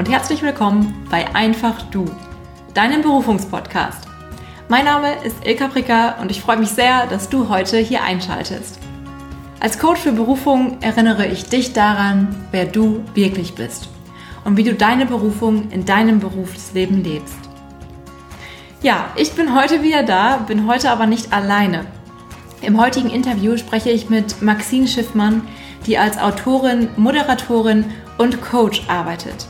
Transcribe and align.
Und 0.00 0.08
herzlich 0.08 0.40
willkommen 0.40 1.06
bei 1.10 1.34
Einfach 1.34 1.82
Du, 1.90 2.06
deinem 2.72 3.02
Berufungspodcast. 3.02 4.08
Mein 4.66 4.86
Name 4.86 5.12
ist 5.24 5.46
Ilka 5.46 5.68
Pricker 5.68 6.16
und 6.22 6.30
ich 6.30 6.40
freue 6.40 6.56
mich 6.56 6.70
sehr, 6.70 7.06
dass 7.08 7.28
du 7.28 7.50
heute 7.50 7.76
hier 7.76 8.02
einschaltest. 8.02 8.78
Als 9.60 9.78
Coach 9.78 10.00
für 10.00 10.12
Berufung 10.12 10.80
erinnere 10.80 11.26
ich 11.26 11.50
dich 11.50 11.74
daran, 11.74 12.34
wer 12.50 12.64
du 12.64 13.04
wirklich 13.12 13.54
bist 13.54 13.90
und 14.46 14.56
wie 14.56 14.64
du 14.64 14.72
deine 14.72 15.04
Berufung 15.04 15.70
in 15.70 15.84
deinem 15.84 16.18
Berufsleben 16.18 17.04
lebst. 17.04 17.36
Ja, 18.80 19.10
ich 19.16 19.34
bin 19.34 19.54
heute 19.54 19.82
wieder 19.82 20.02
da, 20.02 20.38
bin 20.38 20.66
heute 20.66 20.90
aber 20.92 21.04
nicht 21.04 21.30
alleine. 21.30 21.84
Im 22.62 22.80
heutigen 22.80 23.10
Interview 23.10 23.58
spreche 23.58 23.90
ich 23.90 24.08
mit 24.08 24.40
Maxine 24.40 24.88
Schiffmann, 24.88 25.46
die 25.84 25.98
als 25.98 26.16
Autorin, 26.16 26.88
Moderatorin 26.96 27.84
und 28.16 28.40
Coach 28.40 28.84
arbeitet. 28.88 29.46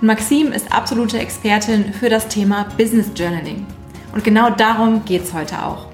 Und 0.00 0.06
Maxime 0.06 0.54
ist 0.54 0.72
absolute 0.72 1.18
Expertin 1.18 1.92
für 1.92 2.08
das 2.08 2.28
Thema 2.28 2.66
Business 2.76 3.08
Journaling. 3.16 3.66
Und 4.12 4.22
genau 4.22 4.48
darum 4.50 5.04
geht 5.04 5.24
es 5.24 5.32
heute 5.32 5.64
auch. 5.64 5.86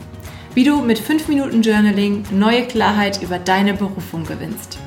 Wie 0.52 0.64
du 0.64 0.82
mit 0.82 0.98
5 0.98 1.28
Minuten 1.28 1.62
Journaling 1.62 2.24
neue 2.30 2.64
Klarheit 2.64 3.22
über 3.22 3.38
deine 3.38 3.72
Berufung 3.72 4.24
gewinnst. 4.24 4.78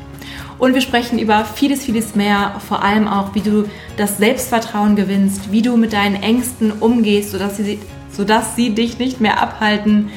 Und 0.60 0.76
wir 0.76 0.82
sprechen 0.82 1.20
über 1.20 1.46
vieles, 1.46 1.86
vieles 1.86 2.16
mehr, 2.16 2.62
vor 2.68 2.84
allem 2.84 3.08
auch, 3.08 3.34
wie 3.34 3.42
du 3.42 3.66
das 3.98 4.18
Selbstvertrauen 4.18 4.96
gewinnst, 4.96 5.52
wie 5.52 5.62
du 5.62 5.78
mit 5.78 5.94
deinen 5.94 6.22
Ängsten 6.22 6.72
umgehst, 6.72 7.32
sodass 7.32 7.58
sie, 7.58 7.80
sodass 8.12 8.56
sie 8.56 8.74
dich 8.74 8.98
nicht 9.00 9.20
mehr 9.20 9.42
abhalten, 9.42 10.10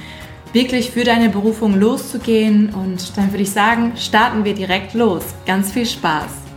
wirklich 0.52 0.90
für 0.90 1.04
deine 1.04 1.30
Berufung 1.30 1.78
loszugehen. 1.78 2.74
Und 2.74 3.16
dann 3.16 3.32
würde 3.32 3.42
ich 3.42 3.50
sagen, 3.50 3.92
starten 3.96 4.44
wir 4.44 4.54
direkt 4.54 4.92
los. 4.92 5.24
Ganz 5.46 5.72
viel 5.72 5.86
Spaß! 5.86 6.49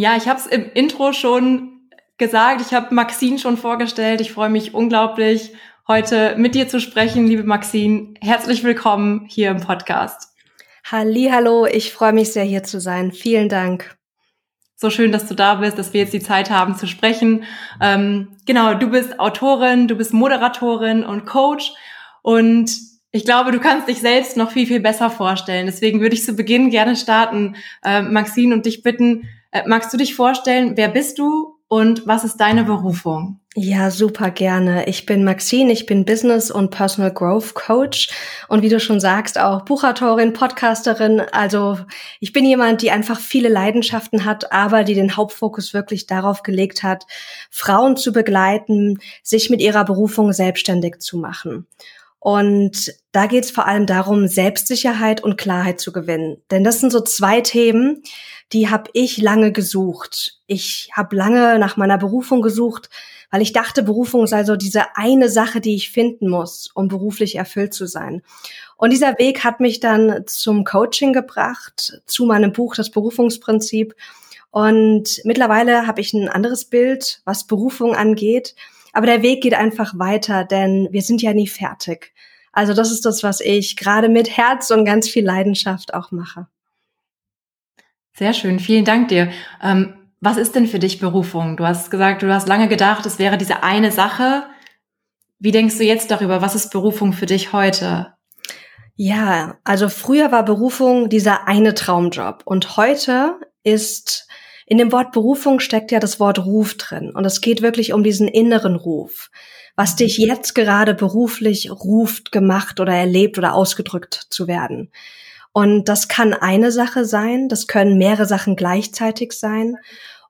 Ja, 0.00 0.16
ich 0.16 0.28
habe 0.28 0.38
es 0.38 0.46
im 0.46 0.70
Intro 0.74 1.12
schon 1.12 1.80
gesagt. 2.18 2.60
Ich 2.60 2.72
habe 2.72 2.94
Maxine 2.94 3.36
schon 3.40 3.56
vorgestellt. 3.56 4.20
Ich 4.20 4.30
freue 4.30 4.48
mich 4.48 4.72
unglaublich, 4.72 5.54
heute 5.88 6.36
mit 6.38 6.54
dir 6.54 6.68
zu 6.68 6.78
sprechen, 6.78 7.26
liebe 7.26 7.42
Maxine. 7.42 8.14
Herzlich 8.20 8.62
willkommen 8.62 9.26
hier 9.28 9.50
im 9.50 9.60
Podcast. 9.60 10.36
Hallo, 10.88 11.66
ich 11.66 11.92
freue 11.92 12.12
mich 12.12 12.32
sehr 12.32 12.44
hier 12.44 12.62
zu 12.62 12.80
sein. 12.80 13.10
Vielen 13.10 13.48
Dank. 13.48 13.96
So 14.76 14.88
schön, 14.88 15.10
dass 15.10 15.26
du 15.26 15.34
da 15.34 15.56
bist, 15.56 15.78
dass 15.78 15.92
wir 15.92 16.02
jetzt 16.02 16.12
die 16.12 16.22
Zeit 16.22 16.48
haben 16.48 16.76
zu 16.76 16.86
sprechen. 16.86 17.42
Ähm, 17.80 18.36
genau, 18.46 18.74
du 18.74 18.90
bist 18.90 19.18
Autorin, 19.18 19.88
du 19.88 19.96
bist 19.96 20.12
Moderatorin 20.14 21.02
und 21.02 21.26
Coach 21.26 21.72
und 22.22 22.70
ich 23.10 23.24
glaube, 23.24 23.50
du 23.50 23.58
kannst 23.58 23.88
dich 23.88 23.98
selbst 23.98 24.36
noch 24.36 24.52
viel, 24.52 24.68
viel 24.68 24.78
besser 24.78 25.10
vorstellen. 25.10 25.66
Deswegen 25.66 26.00
würde 26.00 26.14
ich 26.14 26.22
zu 26.22 26.34
Beginn 26.34 26.70
gerne 26.70 26.94
starten, 26.94 27.56
äh, 27.82 28.00
Maxine, 28.00 28.54
und 28.54 28.64
dich 28.64 28.84
bitten, 28.84 29.28
magst 29.66 29.92
du 29.92 29.96
dich 29.96 30.14
vorstellen, 30.14 30.76
wer 30.76 30.88
bist 30.88 31.18
du 31.18 31.58
und 31.68 32.06
was 32.06 32.24
ist 32.24 32.38
deine 32.38 32.64
Berufung? 32.64 33.40
Ja, 33.54 33.90
super 33.90 34.30
gerne. 34.30 34.86
Ich 34.86 35.04
bin 35.04 35.24
Maxine, 35.24 35.72
ich 35.72 35.84
bin 35.84 36.04
Business 36.04 36.50
und 36.50 36.70
Personal 36.70 37.12
Growth 37.12 37.54
Coach 37.54 38.08
und 38.48 38.62
wie 38.62 38.68
du 38.68 38.78
schon 38.78 39.00
sagst, 39.00 39.38
auch 39.38 39.64
Buchautorin, 39.64 40.32
Podcasterin. 40.32 41.20
Also 41.20 41.78
ich 42.20 42.32
bin 42.32 42.44
jemand, 42.44 42.82
die 42.82 42.90
einfach 42.90 43.18
viele 43.18 43.48
Leidenschaften 43.48 44.24
hat, 44.24 44.52
aber 44.52 44.84
die 44.84 44.94
den 44.94 45.16
Hauptfokus 45.16 45.74
wirklich 45.74 46.06
darauf 46.06 46.42
gelegt 46.42 46.82
hat, 46.82 47.04
Frauen 47.50 47.96
zu 47.96 48.12
begleiten, 48.12 48.98
sich 49.22 49.50
mit 49.50 49.60
ihrer 49.60 49.84
Berufung 49.84 50.32
selbstständig 50.32 51.00
zu 51.00 51.18
machen. 51.18 51.66
Und 52.20 52.92
da 53.12 53.26
geht 53.26 53.44
es 53.44 53.50
vor 53.50 53.66
allem 53.66 53.86
darum, 53.86 54.26
Selbstsicherheit 54.26 55.22
und 55.22 55.36
Klarheit 55.36 55.80
zu 55.80 55.92
gewinnen. 55.92 56.42
Denn 56.50 56.64
das 56.64 56.80
sind 56.80 56.92
so 56.92 57.00
zwei 57.00 57.40
Themen, 57.40 58.02
die 58.52 58.70
habe 58.70 58.90
ich 58.94 59.18
lange 59.18 59.52
gesucht. 59.52 60.38
Ich 60.46 60.90
habe 60.94 61.16
lange 61.16 61.58
nach 61.58 61.76
meiner 61.76 61.98
Berufung 61.98 62.40
gesucht, 62.40 62.88
weil 63.30 63.42
ich 63.42 63.52
dachte, 63.52 63.82
Berufung 63.82 64.26
sei 64.26 64.44
so 64.44 64.56
diese 64.56 64.96
eine 64.96 65.28
Sache, 65.28 65.60
die 65.60 65.74
ich 65.74 65.90
finden 65.90 66.28
muss, 66.28 66.70
um 66.74 66.88
beruflich 66.88 67.36
erfüllt 67.36 67.74
zu 67.74 67.86
sein. 67.86 68.22
Und 68.76 68.90
dieser 68.90 69.18
Weg 69.18 69.44
hat 69.44 69.60
mich 69.60 69.80
dann 69.80 70.24
zum 70.26 70.64
Coaching 70.64 71.12
gebracht, 71.12 72.00
zu 72.06 72.24
meinem 72.24 72.52
Buch 72.52 72.74
Das 72.74 72.90
Berufungsprinzip. 72.90 73.94
Und 74.50 75.20
mittlerweile 75.24 75.86
habe 75.86 76.00
ich 76.00 76.14
ein 76.14 76.28
anderes 76.28 76.64
Bild, 76.64 77.20
was 77.24 77.46
Berufung 77.46 77.94
angeht. 77.94 78.54
Aber 78.94 79.06
der 79.06 79.22
Weg 79.22 79.42
geht 79.42 79.54
einfach 79.54 79.98
weiter, 79.98 80.44
denn 80.44 80.88
wir 80.90 81.02
sind 81.02 81.20
ja 81.20 81.34
nie 81.34 81.48
fertig. 81.48 82.14
Also 82.52 82.72
das 82.72 82.90
ist 82.90 83.04
das, 83.04 83.22
was 83.22 83.40
ich 83.40 83.76
gerade 83.76 84.08
mit 84.08 84.36
Herz 84.36 84.70
und 84.70 84.86
ganz 84.86 85.06
viel 85.06 85.24
Leidenschaft 85.24 85.92
auch 85.92 86.12
mache. 86.12 86.46
Sehr 88.18 88.34
schön, 88.34 88.58
vielen 88.58 88.84
Dank 88.84 89.06
dir. 89.06 89.30
Ähm, 89.62 89.94
was 90.20 90.38
ist 90.38 90.56
denn 90.56 90.66
für 90.66 90.80
dich 90.80 90.98
Berufung? 90.98 91.56
Du 91.56 91.64
hast 91.64 91.88
gesagt, 91.88 92.24
du 92.24 92.34
hast 92.34 92.48
lange 92.48 92.66
gedacht, 92.66 93.06
es 93.06 93.20
wäre 93.20 93.38
diese 93.38 93.62
eine 93.62 93.92
Sache. 93.92 94.42
Wie 95.38 95.52
denkst 95.52 95.78
du 95.78 95.84
jetzt 95.84 96.10
darüber? 96.10 96.42
Was 96.42 96.56
ist 96.56 96.72
Berufung 96.72 97.12
für 97.12 97.26
dich 97.26 97.52
heute? 97.52 98.14
Ja, 98.96 99.58
also 99.62 99.88
früher 99.88 100.32
war 100.32 100.44
Berufung 100.44 101.08
dieser 101.08 101.46
eine 101.46 101.74
Traumjob 101.74 102.42
und 102.44 102.76
heute 102.76 103.36
ist 103.62 104.26
in 104.66 104.78
dem 104.78 104.90
Wort 104.90 105.12
Berufung 105.12 105.60
steckt 105.60 105.92
ja 105.92 106.00
das 106.00 106.18
Wort 106.18 106.44
Ruf 106.44 106.76
drin. 106.76 107.12
Und 107.14 107.24
es 107.24 107.40
geht 107.40 107.62
wirklich 107.62 107.92
um 107.92 108.02
diesen 108.02 108.26
inneren 108.26 108.74
Ruf. 108.74 109.30
Was 109.76 109.94
dich 109.94 110.18
jetzt 110.18 110.56
gerade 110.56 110.92
beruflich 110.92 111.70
ruft, 111.70 112.32
gemacht 112.32 112.80
oder 112.80 112.94
erlebt 112.94 113.38
oder 113.38 113.54
ausgedrückt 113.54 114.26
zu 114.28 114.48
werden. 114.48 114.90
Und 115.52 115.88
das 115.88 116.08
kann 116.08 116.34
eine 116.34 116.70
Sache 116.70 117.04
sein, 117.04 117.48
das 117.48 117.66
können 117.66 117.98
mehrere 117.98 118.26
Sachen 118.26 118.54
gleichzeitig 118.54 119.32
sein 119.32 119.76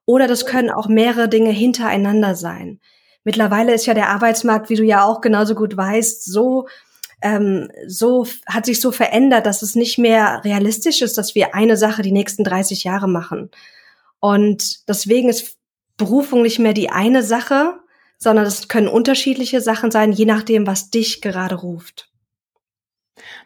oder 0.07 0.27
das 0.27 0.47
können 0.47 0.71
auch 0.71 0.89
mehrere 0.89 1.29
Dinge 1.29 1.51
hintereinander 1.51 2.35
sein. 2.35 2.81
Mittlerweile 3.25 3.75
ist 3.75 3.87
ja 3.87 3.95
der 3.95 4.09
Arbeitsmarkt, 4.09 4.71
wie 4.71 4.77
du 4.77 4.85
ja 4.85 5.05
auch 5.05 5.21
genauso 5.21 5.55
gut 5.55 5.77
weißt, 5.77 6.25
so 6.25 6.67
ähm, 7.21 7.69
so 7.87 8.27
hat 8.47 8.65
sich 8.65 8.81
so 8.81 8.93
verändert, 8.93 9.45
dass 9.45 9.63
es 9.63 9.75
nicht 9.75 9.99
mehr 9.99 10.41
realistisch 10.45 11.03
ist, 11.03 11.19
dass 11.19 11.35
wir 11.35 11.53
eine 11.55 11.77
Sache 11.77 12.03
die 12.03 12.13
nächsten 12.13 12.45
30 12.45 12.85
Jahre 12.85 13.09
machen, 13.09 13.51
und 14.21 14.89
deswegen 14.89 15.29
ist 15.29 15.57
Berufung 15.97 16.43
nicht 16.43 16.59
mehr 16.59 16.75
die 16.75 16.91
eine 16.91 17.23
Sache, 17.23 17.75
sondern 18.19 18.47
es 18.47 18.69
können 18.69 18.89
unterschiedliche 18.89 19.61
Sachen 19.61 19.91
sein, 19.91 20.13
je 20.13 20.25
nachdem, 20.25 20.67
was 20.67 20.91
dich 20.91 21.21
gerade 21.21 21.55
ruft. 21.55 22.11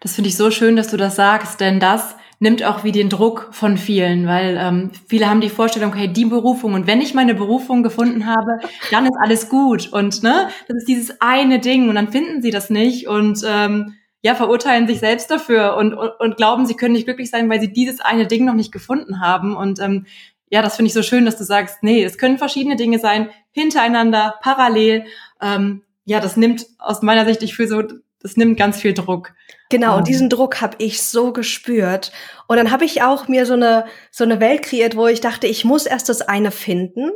Das 0.00 0.14
finde 0.14 0.28
ich 0.28 0.36
so 0.36 0.50
schön, 0.50 0.76
dass 0.76 0.88
du 0.88 0.96
das 0.96 1.16
sagst, 1.16 1.60
denn 1.60 1.80
das 1.80 2.16
nimmt 2.42 2.64
auch 2.64 2.82
wie 2.82 2.90
den 2.90 3.08
Druck 3.08 3.50
von 3.52 3.76
vielen, 3.76 4.26
weil 4.26 4.58
ähm, 4.60 4.90
viele 5.06 5.30
haben 5.30 5.40
die 5.40 5.48
Vorstellung, 5.48 5.94
hey, 5.94 6.12
die 6.12 6.24
Berufung 6.24 6.74
und 6.74 6.88
wenn 6.88 7.00
ich 7.00 7.14
meine 7.14 7.34
Berufung 7.34 7.84
gefunden 7.84 8.26
habe, 8.26 8.58
dann 8.90 9.06
ist 9.06 9.16
alles 9.22 9.48
gut 9.48 9.92
und 9.92 10.24
ne, 10.24 10.48
das 10.66 10.78
ist 10.78 10.88
dieses 10.88 11.20
eine 11.20 11.60
Ding 11.60 11.88
und 11.88 11.94
dann 11.94 12.10
finden 12.10 12.42
sie 12.42 12.50
das 12.50 12.68
nicht 12.68 13.06
und 13.06 13.42
ähm, 13.46 13.94
ja 14.22 14.34
verurteilen 14.34 14.88
sich 14.88 14.98
selbst 14.98 15.30
dafür 15.30 15.76
und, 15.76 15.94
und, 15.94 16.10
und 16.18 16.36
glauben, 16.36 16.66
sie 16.66 16.74
können 16.74 16.94
nicht 16.94 17.04
glücklich 17.04 17.30
sein, 17.30 17.48
weil 17.48 17.60
sie 17.60 17.72
dieses 17.72 18.00
eine 18.00 18.26
Ding 18.26 18.44
noch 18.44 18.54
nicht 18.54 18.72
gefunden 18.72 19.20
haben 19.20 19.56
und 19.56 19.78
ähm, 19.78 20.06
ja, 20.52 20.60
das 20.60 20.76
finde 20.76 20.88
ich 20.88 20.94
so 20.94 21.02
schön, 21.02 21.24
dass 21.24 21.38
du 21.38 21.44
sagst, 21.44 21.82
nee, 21.82 22.04
es 22.04 22.18
können 22.18 22.36
verschiedene 22.36 22.76
Dinge 22.76 22.98
sein, 22.98 23.30
hintereinander, 23.52 24.34
parallel. 24.42 25.06
Ähm, 25.40 25.82
ja, 26.04 26.20
das 26.20 26.36
nimmt 26.36 26.66
aus 26.78 27.00
meiner 27.00 27.24
Sicht, 27.24 27.42
ich 27.42 27.54
fühle 27.54 27.68
so, 27.68 27.82
das 28.22 28.36
nimmt 28.36 28.56
ganz 28.56 28.80
viel 28.80 28.94
Druck. 28.94 29.34
Genau, 29.68 29.94
und 29.94 30.00
ähm. 30.00 30.04
diesen 30.04 30.28
Druck 30.28 30.60
habe 30.60 30.76
ich 30.78 31.02
so 31.02 31.32
gespürt. 31.32 32.12
Und 32.46 32.56
dann 32.56 32.70
habe 32.70 32.84
ich 32.84 33.02
auch 33.02 33.28
mir 33.28 33.46
so 33.46 33.54
eine 33.54 33.86
so 34.10 34.24
eine 34.24 34.40
Welt 34.40 34.62
kreiert, 34.62 34.96
wo 34.96 35.06
ich 35.06 35.20
dachte, 35.20 35.46
ich 35.46 35.64
muss 35.64 35.86
erst 35.86 36.08
das 36.08 36.22
eine 36.22 36.50
finden 36.50 37.10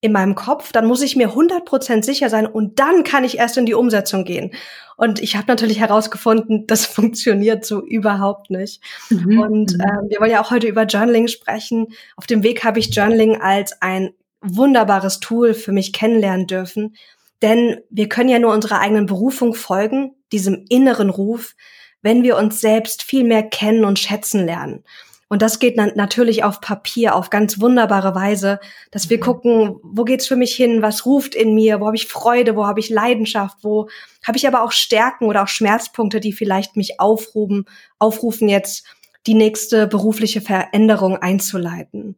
in 0.00 0.12
meinem 0.12 0.34
Kopf, 0.34 0.72
dann 0.72 0.86
muss 0.86 1.02
ich 1.02 1.16
mir 1.16 1.30
100% 1.30 2.04
sicher 2.04 2.28
sein 2.28 2.46
und 2.46 2.78
dann 2.78 3.02
kann 3.02 3.24
ich 3.24 3.38
erst 3.38 3.56
in 3.56 3.66
die 3.66 3.74
Umsetzung 3.74 4.24
gehen. 4.24 4.52
Und 4.96 5.20
ich 5.20 5.36
habe 5.36 5.46
natürlich 5.48 5.80
herausgefunden, 5.80 6.64
das 6.68 6.86
funktioniert 6.86 7.64
so 7.64 7.84
überhaupt 7.84 8.50
nicht. 8.50 8.82
Mhm. 9.10 9.40
Und 9.40 9.72
mhm. 9.74 9.80
ähm, 9.80 10.08
wir 10.08 10.20
wollen 10.20 10.30
ja 10.30 10.42
auch 10.42 10.50
heute 10.50 10.68
über 10.68 10.84
Journaling 10.84 11.28
sprechen. 11.28 11.88
Auf 12.16 12.26
dem 12.26 12.42
Weg 12.42 12.64
habe 12.64 12.78
ich 12.78 12.94
Journaling 12.94 13.40
als 13.40 13.80
ein 13.82 14.10
wunderbares 14.40 15.20
Tool 15.20 15.54
für 15.54 15.72
mich 15.72 15.92
kennenlernen 15.92 16.46
dürfen. 16.46 16.96
Denn 17.42 17.80
wir 17.90 18.08
können 18.08 18.28
ja 18.28 18.38
nur 18.38 18.52
unserer 18.52 18.80
eigenen 18.80 19.06
Berufung 19.06 19.54
folgen, 19.54 20.14
diesem 20.32 20.64
inneren 20.68 21.10
Ruf, 21.10 21.54
wenn 22.02 22.22
wir 22.22 22.36
uns 22.36 22.60
selbst 22.60 23.02
viel 23.02 23.24
mehr 23.24 23.42
kennen 23.42 23.84
und 23.84 23.98
schätzen 23.98 24.46
lernen. 24.46 24.84
Und 25.28 25.42
das 25.42 25.58
geht 25.58 25.76
natürlich 25.76 26.44
auf 26.44 26.60
Papier 26.60 27.16
auf 27.16 27.30
ganz 27.30 27.60
wunderbare 27.60 28.14
Weise, 28.14 28.60
dass 28.92 29.10
wir 29.10 29.16
mhm. 29.16 29.22
gucken, 29.22 29.76
wo 29.82 30.04
geht's 30.04 30.28
für 30.28 30.36
mich 30.36 30.54
hin, 30.54 30.82
was 30.82 31.04
ruft 31.04 31.34
in 31.34 31.54
mir, 31.54 31.80
wo 31.80 31.86
habe 31.86 31.96
ich 31.96 32.06
Freude, 32.06 32.54
wo 32.54 32.64
habe 32.64 32.78
ich 32.78 32.90
Leidenschaft, 32.90 33.58
wo 33.62 33.88
habe 34.24 34.38
ich 34.38 34.46
aber 34.46 34.62
auch 34.62 34.70
Stärken 34.70 35.26
oder 35.26 35.42
auch 35.42 35.48
Schmerzpunkte, 35.48 36.20
die 36.20 36.32
vielleicht 36.32 36.76
mich 36.76 37.00
aufrufen, 37.00 37.64
aufrufen 37.98 38.48
jetzt 38.48 38.86
die 39.26 39.34
nächste 39.34 39.88
berufliche 39.88 40.40
Veränderung 40.40 41.16
einzuleiten. 41.16 42.16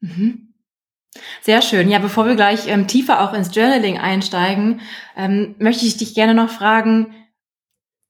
Mhm. 0.00 0.53
Sehr 1.42 1.62
schön. 1.62 1.90
Ja, 1.90 1.98
bevor 1.98 2.26
wir 2.26 2.36
gleich 2.36 2.66
ähm, 2.66 2.86
tiefer 2.86 3.20
auch 3.20 3.34
ins 3.34 3.54
Journaling 3.54 3.98
einsteigen, 3.98 4.80
ähm, 5.16 5.54
möchte 5.58 5.86
ich 5.86 5.96
dich 5.96 6.14
gerne 6.14 6.34
noch 6.34 6.50
fragen, 6.50 7.14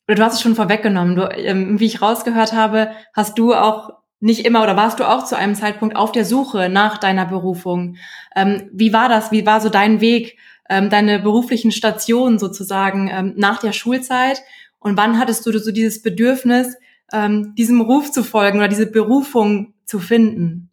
oder 0.06 0.16
du 0.16 0.22
hast 0.22 0.34
es 0.34 0.42
schon 0.42 0.54
vorweggenommen, 0.54 1.16
du, 1.16 1.28
ähm, 1.30 1.80
wie 1.80 1.86
ich 1.86 2.02
rausgehört 2.02 2.52
habe, 2.52 2.92
hast 3.14 3.38
du 3.38 3.54
auch 3.54 3.90
nicht 4.20 4.46
immer 4.46 4.62
oder 4.62 4.76
warst 4.76 5.00
du 5.00 5.08
auch 5.08 5.24
zu 5.24 5.36
einem 5.36 5.54
Zeitpunkt 5.54 5.96
auf 5.96 6.12
der 6.12 6.24
Suche 6.24 6.68
nach 6.68 6.98
deiner 6.98 7.26
Berufung? 7.26 7.96
Ähm, 8.36 8.70
wie 8.72 8.92
war 8.92 9.08
das? 9.08 9.32
Wie 9.32 9.44
war 9.44 9.60
so 9.60 9.68
dein 9.68 10.00
Weg, 10.00 10.38
ähm, 10.70 10.88
deine 10.88 11.18
beruflichen 11.18 11.72
Stationen 11.72 12.38
sozusagen 12.38 13.10
ähm, 13.12 13.34
nach 13.36 13.58
der 13.58 13.72
Schulzeit? 13.72 14.42
Und 14.78 14.96
wann 14.96 15.18
hattest 15.18 15.44
du 15.46 15.58
so 15.58 15.72
dieses 15.72 16.02
Bedürfnis, 16.02 16.76
diesem 17.56 17.80
Ruf 17.80 18.10
zu 18.10 18.22
folgen 18.22 18.58
oder 18.58 18.68
diese 18.68 18.90
Berufung 18.90 19.72
zu 19.86 19.98
finden? 19.98 20.70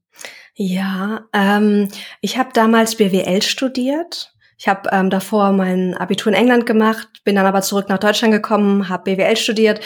Ja, 0.64 1.26
ähm, 1.34 1.88
ich 2.22 2.38
habe 2.38 2.52
damals 2.54 2.94
BWL 2.94 3.42
studiert. 3.42 4.32
Ich 4.60 4.68
habe 4.68 4.92
ähm, 4.92 5.10
davor 5.10 5.54
mein 5.54 5.98
Abitur 5.98 6.32
in 6.32 6.38
England 6.38 6.68
gemacht, 6.68 7.08
bin 7.24 7.36
dann 7.36 7.48
aber 7.48 7.64
zurück 7.64 7.90
nach 7.90 7.98
Deutschland 7.98 8.32
gekommen, 8.32 8.88
habe 8.88 9.16
BWL 9.16 9.38
studiert 9.38 9.80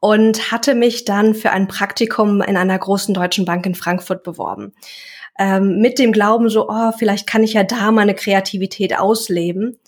und 0.00 0.50
hatte 0.50 0.74
mich 0.74 1.04
dann 1.04 1.34
für 1.34 1.50
ein 1.50 1.68
Praktikum 1.68 2.40
in 2.40 2.56
einer 2.56 2.78
großen 2.78 3.12
deutschen 3.12 3.44
Bank 3.44 3.66
in 3.66 3.74
Frankfurt 3.74 4.22
beworben. 4.22 4.72
Ähm, 5.38 5.80
mit 5.80 5.98
dem 5.98 6.12
Glauben 6.12 6.48
so, 6.48 6.66
oh, 6.66 6.92
vielleicht 6.96 7.26
kann 7.26 7.42
ich 7.44 7.52
ja 7.52 7.62
da 7.62 7.92
meine 7.92 8.14
Kreativität 8.14 8.98
ausleben. 8.98 9.78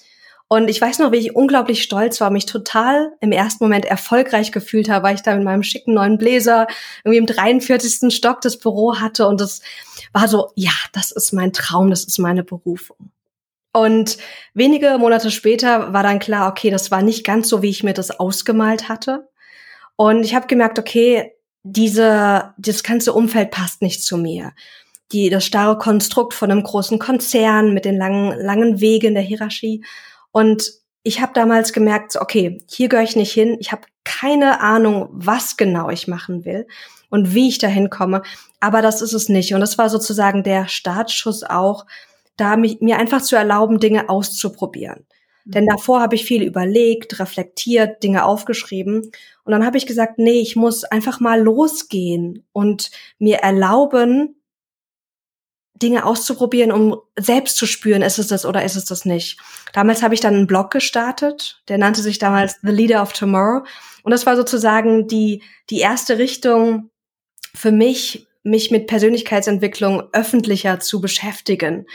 Und 0.48 0.68
ich 0.68 0.78
weiß 0.78 0.98
noch, 0.98 1.10
wie 1.10 1.16
ich 1.16 1.34
unglaublich 1.34 1.82
stolz 1.82 2.20
war, 2.20 2.28
mich 2.28 2.44
total 2.44 3.12
im 3.20 3.32
ersten 3.32 3.64
Moment 3.64 3.86
erfolgreich 3.86 4.52
gefühlt 4.52 4.90
habe, 4.90 5.06
weil 5.06 5.14
ich 5.14 5.22
da 5.22 5.34
mit 5.34 5.44
meinem 5.44 5.62
schicken 5.62 5.94
neuen 5.94 6.18
Bläser 6.18 6.66
irgendwie 7.02 7.18
im 7.18 7.26
43. 7.26 8.14
Stock 8.14 8.42
das 8.42 8.58
Büro 8.58 8.96
hatte 9.00 9.26
und 9.26 9.40
das 9.40 9.62
war 10.14 10.28
so, 10.28 10.52
ja, 10.54 10.72
das 10.92 11.10
ist 11.10 11.32
mein 11.32 11.52
Traum, 11.52 11.90
das 11.90 12.04
ist 12.04 12.18
meine 12.18 12.44
Berufung. 12.44 13.10
Und 13.72 14.16
wenige 14.54 14.96
Monate 14.98 15.32
später 15.32 15.92
war 15.92 16.04
dann 16.04 16.20
klar, 16.20 16.48
okay, 16.48 16.70
das 16.70 16.92
war 16.92 17.02
nicht 17.02 17.24
ganz 17.24 17.48
so, 17.48 17.60
wie 17.60 17.70
ich 17.70 17.82
mir 17.82 17.92
das 17.92 18.12
ausgemalt 18.12 18.88
hatte. 18.88 19.28
Und 19.96 20.22
ich 20.24 20.34
habe 20.34 20.46
gemerkt, 20.46 20.78
okay, 20.78 21.32
diese, 21.64 22.54
das 22.56 22.84
ganze 22.84 23.12
Umfeld 23.12 23.50
passt 23.50 23.82
nicht 23.82 24.04
zu 24.04 24.16
mir. 24.16 24.52
Die, 25.10 25.28
das 25.28 25.44
starre 25.44 25.76
Konstrukt 25.76 26.34
von 26.34 26.50
einem 26.50 26.62
großen 26.62 27.00
Konzern 27.00 27.74
mit 27.74 27.84
den 27.84 27.96
langen, 27.96 28.38
langen 28.38 28.80
Wegen 28.80 29.14
der 29.14 29.22
Hierarchie. 29.24 29.84
Und 30.30 30.70
ich 31.02 31.20
habe 31.20 31.32
damals 31.34 31.72
gemerkt, 31.72 32.16
okay, 32.16 32.64
hier 32.70 32.88
gehöre 32.88 33.04
ich 33.04 33.16
nicht 33.16 33.32
hin. 33.32 33.56
Ich 33.58 33.72
habe 33.72 33.82
keine 34.04 34.60
Ahnung, 34.60 35.08
was 35.10 35.56
genau 35.56 35.90
ich 35.90 36.06
machen 36.06 36.44
will 36.44 36.66
und 37.10 37.34
wie 37.34 37.48
ich 37.48 37.58
dahin 37.58 37.90
komme. 37.90 38.22
Aber 38.64 38.80
das 38.80 39.02
ist 39.02 39.12
es 39.12 39.28
nicht. 39.28 39.52
Und 39.52 39.60
das 39.60 39.76
war 39.76 39.90
sozusagen 39.90 40.42
der 40.42 40.68
Startschuss 40.68 41.42
auch, 41.42 41.84
da 42.38 42.56
mich, 42.56 42.80
mir 42.80 42.96
einfach 42.96 43.20
zu 43.20 43.36
erlauben, 43.36 43.78
Dinge 43.78 44.08
auszuprobieren. 44.08 45.04
Mhm. 45.44 45.50
Denn 45.50 45.66
davor 45.66 46.00
habe 46.00 46.14
ich 46.14 46.24
viel 46.24 46.42
überlegt, 46.42 47.18
reflektiert, 47.20 48.02
Dinge 48.02 48.24
aufgeschrieben. 48.24 49.02
Und 49.44 49.52
dann 49.52 49.66
habe 49.66 49.76
ich 49.76 49.84
gesagt, 49.84 50.18
nee, 50.18 50.40
ich 50.40 50.56
muss 50.56 50.84
einfach 50.84 51.20
mal 51.20 51.42
losgehen 51.42 52.46
und 52.52 52.90
mir 53.18 53.40
erlauben, 53.40 54.36
Dinge 55.74 56.06
auszuprobieren, 56.06 56.72
um 56.72 56.96
selbst 57.18 57.58
zu 57.58 57.66
spüren, 57.66 58.00
ist 58.00 58.18
es 58.18 58.28
das 58.28 58.46
oder 58.46 58.64
ist 58.64 58.76
es 58.76 58.86
das 58.86 59.04
nicht. 59.04 59.38
Damals 59.74 60.02
habe 60.02 60.14
ich 60.14 60.20
dann 60.20 60.34
einen 60.34 60.46
Blog 60.46 60.70
gestartet, 60.70 61.60
der 61.68 61.76
nannte 61.76 62.00
sich 62.00 62.18
damals 62.18 62.58
The 62.62 62.70
Leader 62.70 63.02
of 63.02 63.12
Tomorrow. 63.12 63.66
Und 64.04 64.10
das 64.10 64.24
war 64.24 64.36
sozusagen 64.36 65.06
die, 65.06 65.42
die 65.68 65.80
erste 65.80 66.16
Richtung 66.16 66.90
für 67.54 67.72
mich, 67.72 68.26
mich 68.44 68.70
mit 68.70 68.86
Persönlichkeitsentwicklung 68.86 70.04
öffentlicher 70.12 70.78
zu 70.78 71.00
beschäftigen 71.00 71.86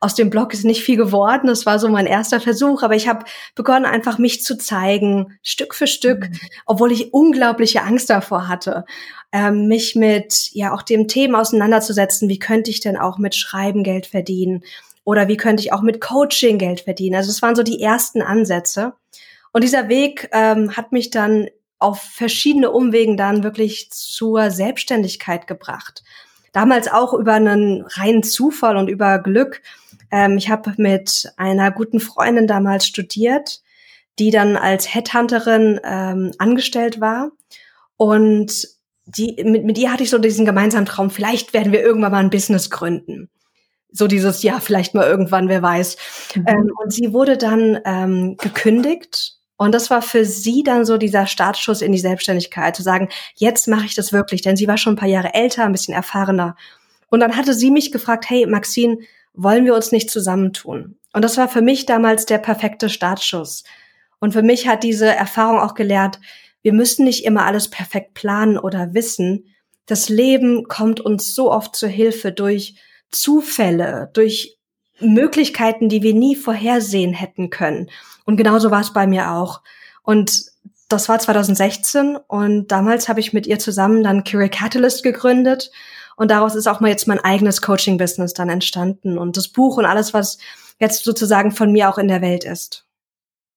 aus 0.00 0.14
dem 0.14 0.30
Blog 0.30 0.52
ist 0.52 0.64
nicht 0.64 0.82
viel 0.82 0.96
geworden. 0.96 1.46
Das 1.46 1.66
war 1.66 1.78
so 1.78 1.88
mein 1.88 2.06
erster 2.06 2.40
Versuch, 2.40 2.82
aber 2.82 2.94
ich 2.94 3.08
habe 3.08 3.24
begonnen, 3.54 3.86
einfach 3.86 4.18
mich 4.18 4.42
zu 4.42 4.56
zeigen, 4.56 5.38
Stück 5.42 5.74
für 5.74 5.86
Stück, 5.86 6.30
mhm. 6.30 6.38
obwohl 6.66 6.92
ich 6.92 7.12
unglaubliche 7.12 7.82
Angst 7.82 8.10
davor 8.10 8.48
hatte, 8.48 8.84
ähm, 9.32 9.68
mich 9.68 9.94
mit 9.94 10.50
ja 10.52 10.74
auch 10.74 10.82
dem 10.82 11.08
Thema 11.08 11.40
auseinanderzusetzen. 11.40 12.28
Wie 12.28 12.38
könnte 12.38 12.70
ich 12.70 12.80
denn 12.80 12.96
auch 12.96 13.18
mit 13.18 13.34
Schreiben 13.34 13.82
Geld 13.82 14.06
verdienen? 14.06 14.62
Oder 15.04 15.28
wie 15.28 15.36
könnte 15.36 15.62
ich 15.62 15.72
auch 15.72 15.82
mit 15.82 16.00
Coaching 16.00 16.58
Geld 16.58 16.80
verdienen? 16.80 17.16
Also 17.16 17.30
es 17.30 17.42
waren 17.42 17.54
so 17.54 17.62
die 17.62 17.80
ersten 17.80 18.22
Ansätze. 18.22 18.94
Und 19.52 19.62
dieser 19.64 19.88
Weg 19.88 20.28
ähm, 20.32 20.76
hat 20.76 20.92
mich 20.92 21.10
dann 21.10 21.48
auf 21.78 22.00
verschiedene 22.00 22.70
Umwegen 22.70 23.16
dann 23.16 23.42
wirklich 23.42 23.90
zur 23.90 24.50
Selbstständigkeit 24.50 25.46
gebracht. 25.46 26.02
Damals 26.52 26.88
auch 26.88 27.12
über 27.12 27.34
einen 27.34 27.82
reinen 27.82 28.22
Zufall 28.22 28.76
und 28.76 28.88
über 28.88 29.18
Glück. 29.18 29.60
Ähm, 30.10 30.38
ich 30.38 30.48
habe 30.48 30.72
mit 30.78 31.30
einer 31.36 31.70
guten 31.70 32.00
Freundin 32.00 32.46
damals 32.46 32.86
studiert, 32.86 33.60
die 34.18 34.30
dann 34.30 34.56
als 34.56 34.94
Headhunterin 34.94 35.80
ähm, 35.84 36.32
angestellt 36.38 37.00
war. 37.00 37.32
Und 37.98 38.68
die, 39.04 39.42
mit, 39.44 39.64
mit 39.64 39.78
ihr 39.78 39.92
hatte 39.92 40.02
ich 40.02 40.10
so 40.10 40.18
diesen 40.18 40.46
gemeinsamen 40.46 40.86
Traum, 40.86 41.10
vielleicht 41.10 41.52
werden 41.52 41.72
wir 41.72 41.82
irgendwann 41.82 42.12
mal 42.12 42.18
ein 42.18 42.30
Business 42.30 42.70
gründen. 42.70 43.28
So 43.92 44.08
dieses, 44.08 44.42
ja, 44.42 44.58
vielleicht 44.60 44.94
mal 44.94 45.06
irgendwann, 45.06 45.48
wer 45.48 45.62
weiß. 45.62 45.96
Mhm. 46.34 46.44
Ähm, 46.46 46.72
und 46.82 46.92
sie 46.92 47.12
wurde 47.12 47.36
dann 47.36 47.78
ähm, 47.84 48.36
gekündigt. 48.36 49.35
Und 49.56 49.72
das 49.72 49.90
war 49.90 50.02
für 50.02 50.24
sie 50.24 50.62
dann 50.62 50.84
so 50.84 50.98
dieser 50.98 51.26
Startschuss 51.26 51.80
in 51.80 51.92
die 51.92 51.98
Selbstständigkeit, 51.98 52.76
zu 52.76 52.82
sagen, 52.82 53.08
jetzt 53.34 53.68
mache 53.68 53.86
ich 53.86 53.94
das 53.94 54.12
wirklich, 54.12 54.42
denn 54.42 54.56
sie 54.56 54.68
war 54.68 54.76
schon 54.76 54.94
ein 54.94 54.98
paar 54.98 55.08
Jahre 55.08 55.34
älter, 55.34 55.64
ein 55.64 55.72
bisschen 55.72 55.94
erfahrener. 55.94 56.56
Und 57.08 57.20
dann 57.20 57.36
hatte 57.36 57.54
sie 57.54 57.70
mich 57.70 57.92
gefragt, 57.92 58.28
hey, 58.28 58.46
Maxine, 58.46 58.98
wollen 59.32 59.64
wir 59.64 59.74
uns 59.74 59.92
nicht 59.92 60.10
zusammentun? 60.10 60.96
Und 61.12 61.22
das 61.22 61.36
war 61.38 61.48
für 61.48 61.62
mich 61.62 61.86
damals 61.86 62.26
der 62.26 62.38
perfekte 62.38 62.90
Startschuss. 62.90 63.64
Und 64.18 64.32
für 64.32 64.42
mich 64.42 64.68
hat 64.68 64.82
diese 64.82 65.06
Erfahrung 65.06 65.60
auch 65.60 65.74
gelernt, 65.74 66.20
wir 66.62 66.72
müssen 66.72 67.04
nicht 67.04 67.24
immer 67.24 67.44
alles 67.44 67.70
perfekt 67.70 68.14
planen 68.14 68.58
oder 68.58 68.92
wissen. 68.92 69.54
Das 69.86 70.08
Leben 70.08 70.66
kommt 70.68 71.00
uns 71.00 71.34
so 71.34 71.52
oft 71.52 71.76
zur 71.76 71.88
Hilfe 71.88 72.32
durch 72.32 72.74
Zufälle, 73.10 74.10
durch 74.14 74.55
Möglichkeiten, 75.00 75.88
die 75.88 76.02
wir 76.02 76.14
nie 76.14 76.36
vorhersehen 76.36 77.12
hätten 77.12 77.50
können. 77.50 77.90
Und 78.24 78.36
genauso 78.36 78.70
war 78.70 78.80
es 78.80 78.92
bei 78.92 79.06
mir 79.06 79.32
auch. 79.32 79.62
Und 80.02 80.44
das 80.88 81.08
war 81.08 81.18
2016 81.18 82.16
und 82.28 82.68
damals 82.68 83.08
habe 83.08 83.20
ich 83.20 83.32
mit 83.32 83.46
ihr 83.46 83.58
zusammen 83.58 84.04
dann 84.04 84.24
Career 84.24 84.48
Catalyst 84.48 85.02
gegründet 85.02 85.70
und 86.16 86.30
daraus 86.30 86.54
ist 86.54 86.66
auch 86.66 86.80
mal 86.80 86.90
jetzt 86.90 87.08
mein 87.08 87.20
eigenes 87.20 87.60
Coaching-Business 87.60 88.34
dann 88.34 88.48
entstanden 88.48 89.18
und 89.18 89.36
das 89.36 89.48
Buch 89.48 89.76
und 89.76 89.84
alles, 89.84 90.14
was 90.14 90.38
jetzt 90.78 91.04
sozusagen 91.04 91.50
von 91.50 91.72
mir 91.72 91.88
auch 91.88 91.98
in 91.98 92.08
der 92.08 92.22
Welt 92.22 92.44
ist. 92.44 92.86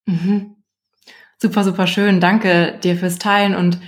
Mhm. 0.05 0.55
Super, 1.37 1.63
super 1.63 1.87
schön. 1.87 2.19
Danke 2.19 2.77
dir 2.83 2.97
fürs 2.97 3.17
Teilen. 3.17 3.55
Und 3.55 3.79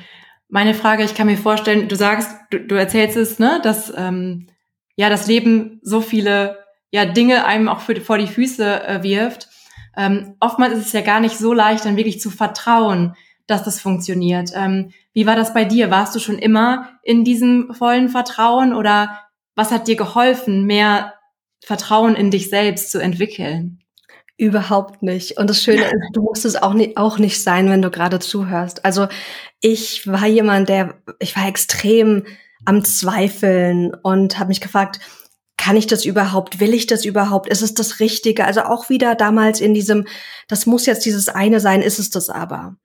meine 0.48 0.74
Frage, 0.74 1.04
ich 1.04 1.16
kann 1.16 1.28
mir 1.28 1.38
vorstellen, 1.38 1.90
du 1.90 1.96
sagst, 1.96 2.30
du, 2.50 2.60
du 2.60 2.76
erzählst 2.76 3.18
es, 3.18 3.40
ne, 3.40 3.60
dass 3.64 3.92
ähm, 3.96 4.48
ja 4.96 5.10
das 5.10 5.28
Leben 5.28 5.80
so 5.82 6.00
viele 6.00 6.60
ja 6.92 7.06
Dinge 7.06 7.46
einem 7.46 7.68
auch 7.68 7.80
für, 7.80 8.00
vor 8.02 8.18
die 8.18 8.28
Füße 8.28 8.84
äh, 8.84 9.04
wirft. 9.04 9.50
Ähm, 9.98 10.36
oftmals 10.40 10.74
ist 10.78 10.88
es 10.88 10.94
ja 10.94 11.02
gar 11.02 11.20
nicht 11.20 11.38
so 11.38 11.54
leicht, 11.54 11.86
dann 11.86 11.98
wirklich 11.98 12.22
zu 12.22 12.30
vertrauen, 12.30 13.16
dass 13.48 13.64
das 13.64 13.80
funktioniert. 13.82 14.52
Ähm, 14.54 14.92
wie 15.14 15.26
war 15.26 15.36
das 15.36 15.54
bei 15.54 15.66
dir? 15.66 15.92
Warst 15.92 16.16
du 16.16 16.20
schon 16.20 16.38
immer 16.38 16.90
in 17.04 17.24
diesem 17.24 17.74
vollen 17.74 18.10
Vertrauen 18.10 18.74
oder 18.74 19.20
was 19.56 19.72
hat 19.72 19.88
dir 19.88 19.96
geholfen, 19.96 20.66
mehr 20.66 21.16
Vertrauen 21.64 22.16
in 22.16 22.32
dich 22.32 22.50
selbst 22.50 22.92
zu 22.92 23.00
entwickeln? 23.00 23.80
Überhaupt 24.38 25.04
nicht. 25.04 25.38
Und 25.38 25.50
das 25.50 25.62
Schöne 25.62 25.84
ist, 25.86 25.94
du 26.14 26.22
musst 26.22 26.46
es 26.46 26.56
auch 26.56 26.74
nicht, 26.74 26.98
auch 26.98 27.18
nicht 27.18 27.42
sein, 27.44 27.70
wenn 27.70 27.82
du 27.82 27.92
gerade 27.92 28.20
zuhörst. 28.20 28.86
Also 28.86 29.08
ich 29.60 30.08
war 30.08 30.26
jemand, 30.28 30.70
der, 30.70 30.96
ich 31.20 31.36
war 31.36 31.48
extrem 31.48 32.24
am 32.66 32.84
Zweifeln 32.84 33.94
und 33.94 34.40
habe 34.40 34.50
mich 34.50 34.62
gefragt, 34.62 35.00
kann 35.62 35.78
ich 35.78 35.86
das 35.86 36.06
überhaupt? 36.06 36.60
Will 36.60 36.74
ich 36.74 36.88
das 36.88 37.06
überhaupt? 37.06 37.48
Ist 37.48 37.62
es 37.62 37.76
das 37.76 38.00
Richtige? 38.00 38.46
Also 38.46 38.62
auch 38.62 38.90
wieder 38.90 39.14
damals 39.14 39.62
in 39.62 39.76
diesem, 39.76 40.08
das 40.48 40.66
muss 40.66 40.88
jetzt 40.88 41.06
dieses 41.06 41.30
eine 41.30 41.60
sein, 41.60 41.84
ist 41.84 42.00
es 42.00 42.10
das 42.10 42.32
aber. 42.32 42.78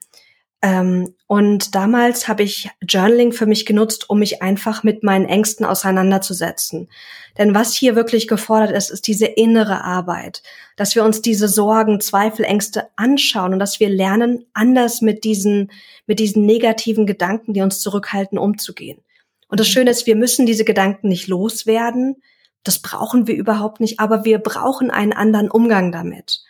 Ähm, 0.61 1.15
und 1.27 1.75
damals 1.75 2.29
habe 2.29 2.43
ich 2.43 2.69
Journaling 2.87 3.33
für 3.33 3.47
mich 3.47 3.65
genutzt, 3.65 4.11
um 4.11 4.19
mich 4.19 4.43
einfach 4.43 4.83
mit 4.83 5.03
meinen 5.03 5.25
Ängsten 5.25 5.65
auseinanderzusetzen. 5.65 6.91
Denn 7.39 7.55
was 7.55 7.75
hier 7.75 7.97
wirklich 7.97 8.29
gefordert 8.29 8.73
ist, 8.73 8.91
ist 8.91 9.07
diese 9.07 9.25
innere 9.25 9.83
Arbeit, 9.83 10.43
dass 10.77 10.95
wir 10.95 11.03
uns 11.03 11.23
diese 11.23 11.49
Sorgen, 11.49 11.99
Zweifel, 12.01 12.45
Ängste 12.45 12.89
anschauen 12.97 13.55
und 13.55 13.59
dass 13.59 13.81
wir 13.81 13.89
lernen, 13.89 14.45
anders 14.53 15.01
mit 15.01 15.25
diesen, 15.25 15.73
mit 16.07 16.19
diesen 16.19 16.45
negativen 16.45 17.07
Gedanken, 17.07 17.55
die 17.55 17.63
uns 17.63 17.81
zurückhalten, 17.81 18.37
umzugehen. 18.37 18.99
Und 19.49 19.61
das 19.61 19.69
mhm. 19.69 19.73
Schöne 19.73 19.91
ist, 19.93 20.07
wir 20.07 20.17
müssen 20.17 20.45
diese 20.45 20.67
Gedanken 20.67 21.09
nicht 21.09 21.27
loswerden. 21.27 22.17
Das 22.67 22.81
brauchen 22.81 23.27
wir 23.27 23.35
überhaupt 23.35 23.81
nicht, 23.81 24.01
aber 24.01 24.25
wir 24.25 24.39
brauchen 24.39 24.91
einen 24.91 25.13
anderen 25.13 25.51
Umgang 25.51 25.93
damit. 25.93 26.43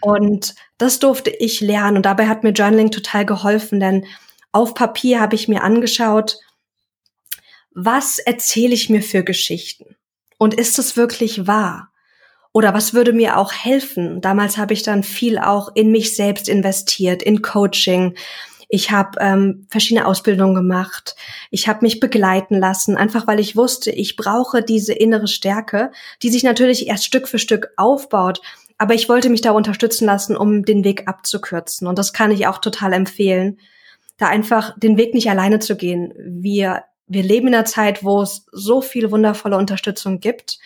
Und 0.00 0.54
das 0.78 0.98
durfte 0.98 1.30
ich 1.30 1.60
lernen. 1.60 1.96
Und 1.98 2.06
dabei 2.06 2.28
hat 2.28 2.44
mir 2.44 2.50
Journaling 2.50 2.90
total 2.90 3.26
geholfen, 3.26 3.80
denn 3.80 4.06
auf 4.52 4.74
Papier 4.74 5.20
habe 5.20 5.34
ich 5.34 5.48
mir 5.48 5.62
angeschaut, 5.62 6.38
was 7.74 8.18
erzähle 8.18 8.74
ich 8.74 8.90
mir 8.90 9.02
für 9.02 9.24
Geschichten? 9.24 9.96
Und 10.38 10.54
ist 10.54 10.78
es 10.78 10.96
wirklich 10.96 11.46
wahr? 11.46 11.92
Oder 12.52 12.74
was 12.74 12.92
würde 12.92 13.12
mir 13.12 13.38
auch 13.38 13.52
helfen? 13.52 14.20
Damals 14.20 14.58
habe 14.58 14.74
ich 14.74 14.82
dann 14.82 15.02
viel 15.02 15.38
auch 15.38 15.70
in 15.74 15.90
mich 15.90 16.14
selbst 16.14 16.48
investiert, 16.48 17.22
in 17.22 17.40
Coaching, 17.40 18.14
Ich 18.74 18.90
habe 18.90 19.18
ähm, 19.20 19.66
verschiedene 19.68 20.06
Ausbildungen 20.06 20.54
gemacht. 20.54 21.14
Ich 21.50 21.68
habe 21.68 21.80
mich 21.82 22.00
begleiten 22.00 22.58
lassen, 22.58 22.96
einfach 22.96 23.26
weil 23.26 23.38
ich 23.38 23.54
wusste, 23.54 23.90
ich 23.90 24.16
brauche 24.16 24.62
diese 24.62 24.94
innere 24.94 25.28
Stärke, 25.28 25.92
die 26.22 26.30
sich 26.30 26.42
natürlich 26.42 26.86
erst 26.86 27.04
Stück 27.04 27.28
für 27.28 27.38
Stück 27.38 27.68
aufbaut. 27.76 28.40
Aber 28.78 28.94
ich 28.94 29.10
wollte 29.10 29.28
mich 29.28 29.42
da 29.42 29.50
unterstützen 29.50 30.06
lassen, 30.06 30.38
um 30.38 30.64
den 30.64 30.84
Weg 30.84 31.06
abzukürzen. 31.06 31.86
Und 31.86 31.98
das 31.98 32.14
kann 32.14 32.30
ich 32.30 32.46
auch 32.46 32.56
total 32.56 32.94
empfehlen, 32.94 33.58
da 34.16 34.28
einfach 34.28 34.74
den 34.78 34.96
Weg 34.96 35.12
nicht 35.12 35.28
alleine 35.28 35.58
zu 35.58 35.76
gehen. 35.76 36.14
Wir, 36.16 36.84
wir 37.06 37.22
leben 37.22 37.48
in 37.48 37.54
einer 37.54 37.66
Zeit, 37.66 38.02
wo 38.02 38.22
es 38.22 38.46
so 38.52 38.80
viel 38.80 39.10
wundervolle 39.10 39.58
Unterstützung 39.58 40.18
gibt. 40.18 40.58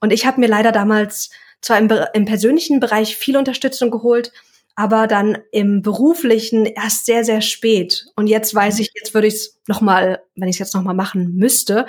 Und 0.00 0.14
ich 0.14 0.24
habe 0.24 0.40
mir 0.40 0.48
leider 0.48 0.72
damals 0.72 1.28
zwar 1.60 1.76
im, 1.76 1.92
im 2.14 2.24
persönlichen 2.24 2.80
Bereich 2.80 3.16
viel 3.16 3.36
Unterstützung 3.36 3.90
geholt, 3.90 4.32
aber 4.76 5.06
dann 5.06 5.38
im 5.52 5.82
beruflichen 5.82 6.66
erst 6.66 7.06
sehr, 7.06 7.24
sehr 7.24 7.40
spät. 7.40 8.06
Und 8.16 8.26
jetzt 8.26 8.54
weiß 8.54 8.78
ich, 8.78 8.90
jetzt 8.94 9.14
würde 9.14 9.26
ich 9.26 9.34
es 9.34 9.60
nochmal, 9.66 10.22
wenn 10.36 10.48
ich 10.48 10.56
es 10.56 10.60
jetzt 10.60 10.74
nochmal 10.74 10.94
machen 10.94 11.36
müsste, 11.36 11.86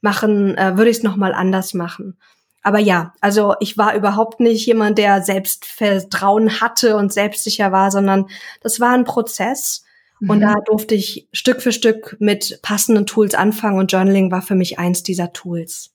machen, 0.00 0.56
äh, 0.56 0.76
würde 0.76 0.90
ich 0.90 0.98
es 0.98 1.02
nochmal 1.02 1.34
anders 1.34 1.74
machen. 1.74 2.18
Aber 2.62 2.78
ja, 2.78 3.12
also 3.20 3.54
ich 3.60 3.76
war 3.76 3.94
überhaupt 3.94 4.40
nicht 4.40 4.66
jemand, 4.66 4.98
der 4.98 5.22
Selbstvertrauen 5.22 6.60
hatte 6.60 6.96
und 6.96 7.12
selbstsicher 7.12 7.72
war, 7.72 7.90
sondern 7.90 8.26
das 8.60 8.78
war 8.78 8.92
ein 8.92 9.04
Prozess. 9.04 9.84
Mhm. 10.20 10.30
Und 10.30 10.40
da 10.40 10.54
durfte 10.66 10.94
ich 10.94 11.28
Stück 11.32 11.60
für 11.60 11.72
Stück 11.72 12.16
mit 12.20 12.60
passenden 12.62 13.06
Tools 13.06 13.34
anfangen 13.34 13.78
und 13.78 13.90
Journaling 13.90 14.30
war 14.30 14.42
für 14.42 14.54
mich 14.54 14.78
eins 14.78 15.02
dieser 15.02 15.32
Tools. 15.32 15.90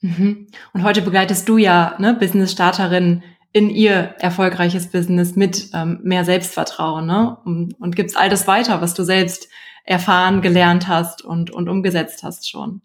Mhm. 0.00 0.48
Und 0.72 0.82
heute 0.82 1.02
begleitest 1.02 1.48
du 1.48 1.58
ja 1.58 1.94
ne, 1.98 2.14
Business-Starterinnen 2.14 3.22
in 3.52 3.70
ihr 3.70 4.14
erfolgreiches 4.18 4.90
Business 4.90 5.34
mit 5.34 5.70
ähm, 5.74 6.00
mehr 6.02 6.24
Selbstvertrauen 6.24 7.06
ne? 7.06 7.36
und, 7.44 7.74
und 7.80 7.96
gibst 7.96 8.16
all 8.16 8.28
das 8.28 8.46
weiter, 8.46 8.80
was 8.80 8.94
du 8.94 9.02
selbst 9.02 9.48
erfahren, 9.84 10.40
gelernt 10.40 10.86
hast 10.86 11.24
und, 11.24 11.50
und 11.50 11.68
umgesetzt 11.68 12.22
hast 12.22 12.48
schon. 12.48 12.80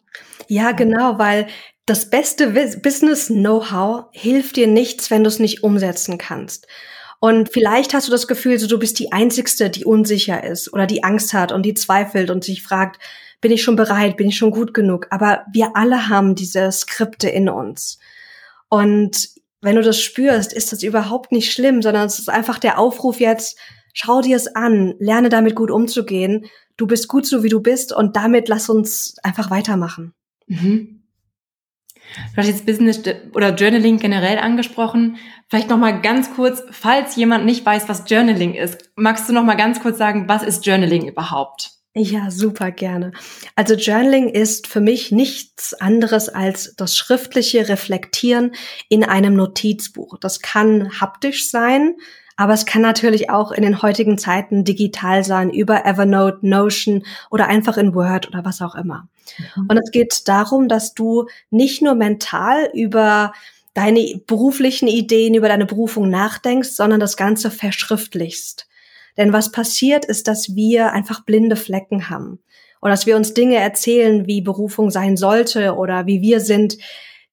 Ja, 0.47 0.71
genau, 0.71 1.19
weil 1.19 1.47
das 1.85 2.09
beste 2.09 2.49
Business-Know-how 2.81 4.05
hilft 4.11 4.55
dir 4.55 4.67
nichts, 4.67 5.11
wenn 5.11 5.23
du 5.23 5.27
es 5.27 5.39
nicht 5.39 5.63
umsetzen 5.63 6.17
kannst. 6.17 6.67
Und 7.19 7.51
vielleicht 7.51 7.93
hast 7.93 8.07
du 8.07 8.11
das 8.11 8.27
Gefühl, 8.27 8.57
so 8.59 8.67
du 8.67 8.79
bist 8.79 8.97
die 8.99 9.11
Einzigste, 9.11 9.69
die 9.69 9.85
unsicher 9.85 10.43
ist 10.43 10.73
oder 10.73 10.87
die 10.87 11.03
Angst 11.03 11.33
hat 11.33 11.51
und 11.51 11.63
die 11.63 11.73
zweifelt 11.75 12.29
und 12.29 12.43
sich 12.43 12.63
fragt, 12.63 12.99
bin 13.39 13.51
ich 13.51 13.63
schon 13.63 13.75
bereit, 13.75 14.17
bin 14.17 14.27
ich 14.27 14.37
schon 14.37 14.51
gut 14.51 14.73
genug? 14.73 15.07
Aber 15.11 15.45
wir 15.51 15.75
alle 15.75 16.09
haben 16.09 16.35
diese 16.35 16.71
Skripte 16.71 17.29
in 17.29 17.49
uns. 17.49 17.99
Und 18.69 19.29
wenn 19.61 19.75
du 19.75 19.81
das 19.81 19.99
spürst, 19.99 20.53
ist 20.53 20.71
das 20.71 20.83
überhaupt 20.83 21.31
nicht 21.31 21.51
schlimm, 21.51 21.81
sondern 21.81 22.05
es 22.05 22.19
ist 22.19 22.29
einfach 22.29 22.59
der 22.59 22.77
Aufruf 22.77 23.19
jetzt, 23.19 23.57
schau 23.93 24.21
dir 24.21 24.35
es 24.35 24.55
an, 24.55 24.95
lerne 24.99 25.29
damit 25.29 25.55
gut 25.55 25.71
umzugehen. 25.71 26.45
Du 26.77 26.87
bist 26.87 27.07
gut 27.07 27.25
so, 27.25 27.43
wie 27.43 27.49
du 27.49 27.61
bist 27.61 27.93
und 27.93 28.15
damit 28.15 28.47
lass 28.47 28.69
uns 28.69 29.15
einfach 29.23 29.49
weitermachen. 29.49 30.13
Mhm. 30.47 31.01
Du 32.31 32.37
hast 32.37 32.47
jetzt 32.47 32.65
Business 32.65 33.01
oder 33.33 33.55
Journaling 33.55 33.97
generell 33.97 34.37
angesprochen. 34.37 35.17
Vielleicht 35.49 35.69
noch 35.69 35.77
mal 35.77 36.01
ganz 36.01 36.33
kurz, 36.35 36.63
falls 36.69 37.15
jemand 37.15 37.45
nicht 37.45 37.65
weiß, 37.65 37.89
was 37.89 38.09
Journaling 38.09 38.53
ist, 38.53 38.91
magst 38.95 39.27
du 39.27 39.33
noch 39.33 39.43
mal 39.43 39.55
ganz 39.55 39.79
kurz 39.81 39.97
sagen, 39.97 40.27
was 40.27 40.43
ist 40.43 40.65
Journaling 40.65 41.07
überhaupt? 41.07 41.71
Ja, 41.97 42.29
super 42.29 42.71
gerne. 42.71 43.13
Also 43.55 43.75
Journaling 43.75 44.27
ist 44.27 44.67
für 44.67 44.81
mich 44.81 45.13
nichts 45.13 45.73
anderes 45.73 46.27
als 46.27 46.75
das 46.75 46.97
schriftliche 46.97 47.69
Reflektieren 47.69 48.53
in 48.89 49.05
einem 49.05 49.35
Notizbuch. 49.35 50.17
Das 50.19 50.41
kann 50.41 50.99
haptisch 50.99 51.49
sein, 51.49 51.95
aber 52.35 52.51
es 52.51 52.65
kann 52.65 52.81
natürlich 52.81 53.29
auch 53.29 53.53
in 53.53 53.63
den 53.63 53.81
heutigen 53.81 54.17
Zeiten 54.17 54.65
digital 54.65 55.23
sein, 55.23 55.49
über 55.49 55.85
Evernote, 55.85 56.45
Notion 56.45 57.05
oder 57.31 57.47
einfach 57.47 57.77
in 57.77 57.95
Word 57.95 58.27
oder 58.27 58.43
was 58.43 58.61
auch 58.61 58.75
immer. 58.75 59.07
Mhm. 59.55 59.67
Und 59.69 59.77
es 59.77 59.89
geht 59.91 60.27
darum, 60.27 60.67
dass 60.67 60.95
du 60.95 61.27
nicht 61.49 61.81
nur 61.81 61.95
mental 61.95 62.69
über 62.73 63.31
deine 63.73 64.21
beruflichen 64.27 64.89
Ideen, 64.89 65.33
über 65.33 65.47
deine 65.47 65.65
Berufung 65.65 66.09
nachdenkst, 66.09 66.71
sondern 66.71 66.99
das 66.99 67.15
Ganze 67.15 67.51
verschriftlichst. 67.51 68.67
Denn 69.17 69.33
was 69.33 69.51
passiert 69.51 70.05
ist, 70.05 70.27
dass 70.27 70.55
wir 70.55 70.91
einfach 70.91 71.23
blinde 71.23 71.55
Flecken 71.55 72.09
haben. 72.09 72.39
Oder 72.81 72.91
dass 72.91 73.05
wir 73.05 73.15
uns 73.15 73.33
Dinge 73.33 73.55
erzählen, 73.55 74.27
wie 74.27 74.41
Berufung 74.41 74.91
sein 74.91 75.17
sollte 75.17 75.75
oder 75.75 76.05
wie 76.05 76.21
wir 76.21 76.39
sind, 76.39 76.77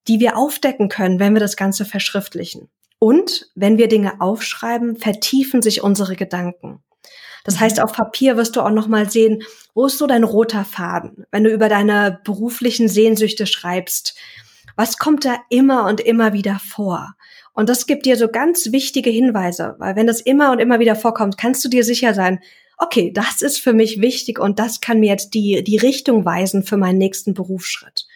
die 0.09 0.21
wir 0.21 0.37
aufdecken 0.37 0.89
können, 0.89 1.21
wenn 1.21 1.35
wir 1.35 1.41
das 1.41 1.57
Ganze 1.57 1.85
verschriftlichen. 1.85 2.69
Und 2.99 3.51
wenn 3.55 3.79
wir 3.79 3.89
Dinge 3.89 4.21
aufschreiben, 4.21 4.97
vertiefen 4.97 5.61
sich 5.61 5.83
unsere 5.83 6.17
Gedanken. 6.17 6.83
Das 7.45 7.59
heißt, 7.59 7.81
auf 7.81 7.93
Papier 7.93 8.37
wirst 8.37 8.55
du 8.55 8.61
auch 8.61 8.71
noch 8.71 8.87
mal 8.87 9.11
sehen, 9.11 9.43
wo 9.75 9.87
ist 9.87 9.99
so 9.99 10.07
dein 10.07 10.23
roter 10.23 10.65
Faden? 10.65 11.27
Wenn 11.33 11.45
du 11.45 11.51
über 11.51 11.69
deine 11.69 12.21
beruflichen 12.25 12.89
Sehnsüchte 12.89 13.47
schreibst, 13.47 14.17
was 14.77 14.99
kommt 14.99 15.25
da 15.25 15.37
immer 15.51 15.87
und 15.87 16.01
immer 16.01 16.33
wieder 16.33 16.61
vor? 16.65 17.15
Und 17.53 17.69
das 17.69 17.87
gibt 17.87 18.07
dir 18.07 18.17
so 18.17 18.29
ganz 18.29 18.73
wichtige 18.73 19.11
Hinweise, 19.11 19.75
weil 19.79 19.95
wenn 19.97 20.07
das 20.07 20.21
immer 20.21 20.53
und 20.53 20.59
immer 20.59 20.81
wieder 20.81 20.97
vorkommt, 20.97 21.37
kannst 21.37 21.65
du 21.65 21.69
dir 21.69 21.85
sicher 21.85 22.15
sein, 22.15 22.41
okay, 22.79 23.13
das 23.13 23.43
ist 23.43 23.59
für 23.59 23.73
mich 23.73 24.01
wichtig 24.01 24.39
und 24.39 24.59
das 24.59 24.81
kann 24.81 25.01
mir 25.01 25.11
jetzt 25.11 25.35
die, 25.35 25.63
die 25.63 25.77
Richtung 25.77 26.25
weisen 26.25 26.63
für 26.63 26.77
meinen 26.77 26.99
nächsten 26.99 27.35
Berufsschritt. 27.35 28.07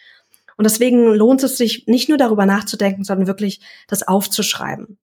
Und 0.57 0.63
deswegen 0.63 1.13
lohnt 1.13 1.43
es 1.43 1.57
sich 1.57 1.85
nicht 1.85 2.09
nur 2.09 2.17
darüber 2.17 2.45
nachzudenken, 2.45 3.03
sondern 3.03 3.27
wirklich 3.27 3.61
das 3.87 4.07
aufzuschreiben. 4.07 4.97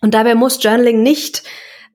Und 0.00 0.14
dabei 0.14 0.34
muss 0.34 0.62
Journaling 0.62 1.02
nicht 1.02 1.42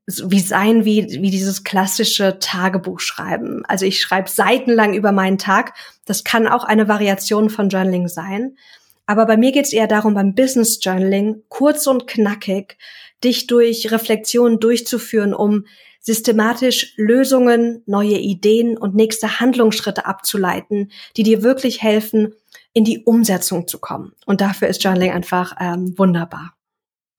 wie 0.07 0.39
sein 0.39 0.85
wie, 0.85 1.21
wie 1.21 1.31
dieses 1.31 1.65
klassische 1.65 2.39
Tagebuch 2.39 3.01
schreiben. 3.01 3.63
Also 3.67 3.85
ich 3.85 3.99
schreibe 3.99 4.29
seitenlang 4.29 4.93
über 4.93 5.11
meinen 5.11 5.37
Tag. 5.37 5.73
Das 6.05 6.23
kann 6.23 6.47
auch 6.47 6.63
eine 6.63 6.87
Variation 6.87 7.49
von 7.49 7.67
Journaling 7.67 8.07
sein. 8.07 8.55
Aber 9.07 9.25
bei 9.25 9.37
mir 9.37 9.51
geht 9.51 9.65
es 9.65 9.73
eher 9.73 9.87
darum, 9.87 10.13
beim 10.13 10.35
Business 10.35 10.79
Journaling 10.81 11.43
kurz 11.49 11.87
und 11.87 12.05
knackig 12.05 12.77
dich 13.23 13.47
durch 13.47 13.91
Reflexionen 13.91 14.59
durchzuführen, 14.59 15.33
um 15.33 15.65
systematisch 15.99 16.93
Lösungen, 16.97 17.83
neue 17.85 18.17
Ideen 18.17 18.77
und 18.77 18.95
nächste 18.95 19.39
Handlungsschritte 19.39 20.05
abzuleiten, 20.05 20.91
die 21.17 21.23
dir 21.23 21.43
wirklich 21.43 21.81
helfen, 21.81 22.33
in 22.73 22.83
die 22.83 23.03
Umsetzung 23.03 23.67
zu 23.67 23.79
kommen. 23.79 24.13
Und 24.25 24.39
dafür 24.39 24.67
ist 24.67 24.83
Journaling 24.83 25.11
einfach 25.11 25.55
ähm, 25.59 25.97
wunderbar. 25.97 26.53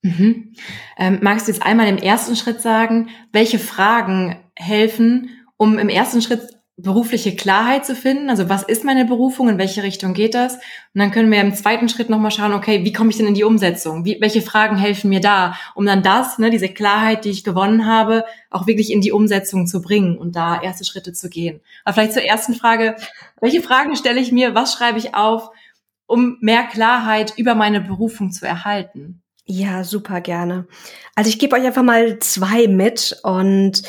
Mhm. 0.01 0.53
Ähm, 0.97 1.19
magst 1.21 1.47
du 1.47 1.51
jetzt 1.51 1.63
einmal 1.63 1.87
im 1.87 1.97
ersten 1.97 2.35
Schritt 2.35 2.61
sagen, 2.61 3.09
welche 3.33 3.59
Fragen 3.59 4.39
helfen, 4.55 5.29
um 5.57 5.77
im 5.77 5.89
ersten 5.89 6.21
Schritt 6.21 6.58
berufliche 6.81 7.35
Klarheit 7.35 7.85
zu 7.85 7.95
finden. 7.95 8.29
Also 8.29 8.49
was 8.49 8.63
ist 8.63 8.83
meine 8.83 9.05
Berufung, 9.05 9.49
in 9.49 9.57
welche 9.57 9.83
Richtung 9.83 10.13
geht 10.13 10.33
das? 10.33 10.55
Und 10.55 10.61
dann 11.01 11.11
können 11.11 11.31
wir 11.31 11.41
im 11.41 11.53
zweiten 11.53 11.89
Schritt 11.89 12.09
nochmal 12.09 12.31
schauen, 12.31 12.53
okay, 12.53 12.83
wie 12.83 12.93
komme 12.93 13.09
ich 13.09 13.17
denn 13.17 13.27
in 13.27 13.33
die 13.33 13.43
Umsetzung? 13.43 14.05
Wie, 14.05 14.17
welche 14.21 14.41
Fragen 14.41 14.77
helfen 14.77 15.09
mir 15.09 15.19
da, 15.19 15.55
um 15.75 15.85
dann 15.85 16.03
das, 16.03 16.37
ne, 16.37 16.49
diese 16.49 16.69
Klarheit, 16.69 17.25
die 17.25 17.29
ich 17.29 17.43
gewonnen 17.43 17.85
habe, 17.85 18.25
auch 18.49 18.67
wirklich 18.67 18.91
in 18.91 19.01
die 19.01 19.11
Umsetzung 19.11 19.67
zu 19.67 19.81
bringen 19.81 20.17
und 20.17 20.35
da 20.35 20.61
erste 20.61 20.85
Schritte 20.85 21.13
zu 21.13 21.29
gehen. 21.29 21.61
Aber 21.83 21.95
vielleicht 21.95 22.13
zur 22.13 22.23
ersten 22.23 22.53
Frage, 22.53 22.95
welche 23.41 23.61
Fragen 23.61 23.95
stelle 23.95 24.19
ich 24.19 24.31
mir, 24.31 24.55
was 24.55 24.73
schreibe 24.73 24.99
ich 24.99 25.15
auf, 25.15 25.49
um 26.07 26.37
mehr 26.41 26.63
Klarheit 26.63 27.33
über 27.37 27.55
meine 27.55 27.81
Berufung 27.81 28.31
zu 28.31 28.45
erhalten? 28.45 29.21
Ja, 29.51 29.83
super 29.83 30.21
gerne. 30.21 30.67
Also 31.15 31.29
ich 31.29 31.39
gebe 31.39 31.55
euch 31.55 31.65
einfach 31.65 31.83
mal 31.83 32.19
zwei 32.19 32.67
mit 32.67 33.19
und 33.23 33.81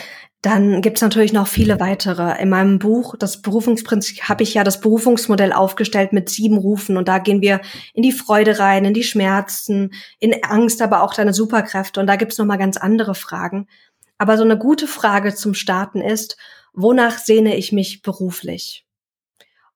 dann 0.43 0.81
gibt's 0.81 1.03
natürlich 1.03 1.35
noch 1.35 1.47
viele 1.47 1.81
weitere. 1.81 2.41
In 2.41 2.49
meinem 2.49 2.79
Buch, 2.79 3.15
das 3.19 3.43
Berufungsprinzip, 3.43 4.23
habe 4.23 4.43
ich 4.43 4.55
ja 4.55 4.65
das 4.65 4.81
Berufungsmodell 4.81 5.53
aufgestellt 5.53 6.15
mit 6.15 6.31
sieben 6.31 6.57
Rufen 6.57 6.97
und 6.97 7.09
da 7.09 7.19
gehen 7.19 7.43
wir 7.43 7.61
in 7.93 8.03
die 8.03 8.13
Freude 8.13 8.59
rein, 8.59 8.87
in 8.87 8.95
die 8.95 9.03
Schmerzen, 9.03 9.93
in 10.19 10.43
Angst, 10.43 10.81
aber 10.81 11.03
auch 11.03 11.13
deine 11.13 11.35
Superkräfte 11.35 12.01
und 12.01 12.07
da 12.07 12.17
gibt's 12.17 12.39
noch 12.39 12.47
mal 12.47 12.57
ganz 12.57 12.79
andere 12.79 13.15
Fragen. 13.15 13.69
Aber 14.17 14.39
so 14.39 14.45
eine 14.45 14.57
gute 14.57 14.87
Frage 14.87 15.35
zum 15.35 15.53
Starten 15.53 16.01
ist, 16.01 16.39
wonach 16.73 17.19
sehne 17.19 17.57
ich 17.57 17.73
mich 17.73 18.01
beruflich? 18.01 18.87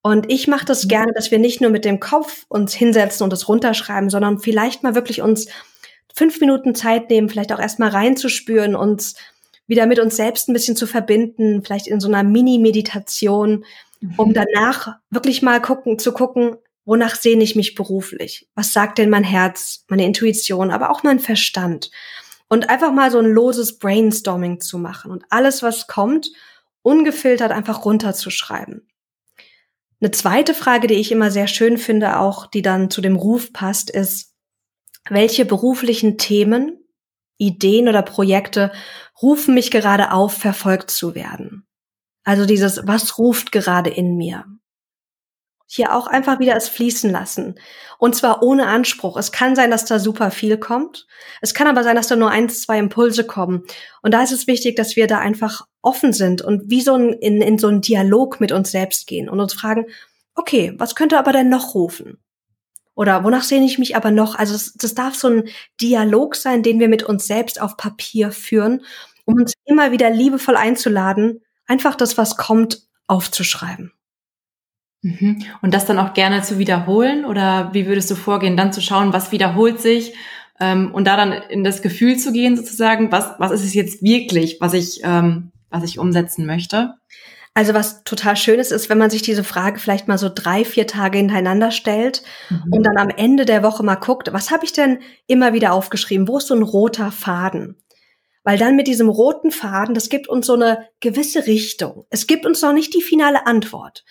Und 0.00 0.30
ich 0.30 0.49
mache 0.49 0.66
das 0.66 0.85
mhm. 0.85 0.88
gerne, 0.88 1.12
dass 1.14 1.30
wir 1.30 1.38
nicht 1.38 1.61
nur 1.61 1.71
mit 1.71 1.85
dem 1.85 2.00
Kopf 2.00 2.44
uns 2.49 2.75
hinsetzen 2.75 3.25
und 3.25 3.33
das 3.33 3.49
runterschreiben, 3.49 4.11
sondern 4.11 4.38
vielleicht 4.38 4.83
mal 4.83 4.94
wirklich 4.94 5.21
uns 5.21 5.47
fünf 6.14 6.40
Minuten 6.40 6.75
Zeit 6.75 7.11
nehmen, 7.11 7.28
vielleicht 7.28 7.52
auch 7.52 7.59
erstmal 7.59 7.88
reinzuspüren, 7.88 8.76
uns 8.76 9.14
wieder 9.66 9.87
mit 9.87 9.99
uns 9.99 10.16
selbst 10.16 10.49
ein 10.49 10.52
bisschen 10.52 10.76
zu 10.76 10.87
verbinden, 10.87 11.62
vielleicht 11.64 11.87
in 11.87 12.00
so 12.00 12.09
einer 12.09 12.23
Mini-Meditation, 12.23 13.64
um 14.16 14.28
mhm. 14.28 14.35
danach 14.35 14.97
wirklich 15.11 15.42
mal 15.42 15.61
gucken, 15.61 15.99
zu 15.99 16.12
gucken, 16.12 16.56
wonach 16.85 17.14
sehne 17.14 17.42
ich 17.42 17.56
mich 17.56 17.75
beruflich? 17.75 18.49
Was 18.54 18.73
sagt 18.73 18.99
denn 18.99 19.11
mein 19.11 19.25
Herz, 19.25 19.85
meine 19.88 20.04
Intuition, 20.04 20.71
aber 20.71 20.90
auch 20.90 21.02
mein 21.02 21.18
Verstand? 21.18 21.90
Und 22.49 22.68
einfach 22.68 22.92
mal 22.92 23.11
so 23.11 23.18
ein 23.18 23.30
loses 23.30 23.78
Brainstorming 23.78 24.61
zu 24.61 24.78
machen 24.78 25.11
und 25.11 25.25
alles, 25.30 25.62
was 25.62 25.87
kommt, 25.87 26.30
ungefiltert 26.83 27.52
einfach 27.52 27.85
runterzuschreiben. 27.85 28.87
Eine 30.00 30.11
zweite 30.11 30.52
Frage, 30.52 30.87
die 30.87 30.94
ich 30.94 31.11
immer 31.11 31.30
sehr 31.30 31.47
schön 31.47 31.78
finde, 31.78 32.18
auch 32.18 32.47
die 32.47 32.61
dann 32.61 32.90
zu 32.90 33.00
dem 33.00 33.16
Ruf 33.16 33.54
passt, 33.54 33.90
ist, 33.90 34.35
welche 35.09 35.47
beruflichen 35.47 36.18
Themen 36.18 36.78
Ideen 37.38 37.88
oder 37.88 38.02
Projekte 38.02 38.71
rufen 39.23 39.54
mich 39.54 39.71
gerade 39.71 40.12
auf, 40.12 40.35
verfolgt 40.35 40.90
zu 40.90 41.14
werden. 41.14 41.66
Also 42.25 42.47
dieses, 42.47 42.87
was 42.87 43.18
ruft 43.18 43.52
gerade 43.52 43.90
in 43.90 44.16
mir? 44.16 44.44
Hier 45.66 45.94
auch 45.94 46.06
einfach 46.06 46.38
wieder 46.40 46.56
es 46.56 46.68
fließen 46.68 47.11
lassen. 47.11 47.59
Und 47.99 48.14
zwar 48.14 48.42
ohne 48.42 48.66
Anspruch. 48.66 49.16
Es 49.16 49.33
kann 49.33 49.56
sein, 49.56 49.71
dass 49.71 49.85
da 49.87 49.99
super 49.99 50.30
viel 50.30 50.59
kommt. 50.59 51.06
Es 51.40 51.54
kann 51.54 51.66
aber 51.66 51.83
sein, 51.83 51.97
dass 51.97 52.09
da 52.09 52.16
nur 52.16 52.30
eins, 52.30 52.62
zwei 52.62 52.78
Impulse 52.78 53.25
kommen. 53.25 53.64
Und 54.02 54.12
da 54.12 54.23
ist 54.23 54.33
es 54.33 54.47
wichtig, 54.47 54.76
dass 54.76 54.97
wir 54.97 55.06
da 55.06 55.18
einfach 55.18 55.66
offen 55.83 56.12
sind 56.12 56.42
und 56.42 56.71
wie 56.71 56.80
so 56.80 56.94
ein, 56.94 57.12
in, 57.14 57.40
in 57.40 57.59
so 57.59 57.68
einen 57.68 57.80
Dialog 57.80 58.40
mit 58.40 58.52
uns 58.52 58.71
selbst 58.71 59.06
gehen 59.06 59.28
und 59.28 59.40
uns 59.40 59.54
fragen, 59.54 59.87
okay, 60.35 60.75
was 60.78 60.94
könnte 60.94 61.18
aber 61.18 61.33
denn 61.33 61.49
noch 61.49 61.75
rufen? 61.75 62.24
Oder 62.94 63.24
wonach 63.24 63.42
sehne 63.42 63.66
ich 63.66 63.78
mich 63.78 63.96
aber 63.96 64.10
noch? 64.10 64.36
Also 64.36 64.52
das, 64.52 64.74
das 64.74 64.94
darf 64.94 65.14
so 65.14 65.28
ein 65.28 65.44
Dialog 65.80 66.36
sein, 66.36 66.62
den 66.62 66.78
wir 66.78 66.88
mit 66.88 67.02
uns 67.02 67.26
selbst 67.26 67.60
auf 67.60 67.76
Papier 67.76 68.30
führen, 68.30 68.82
um 69.24 69.34
uns 69.34 69.54
immer 69.64 69.90
wieder 69.90 70.10
liebevoll 70.10 70.56
einzuladen, 70.56 71.40
einfach 71.66 71.94
das, 71.94 72.16
was 72.18 72.36
kommt, 72.36 72.82
aufzuschreiben. 73.06 73.92
Mhm. 75.02 75.42
Und 75.60 75.74
das 75.74 75.84
dann 75.84 75.98
auch 75.98 76.14
gerne 76.14 76.42
zu 76.42 76.58
wiederholen? 76.58 77.24
Oder 77.24 77.70
wie 77.72 77.86
würdest 77.86 78.10
du 78.10 78.14
vorgehen, 78.14 78.56
dann 78.56 78.72
zu 78.72 78.80
schauen, 78.80 79.12
was 79.12 79.32
wiederholt 79.32 79.80
sich? 79.80 80.14
Ähm, 80.60 80.94
und 80.94 81.06
da 81.06 81.16
dann 81.16 81.32
in 81.32 81.64
das 81.64 81.82
Gefühl 81.82 82.16
zu 82.16 82.32
gehen, 82.32 82.56
sozusagen, 82.56 83.12
was, 83.12 83.34
was 83.38 83.50
ist 83.50 83.64
es 83.64 83.74
jetzt 83.74 84.02
wirklich, 84.02 84.58
was 84.60 84.72
ich, 84.72 85.00
ähm, 85.02 85.50
was 85.68 85.84
ich 85.84 85.98
umsetzen 85.98 86.46
möchte? 86.46 86.94
Also 87.56 87.73
was 87.73 88.02
total 88.02 88.37
schön 88.37 88.58
ist, 88.58 88.73
ist, 88.73 88.90
wenn 88.90 88.99
man 88.99 89.11
sich 89.11 89.23
diese 89.23 89.44
Frage 89.44 89.78
vielleicht 89.78 90.08
mal 90.08 90.18
so 90.18 90.28
drei, 90.28 90.64
vier 90.64 90.88
Tage 90.88 91.18
hintereinander 91.18 91.70
stellt 91.70 92.23
mhm. 92.50 92.73
und 92.73 92.82
dann 92.82 92.99
am 92.99 93.11
Ende 93.11 93.44
der 93.44 93.62
Woche 93.62 93.84
mal 93.84 93.94
guckt, 93.94 94.32
was 94.32 94.50
habe 94.50 94.64
ich 94.64 94.73
denn 94.73 94.99
immer 95.28 95.52
wieder 95.52 95.73
aufgeschrieben? 95.73 96.26
Wo 96.26 96.38
ist 96.38 96.49
so 96.49 96.54
ein 96.54 96.62
roter 96.62 97.12
Faden? 97.12 97.76
Weil 98.42 98.58
dann 98.58 98.75
mit 98.75 98.88
diesem 98.88 99.08
roten 99.08 99.52
Faden, 99.52 99.94
das 99.94 100.08
gibt 100.08 100.28
uns 100.28 100.46
so 100.46 100.54
eine 100.54 100.88
gewisse 100.99 101.46
Richtung. 101.46 102.06
Es 102.11 102.26
gibt 102.26 102.44
uns 102.44 102.61
noch 102.61 102.73
nicht 102.73 102.92
die 102.92 103.02
finale 103.02 103.46
Antwort. 103.46 104.04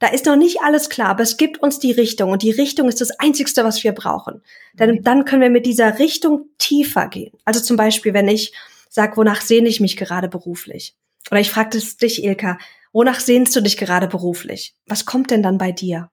Da 0.00 0.08
ist 0.08 0.26
noch 0.26 0.36
nicht 0.36 0.60
alles 0.62 0.90
klar, 0.90 1.08
aber 1.08 1.22
es 1.22 1.36
gibt 1.36 1.62
uns 1.62 1.78
die 1.78 1.92
Richtung 1.92 2.30
und 2.32 2.42
die 2.42 2.50
Richtung 2.50 2.88
ist 2.88 3.00
das 3.00 3.18
Einzigste, 3.18 3.64
was 3.64 3.82
wir 3.82 3.92
brauchen. 3.92 4.42
Denn 4.74 4.90
mhm. 4.90 5.02
dann 5.04 5.24
können 5.24 5.42
wir 5.42 5.50
mit 5.50 5.66
dieser 5.66 6.00
Richtung 6.00 6.46
tiefer 6.58 7.06
gehen. 7.06 7.32
Also 7.44 7.60
zum 7.60 7.76
Beispiel, 7.76 8.12
wenn 8.12 8.28
ich 8.28 8.52
sage, 8.88 9.16
wonach 9.16 9.40
sehne 9.40 9.68
ich 9.68 9.80
mich 9.80 9.96
gerade 9.96 10.28
beruflich? 10.28 10.96
Oder 11.30 11.40
ich 11.40 11.50
fragte 11.50 11.78
dich, 11.78 12.24
Ilka, 12.24 12.58
Wonach 12.92 13.20
sehnst 13.20 13.54
du 13.54 13.60
dich 13.60 13.76
gerade 13.76 14.08
beruflich? 14.08 14.74
Was 14.86 15.04
kommt 15.04 15.30
denn 15.30 15.42
dann 15.42 15.58
bei 15.58 15.72
dir? 15.72 16.10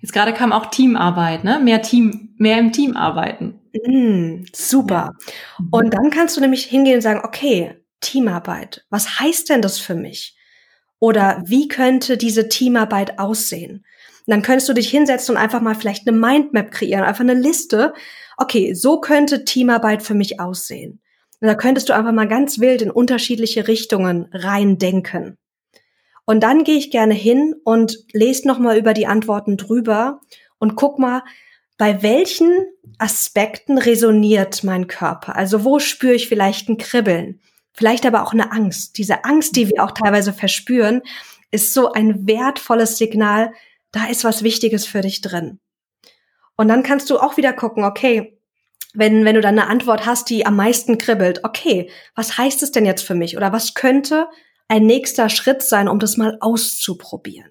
Jetzt 0.00 0.12
gerade 0.12 0.32
kam 0.32 0.52
auch 0.52 0.66
Teamarbeit, 0.66 1.44
ne? 1.44 1.58
Mehr 1.58 1.82
Team, 1.82 2.34
mehr 2.36 2.58
im 2.58 2.72
Team 2.72 2.96
arbeiten. 2.96 3.60
Mm, 3.86 4.44
super. 4.54 5.10
Ja. 5.12 5.64
Und 5.70 5.94
dann 5.94 6.10
kannst 6.10 6.36
du 6.36 6.40
nämlich 6.40 6.64
hingehen 6.64 6.96
und 6.96 7.00
sagen, 7.00 7.22
okay, 7.24 7.84
Teamarbeit. 8.00 8.84
Was 8.90 9.18
heißt 9.18 9.48
denn 9.48 9.62
das 9.62 9.78
für 9.78 9.94
mich? 9.94 10.36
Oder 11.00 11.42
wie 11.46 11.68
könnte 11.68 12.16
diese 12.16 12.48
Teamarbeit 12.48 13.18
aussehen? 13.18 13.84
Und 14.26 14.30
dann 14.30 14.42
könntest 14.42 14.68
du 14.68 14.72
dich 14.72 14.88
hinsetzen 14.88 15.34
und 15.34 15.40
einfach 15.40 15.60
mal 15.60 15.74
vielleicht 15.74 16.08
eine 16.08 16.16
Mindmap 16.16 16.70
kreieren, 16.70 17.04
einfach 17.04 17.20
eine 17.20 17.34
Liste. 17.34 17.92
Okay, 18.36 18.74
so 18.74 19.00
könnte 19.00 19.44
Teamarbeit 19.44 20.02
für 20.02 20.14
mich 20.14 20.40
aussehen. 20.40 21.00
Und 21.40 21.48
da 21.48 21.54
könntest 21.54 21.88
du 21.88 21.94
einfach 21.94 22.12
mal 22.12 22.28
ganz 22.28 22.58
wild 22.58 22.82
in 22.82 22.90
unterschiedliche 22.90 23.68
Richtungen 23.68 24.28
reindenken. 24.32 25.36
Und 26.24 26.40
dann 26.42 26.64
gehe 26.64 26.78
ich 26.78 26.90
gerne 26.90 27.14
hin 27.14 27.54
und 27.64 27.98
lese 28.12 28.48
nochmal 28.48 28.78
über 28.78 28.94
die 28.94 29.06
Antworten 29.06 29.56
drüber 29.56 30.20
und 30.58 30.76
guck 30.76 30.98
mal, 30.98 31.22
bei 31.76 32.02
welchen 32.02 32.66
Aspekten 32.98 33.78
resoniert 33.78 34.64
mein 34.64 34.86
Körper? 34.86 35.36
Also 35.36 35.64
wo 35.64 35.80
spüre 35.80 36.14
ich 36.14 36.28
vielleicht 36.28 36.68
ein 36.68 36.78
Kribbeln? 36.78 37.40
Vielleicht 37.72 38.06
aber 38.06 38.22
auch 38.22 38.32
eine 38.32 38.52
Angst. 38.52 38.98
Diese 38.98 39.24
Angst, 39.24 39.56
die 39.56 39.68
wir 39.68 39.82
auch 39.82 39.90
teilweise 39.90 40.32
verspüren, 40.32 41.02
ist 41.50 41.74
so 41.74 41.92
ein 41.92 42.26
wertvolles 42.26 42.96
Signal, 42.96 43.52
da 43.90 44.06
ist 44.06 44.24
was 44.24 44.42
Wichtiges 44.42 44.86
für 44.86 45.00
dich 45.00 45.20
drin. 45.20 45.58
Und 46.56 46.68
dann 46.68 46.84
kannst 46.84 47.10
du 47.10 47.18
auch 47.18 47.36
wieder 47.36 47.52
gucken, 47.52 47.84
okay, 47.84 48.33
wenn, 48.94 49.24
wenn 49.24 49.34
du 49.34 49.40
dann 49.40 49.58
eine 49.58 49.68
Antwort 49.68 50.06
hast, 50.06 50.30
die 50.30 50.46
am 50.46 50.56
meisten 50.56 50.98
kribbelt, 50.98 51.44
okay, 51.44 51.90
was 52.14 52.38
heißt 52.38 52.62
es 52.62 52.70
denn 52.70 52.86
jetzt 52.86 53.02
für 53.02 53.14
mich? 53.14 53.36
Oder 53.36 53.52
was 53.52 53.74
könnte 53.74 54.28
ein 54.68 54.86
nächster 54.86 55.28
Schritt 55.28 55.62
sein, 55.62 55.88
um 55.88 55.98
das 55.98 56.16
mal 56.16 56.38
auszuprobieren? 56.40 57.50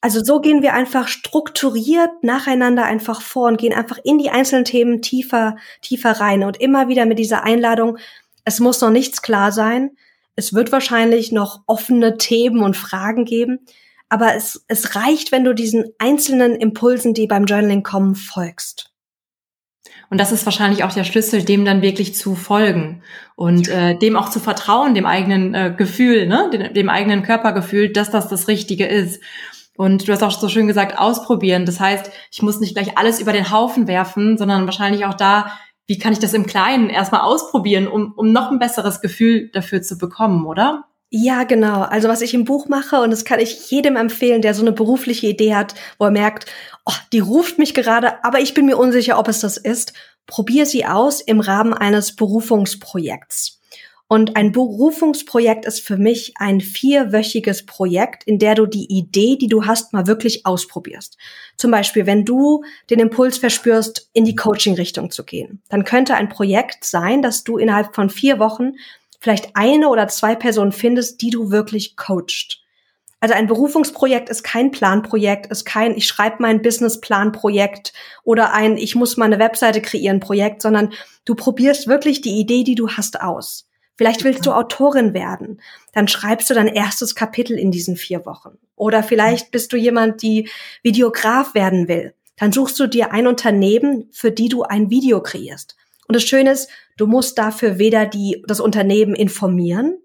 Also 0.00 0.22
so 0.22 0.40
gehen 0.40 0.60
wir 0.60 0.74
einfach 0.74 1.08
strukturiert 1.08 2.10
nacheinander 2.22 2.84
einfach 2.84 3.22
vor 3.22 3.48
und 3.48 3.56
gehen 3.56 3.72
einfach 3.72 3.98
in 4.04 4.18
die 4.18 4.28
einzelnen 4.28 4.66
Themen 4.66 5.00
tiefer, 5.00 5.56
tiefer 5.80 6.20
rein 6.20 6.44
und 6.44 6.60
immer 6.60 6.88
wieder 6.88 7.06
mit 7.06 7.18
dieser 7.18 7.42
Einladung, 7.44 7.96
es 8.44 8.60
muss 8.60 8.80
noch 8.80 8.90
nichts 8.90 9.22
klar 9.22 9.52
sein. 9.52 9.96
Es 10.36 10.52
wird 10.52 10.72
wahrscheinlich 10.72 11.32
noch 11.32 11.62
offene 11.66 12.18
Themen 12.18 12.62
und 12.62 12.76
Fragen 12.76 13.24
geben. 13.24 13.60
Aber 14.10 14.34
es, 14.34 14.64
es 14.68 14.94
reicht, 14.94 15.32
wenn 15.32 15.44
du 15.44 15.54
diesen 15.54 15.86
einzelnen 15.98 16.54
Impulsen, 16.54 17.14
die 17.14 17.26
beim 17.26 17.46
Journaling 17.46 17.82
kommen, 17.82 18.14
folgst. 18.14 18.93
Und 20.14 20.18
das 20.18 20.30
ist 20.30 20.44
wahrscheinlich 20.44 20.84
auch 20.84 20.92
der 20.92 21.02
Schlüssel, 21.02 21.42
dem 21.42 21.64
dann 21.64 21.82
wirklich 21.82 22.14
zu 22.14 22.36
folgen 22.36 23.02
und 23.34 23.66
äh, 23.66 23.98
dem 23.98 24.16
auch 24.16 24.28
zu 24.28 24.38
vertrauen, 24.38 24.94
dem 24.94 25.06
eigenen 25.06 25.54
äh, 25.54 25.74
Gefühl, 25.76 26.28
ne? 26.28 26.50
dem, 26.52 26.72
dem 26.72 26.88
eigenen 26.88 27.24
Körpergefühl, 27.24 27.92
dass 27.92 28.12
das 28.12 28.28
das 28.28 28.46
Richtige 28.46 28.86
ist. 28.86 29.20
Und 29.76 30.06
du 30.06 30.12
hast 30.12 30.22
auch 30.22 30.30
so 30.30 30.48
schön 30.48 30.68
gesagt, 30.68 31.00
ausprobieren. 31.00 31.66
Das 31.66 31.80
heißt, 31.80 32.12
ich 32.30 32.42
muss 32.42 32.60
nicht 32.60 32.76
gleich 32.76 32.96
alles 32.96 33.20
über 33.20 33.32
den 33.32 33.50
Haufen 33.50 33.88
werfen, 33.88 34.38
sondern 34.38 34.66
wahrscheinlich 34.66 35.04
auch 35.04 35.14
da, 35.14 35.50
wie 35.88 35.98
kann 35.98 36.12
ich 36.12 36.20
das 36.20 36.32
im 36.32 36.46
Kleinen 36.46 36.90
erstmal 36.90 37.22
ausprobieren, 37.22 37.88
um, 37.88 38.12
um 38.14 38.30
noch 38.30 38.52
ein 38.52 38.60
besseres 38.60 39.00
Gefühl 39.00 39.50
dafür 39.52 39.82
zu 39.82 39.98
bekommen, 39.98 40.46
oder? 40.46 40.84
Ja, 41.10 41.44
genau. 41.44 41.82
Also 41.82 42.08
was 42.08 42.22
ich 42.22 42.34
im 42.34 42.44
Buch 42.44 42.68
mache, 42.68 43.00
und 43.00 43.10
das 43.10 43.24
kann 43.24 43.38
ich 43.38 43.70
jedem 43.70 43.94
empfehlen, 43.94 44.42
der 44.42 44.52
so 44.52 44.62
eine 44.62 44.72
berufliche 44.72 45.28
Idee 45.28 45.54
hat, 45.54 45.74
wo 45.98 46.06
er 46.06 46.10
merkt, 46.10 46.46
oh, 46.84 46.92
die 47.12 47.20
ruft 47.20 47.58
mich 47.58 47.74
gerade, 47.74 48.24
aber 48.24 48.40
ich 48.40 48.54
bin 48.54 48.66
mir 48.66 48.76
unsicher, 48.76 49.18
ob 49.18 49.28
es 49.28 49.40
das 49.40 49.56
ist. 49.56 49.92
Probier 50.26 50.66
sie 50.66 50.86
aus 50.86 51.20
im 51.20 51.40
Rahmen 51.40 51.74
eines 51.74 52.16
Berufungsprojekts. 52.16 53.60
Und 54.06 54.36
ein 54.36 54.52
Berufungsprojekt 54.52 55.64
ist 55.64 55.80
für 55.80 55.96
mich 55.96 56.34
ein 56.36 56.60
vierwöchiges 56.60 57.64
Projekt, 57.64 58.24
in 58.24 58.38
der 58.38 58.54
du 58.54 58.66
die 58.66 58.86
Idee, 58.86 59.36
die 59.36 59.48
du 59.48 59.64
hast, 59.64 59.92
mal 59.92 60.06
wirklich 60.06 60.44
ausprobierst. 60.44 61.16
Zum 61.56 61.70
Beispiel, 61.70 62.04
wenn 62.06 62.24
du 62.24 62.64
den 62.90 63.00
Impuls 63.00 63.38
verspürst, 63.38 64.10
in 64.12 64.24
die 64.24 64.36
Coaching-Richtung 64.36 65.10
zu 65.10 65.24
gehen, 65.24 65.62
dann 65.70 65.84
könnte 65.84 66.14
ein 66.14 66.28
Projekt 66.28 66.84
sein, 66.84 67.22
dass 67.22 67.44
du 67.44 67.56
innerhalb 67.56 67.94
von 67.94 68.10
vier 68.10 68.38
Wochen 68.38 68.72
vielleicht 69.20 69.56
eine 69.56 69.88
oder 69.88 70.06
zwei 70.08 70.34
Personen 70.34 70.72
findest, 70.72 71.22
die 71.22 71.30
du 71.30 71.50
wirklich 71.50 71.96
coacht. 71.96 72.63
Also 73.24 73.32
ein 73.32 73.46
Berufungsprojekt 73.46 74.28
ist 74.28 74.42
kein 74.44 74.70
Planprojekt, 74.70 75.46
ist 75.46 75.64
kein 75.64 75.96
ich 75.96 76.06
schreibe 76.06 76.36
mein 76.40 76.60
Businessplan-Projekt 76.60 77.94
oder 78.22 78.52
ein 78.52 78.76
ich 78.76 78.96
muss 78.96 79.16
meine 79.16 79.38
Webseite 79.38 79.80
kreieren 79.80 80.20
Projekt, 80.20 80.60
sondern 80.60 80.92
du 81.24 81.34
probierst 81.34 81.86
wirklich 81.86 82.20
die 82.20 82.38
Idee, 82.38 82.64
die 82.64 82.74
du 82.74 82.90
hast, 82.90 83.22
aus. 83.22 83.66
Vielleicht 83.96 84.24
willst 84.24 84.44
du 84.44 84.52
Autorin 84.52 85.14
werden, 85.14 85.62
dann 85.94 86.06
schreibst 86.06 86.50
du 86.50 86.54
dein 86.54 86.68
erstes 86.68 87.14
Kapitel 87.14 87.58
in 87.58 87.70
diesen 87.70 87.96
vier 87.96 88.26
Wochen. 88.26 88.58
Oder 88.76 89.02
vielleicht 89.02 89.50
bist 89.52 89.72
du 89.72 89.78
jemand, 89.78 90.20
die 90.20 90.50
Videograf 90.82 91.54
werden 91.54 91.88
will. 91.88 92.12
Dann 92.36 92.52
suchst 92.52 92.78
du 92.78 92.86
dir 92.86 93.10
ein 93.12 93.26
Unternehmen, 93.26 94.06
für 94.12 94.32
die 94.32 94.50
du 94.50 94.64
ein 94.64 94.90
Video 94.90 95.22
kreierst. 95.22 95.76
Und 96.06 96.14
das 96.14 96.24
Schöne 96.24 96.50
ist, 96.50 96.68
du 96.98 97.06
musst 97.06 97.38
dafür 97.38 97.78
weder 97.78 98.04
die, 98.04 98.44
das 98.46 98.60
Unternehmen 98.60 99.14
informieren 99.14 99.96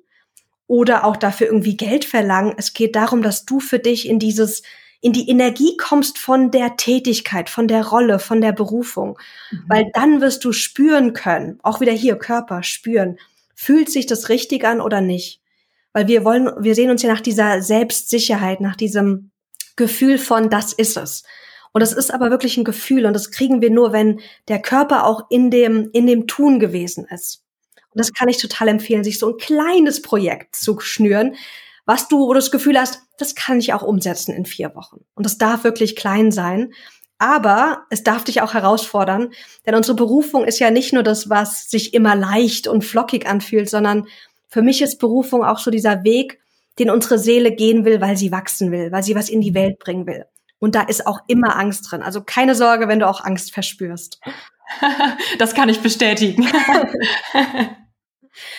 oder 0.69 1.03
auch 1.03 1.17
dafür 1.17 1.47
irgendwie 1.47 1.75
Geld 1.75 2.05
verlangen. 2.05 2.53
Es 2.55 2.73
geht 2.73 2.95
darum, 2.95 3.23
dass 3.23 3.43
du 3.43 3.59
für 3.59 3.79
dich 3.79 4.07
in 4.07 4.19
dieses, 4.19 4.61
in 5.01 5.13
die 5.13 5.27
Energie 5.27 5.75
kommst 5.77 6.19
von 6.19 6.51
der 6.51 6.77
Tätigkeit, 6.77 7.49
von 7.49 7.67
der 7.67 7.87
Rolle, 7.87 8.19
von 8.19 8.39
der 8.39 8.51
Berufung. 8.51 9.17
Mhm. 9.49 9.63
Weil 9.67 9.91
dann 9.95 10.21
wirst 10.21 10.45
du 10.45 10.53
spüren 10.53 11.13
können, 11.13 11.59
auch 11.63 11.81
wieder 11.81 11.91
hier 11.91 12.17
Körper 12.17 12.61
spüren, 12.61 13.17
fühlt 13.55 13.89
sich 13.89 14.05
das 14.05 14.29
richtig 14.29 14.63
an 14.63 14.79
oder 14.79 15.01
nicht? 15.01 15.41
Weil 15.91 16.07
wir 16.07 16.23
wollen, 16.23 16.51
wir 16.59 16.75
sehen 16.75 16.91
uns 16.91 17.01
ja 17.01 17.11
nach 17.11 17.21
dieser 17.21 17.63
Selbstsicherheit, 17.63 18.61
nach 18.61 18.75
diesem 18.75 19.31
Gefühl 19.75 20.19
von, 20.19 20.51
das 20.51 20.71
ist 20.71 20.97
es. 20.97 21.23
Und 21.71 21.81
es 21.81 21.93
ist 21.93 22.13
aber 22.13 22.29
wirklich 22.29 22.57
ein 22.57 22.63
Gefühl 22.63 23.07
und 23.07 23.13
das 23.13 23.31
kriegen 23.31 23.59
wir 23.59 23.71
nur, 23.71 23.91
wenn 23.91 24.19
der 24.47 24.61
Körper 24.61 25.07
auch 25.07 25.31
in 25.31 25.49
dem, 25.49 25.89
in 25.93 26.05
dem 26.05 26.27
Tun 26.27 26.59
gewesen 26.59 27.07
ist. 27.09 27.43
Und 27.99 28.05
das 28.05 28.13
kann 28.13 28.29
ich 28.29 28.37
total 28.37 28.69
empfehlen, 28.69 29.03
sich 29.03 29.19
so 29.19 29.27
ein 29.27 29.37
kleines 29.37 30.01
Projekt 30.01 30.55
zu 30.55 30.79
schnüren, 30.79 31.35
was 31.85 32.07
du, 32.07 32.19
wo 32.19 32.27
du 32.29 32.39
das 32.39 32.49
Gefühl 32.49 32.79
hast, 32.79 33.01
das 33.17 33.35
kann 33.35 33.59
ich 33.59 33.73
auch 33.73 33.81
umsetzen 33.81 34.33
in 34.33 34.45
vier 34.45 34.73
Wochen. 34.73 35.01
Und 35.15 35.25
das 35.25 35.37
darf 35.37 35.65
wirklich 35.65 35.97
klein 35.97 36.31
sein. 36.31 36.71
Aber 37.17 37.87
es 37.89 38.03
darf 38.03 38.23
dich 38.23 38.41
auch 38.41 38.53
herausfordern, 38.53 39.33
denn 39.65 39.75
unsere 39.75 39.97
Berufung 39.97 40.45
ist 40.45 40.59
ja 40.59 40.71
nicht 40.71 40.93
nur 40.93 41.03
das, 41.03 41.29
was 41.29 41.69
sich 41.69 41.93
immer 41.93 42.15
leicht 42.15 42.69
und 42.69 42.85
flockig 42.85 43.27
anfühlt, 43.27 43.69
sondern 43.69 44.07
für 44.47 44.61
mich 44.61 44.81
ist 44.81 44.99
Berufung 44.99 45.43
auch 45.43 45.59
so 45.59 45.71
dieser 45.71 46.05
Weg, 46.05 46.39
den 46.79 46.89
unsere 46.89 47.19
Seele 47.19 47.53
gehen 47.53 47.83
will, 47.83 47.99
weil 47.99 48.15
sie 48.15 48.31
wachsen 48.31 48.71
will, 48.71 48.93
weil 48.93 49.03
sie 49.03 49.15
was 49.15 49.27
in 49.27 49.41
die 49.41 49.55
Welt 49.55 49.77
bringen 49.79 50.07
will. 50.07 50.23
Und 50.59 50.73
da 50.73 50.83
ist 50.83 51.05
auch 51.05 51.19
immer 51.27 51.57
Angst 51.57 51.91
drin. 51.91 52.01
Also 52.01 52.21
keine 52.21 52.55
Sorge, 52.55 52.87
wenn 52.87 52.99
du 52.99 53.09
auch 53.09 53.25
Angst 53.25 53.53
verspürst. 53.53 54.21
das 55.37 55.53
kann 55.53 55.67
ich 55.67 55.81
bestätigen. 55.81 56.47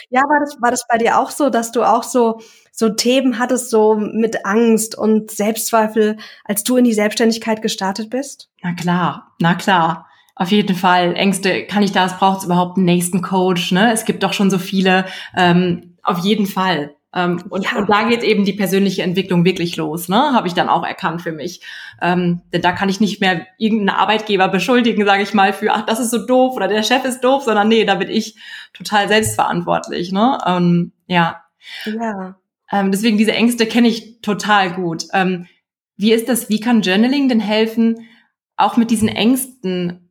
Ja, 0.09 0.21
war 0.23 0.41
das, 0.41 0.57
war 0.61 0.71
das 0.71 0.87
bei 0.89 0.99
dir 0.99 1.19
auch 1.19 1.31
so, 1.31 1.51
dass 1.51 1.73
du 1.73 1.83
auch 1.83 2.03
so, 2.03 2.41
so 2.73 2.89
Themen 2.91 3.39
hattest, 3.39 3.71
so 3.71 3.95
mit 3.95 4.45
Angst 4.45 4.97
und 4.97 5.31
Selbstzweifel, 5.31 6.19
als 6.45 6.65
du 6.65 6.77
in 6.77 6.85
die 6.85 6.95
Selbstständigkeit 6.95 7.63
gestartet 7.63 8.11
bist? 8.11 8.49
Na 8.63 8.75
klar, 8.75 9.35
na 9.39 9.55
klar. 9.55 10.07
Auf 10.35 10.51
jeden 10.51 10.75
Fall. 10.75 11.15
Ängste, 11.17 11.67
kann 11.67 11.83
ich 11.83 11.93
das? 11.93 12.17
Braucht 12.17 12.39
es 12.39 12.45
überhaupt 12.45 12.79
einen 12.79 12.87
nächsten 12.87 13.21
Coach? 13.21 13.73
Ne? 13.73 13.93
Es 13.93 14.07
gibt 14.07 14.23
doch 14.23 14.33
schon 14.33 14.51
so 14.51 14.59
viele. 14.59 15.05
Ähm, 15.37 15.99
auf 16.03 16.21
jeden 16.21 16.47
Fall. 16.47 16.95
Ähm, 17.15 17.43
und, 17.51 17.65
ja. 17.65 17.79
und 17.79 17.91
da 17.91 18.09
geht 18.09 18.23
eben 18.23 18.45
die 18.45 18.53
persönliche 18.53 19.03
Entwicklung 19.03 19.45
wirklich 19.45 19.77
los, 19.77 20.09
ne? 20.09 20.33
Habe 20.33 20.47
ich 20.47 20.55
dann 20.55 20.69
auch 20.69 20.85
erkannt 20.85 21.23
für 21.23 21.33
mich. 21.33 21.61
Ähm, 22.01 22.43
denn 22.53 22.63
da 22.63 22.73
kann 22.73 22.89
ich 22.89 23.01
nicht 23.01 23.21
mehr 23.21 23.47
irgendeinen 23.59 23.99
Arbeitgeber 23.99 24.49
beschuldigen, 24.49 25.05
sage 25.05 25.25
ich 25.25 25.35
mal, 25.35 25.53
für 25.53 25.73
ach, 25.73 25.85
das 25.87 25.99
ist 25.99 26.11
so 26.11 26.25
doof 26.25 26.55
oder 26.55 26.69
der 26.69 26.85
Chef 26.85 27.05
ist 27.05 27.23
doof, 27.23 27.43
sondern 27.43 27.69
nee, 27.69 27.85
da 27.85 27.97
bin 27.97 28.11
ich 28.11 28.37
total 28.73 29.09
selbstverantwortlich, 29.09 30.13
ne? 30.13 30.39
Ähm, 30.47 30.93
ja. 31.07 31.43
Ja. 31.85 32.37
Ähm, 32.71 32.93
deswegen 32.93 33.19
diese 33.19 33.33
Ängste 33.33 33.67
kenne 33.67 33.89
ich 33.89 34.21
total 34.21 34.73
gut. 34.73 35.07
Ähm, 35.13 35.47
wie 35.97 36.13
ist 36.13 36.29
das? 36.29 36.49
Wie 36.49 36.61
kann 36.61 36.83
Journaling 36.83 37.29
denn 37.29 37.41
helfen, 37.41 38.09
auch 38.57 38.77
mit 38.77 38.91
diesen 38.91 39.09
Ängsten 39.09 40.11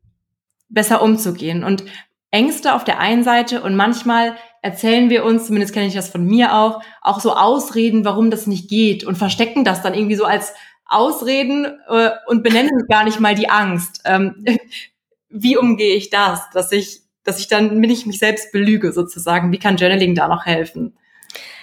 besser 0.68 1.02
umzugehen? 1.02 1.64
Und 1.64 1.86
Ängste 2.32 2.76
auf 2.76 2.84
der 2.84 3.00
einen 3.00 3.24
Seite 3.24 3.62
und 3.62 3.76
manchmal 3.76 4.36
erzählen 4.62 5.10
wir 5.10 5.26
uns, 5.26 5.48
zumindest 5.48 5.74
kenne 5.74 5.88
ich 5.88 5.94
das 5.94 6.10
von 6.10 6.26
mir 6.26 6.56
auch, 6.56 6.82
auch 7.02 7.20
so 7.20 7.34
Ausreden, 7.34 8.06
warum 8.06 8.30
das 8.30 8.46
nicht 8.46 8.70
geht 8.70 9.04
und 9.04 9.18
verstecken 9.18 9.63
das 9.63 9.82
dann 9.82 9.94
irgendwie 9.94 10.15
so 10.15 10.26
als 10.26 10.54
Ausreden 10.86 11.65
äh, 11.88 12.12
und 12.28 12.44
benennen 12.44 12.86
gar 12.89 13.04
nicht 13.04 13.20
mal 13.20 13.36
die 13.36 13.50
Angst. 13.50 14.02
Ähm, 14.06 14.46
wie 15.30 15.58
umgehe 15.58 15.96
ich 15.96 16.10
das, 16.10 16.50
dass 16.52 16.72
ich, 16.72 17.02
dass 17.24 17.39
ich 17.39 17.48
dann 17.48 17.80
bin 17.82 17.89
ich 17.89 18.06
mich 18.06 18.20
selbst 18.20 18.52
belüge 18.52 18.92
sozusagen? 18.92 19.52
Wie 19.52 19.60
kann 19.60 19.78
Journaling 19.78 20.15
da 20.15 20.28
noch 20.28 20.46
helfen? 20.46 20.98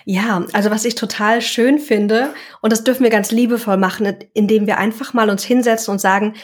Ja, 0.05 0.45
also 0.53 0.71
was 0.71 0.85
ich 0.85 0.95
total 0.95 1.43
schön 1.43 1.81
finde, 1.81 2.33
und 2.61 2.73
das 2.73 2.85
dürfen 2.85 3.03
wir 3.03 3.11
ganz 3.11 3.33
liebevoll 3.33 3.77
machen, 3.77 4.17
indem 4.35 4.69
wir 4.69 4.79
einfach 4.79 5.15
mal 5.15 5.31
uns 5.31 5.43
hinsetzen 5.43 5.91
und 5.91 5.99
sagen, 6.01 6.35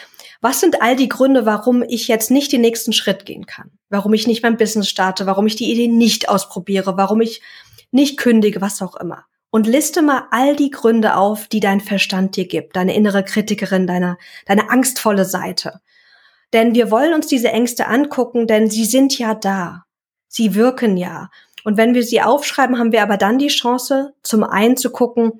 was 0.43 0.59
sind 0.59 0.81
all 0.81 0.97
die 0.97 1.07
Gründe, 1.07 1.45
warum 1.45 1.83
ich 1.83 2.09
jetzt 2.09 2.29
nicht 2.29 2.51
den 2.51 2.59
nächsten 2.59 2.91
Schritt 2.91 3.25
gehen 3.25 3.45
kann? 3.45 3.71
Warum 3.89 4.13
ich 4.13 4.27
nicht 4.27 4.43
mein 4.43 4.57
Business 4.57 4.89
starte? 4.89 5.25
Warum 5.25 5.47
ich 5.47 5.55
die 5.55 5.71
Idee 5.71 5.87
nicht 5.87 6.27
ausprobiere? 6.27 6.97
Warum 6.97 7.21
ich 7.21 7.41
nicht 7.91 8.17
kündige? 8.17 8.59
Was 8.59 8.81
auch 8.81 8.97
immer. 8.97 9.23
Und 9.51 9.67
liste 9.67 10.01
mal 10.01 10.27
all 10.31 10.57
die 10.57 10.69
Gründe 10.69 11.15
auf, 11.15 11.47
die 11.47 11.61
dein 11.61 11.79
Verstand 11.79 12.35
dir 12.35 12.45
gibt, 12.45 12.75
deine 12.75 12.93
innere 12.93 13.23
Kritikerin, 13.23 13.87
deine, 13.87 14.17
deine 14.45 14.69
angstvolle 14.69 15.23
Seite. 15.23 15.79
Denn 16.51 16.75
wir 16.75 16.91
wollen 16.91 17.13
uns 17.13 17.27
diese 17.27 17.47
Ängste 17.47 17.87
angucken, 17.87 18.45
denn 18.45 18.69
sie 18.69 18.83
sind 18.83 19.17
ja 19.17 19.35
da. 19.35 19.85
Sie 20.27 20.55
wirken 20.55 20.97
ja. 20.97 21.29
Und 21.63 21.77
wenn 21.77 21.93
wir 21.93 22.03
sie 22.03 22.21
aufschreiben, 22.21 22.79
haben 22.79 22.91
wir 22.91 23.01
aber 23.01 23.15
dann 23.15 23.39
die 23.39 23.47
Chance, 23.47 24.13
zum 24.23 24.43
einen 24.43 24.75
zu 24.75 24.91
gucken, 24.91 25.39